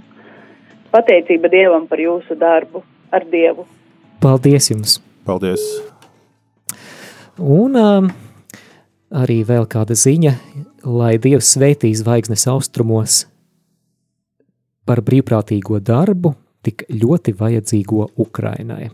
Pateicība 0.96 1.52
Dievam 1.52 1.90
par 1.92 2.00
jūsu 2.00 2.40
darbu 2.40 2.86
ar 3.12 3.28
Dievu. 3.32 3.68
Paldies 4.24 4.72
jums! 4.72 5.02
Paldies! 5.28 5.68
Un 7.42 7.76
um, 7.76 8.10
arī 9.12 9.42
vēl 9.44 9.66
kāda 9.68 9.96
ziņa, 9.98 10.34
lai 10.88 11.16
Dievs 11.20 11.50
svētī 11.56 11.92
zvaigznes 11.98 12.48
austrumos 12.48 13.26
par 14.86 15.02
brīvprātīgo 15.04 15.82
darbu, 15.84 16.36
tik 16.66 16.86
ļoti 16.90 17.34
vajadzīgo 17.36 18.08
Ukrainai. 18.22 18.90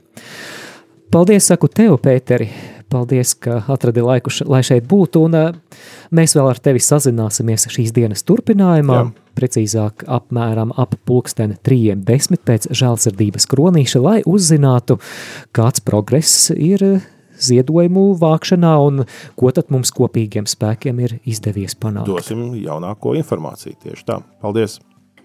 Paldies, 1.12 1.50
saku 1.52 1.68
tev, 1.68 1.98
Pēteri, 2.02 2.48
paldies, 2.92 3.36
ka 3.36 3.60
atradi 3.70 4.02
laiku, 4.04 4.32
š, 4.32 4.48
lai 4.48 4.62
šeit 4.64 4.88
būtu. 4.88 5.26
Un, 5.28 5.36
uh, 5.36 5.80
mēs 6.16 6.34
vēl 6.38 6.48
ar 6.48 6.60
tevi 6.64 6.82
sazināsimies 6.82 7.68
šīs 7.72 7.94
dienas 7.94 8.24
turpinājumā. 8.26 9.02
Jā. 9.04 9.10
Precīzāk, 9.38 10.06
apmēram 10.12 10.74
ap 10.80 10.98
pulksteni 11.08 11.60
trījiem 11.64 12.02
desmit 12.08 12.42
pēc 12.48 12.72
žēlsirdības 12.76 13.48
kronīša, 13.52 14.02
lai 14.04 14.18
uzzinātu, 14.28 14.98
kāds 15.56 15.84
progress 15.84 16.50
ir 16.56 17.04
ziedojumu 17.42 18.12
vākšanā 18.22 18.76
un 18.86 19.04
ko 19.40 19.52
tad 19.56 19.74
mums 19.74 19.94
kopīgiem 19.96 20.50
spēkiem 20.50 21.02
ir 21.06 21.18
izdevies 21.26 21.76
panākt. 21.76 22.10
Dosim 22.12 22.52
jaunāko 22.62 23.16
informāciju 23.20 23.80
tieši 23.84 24.08
tā. 24.08 24.22
Paldies! 24.44 24.80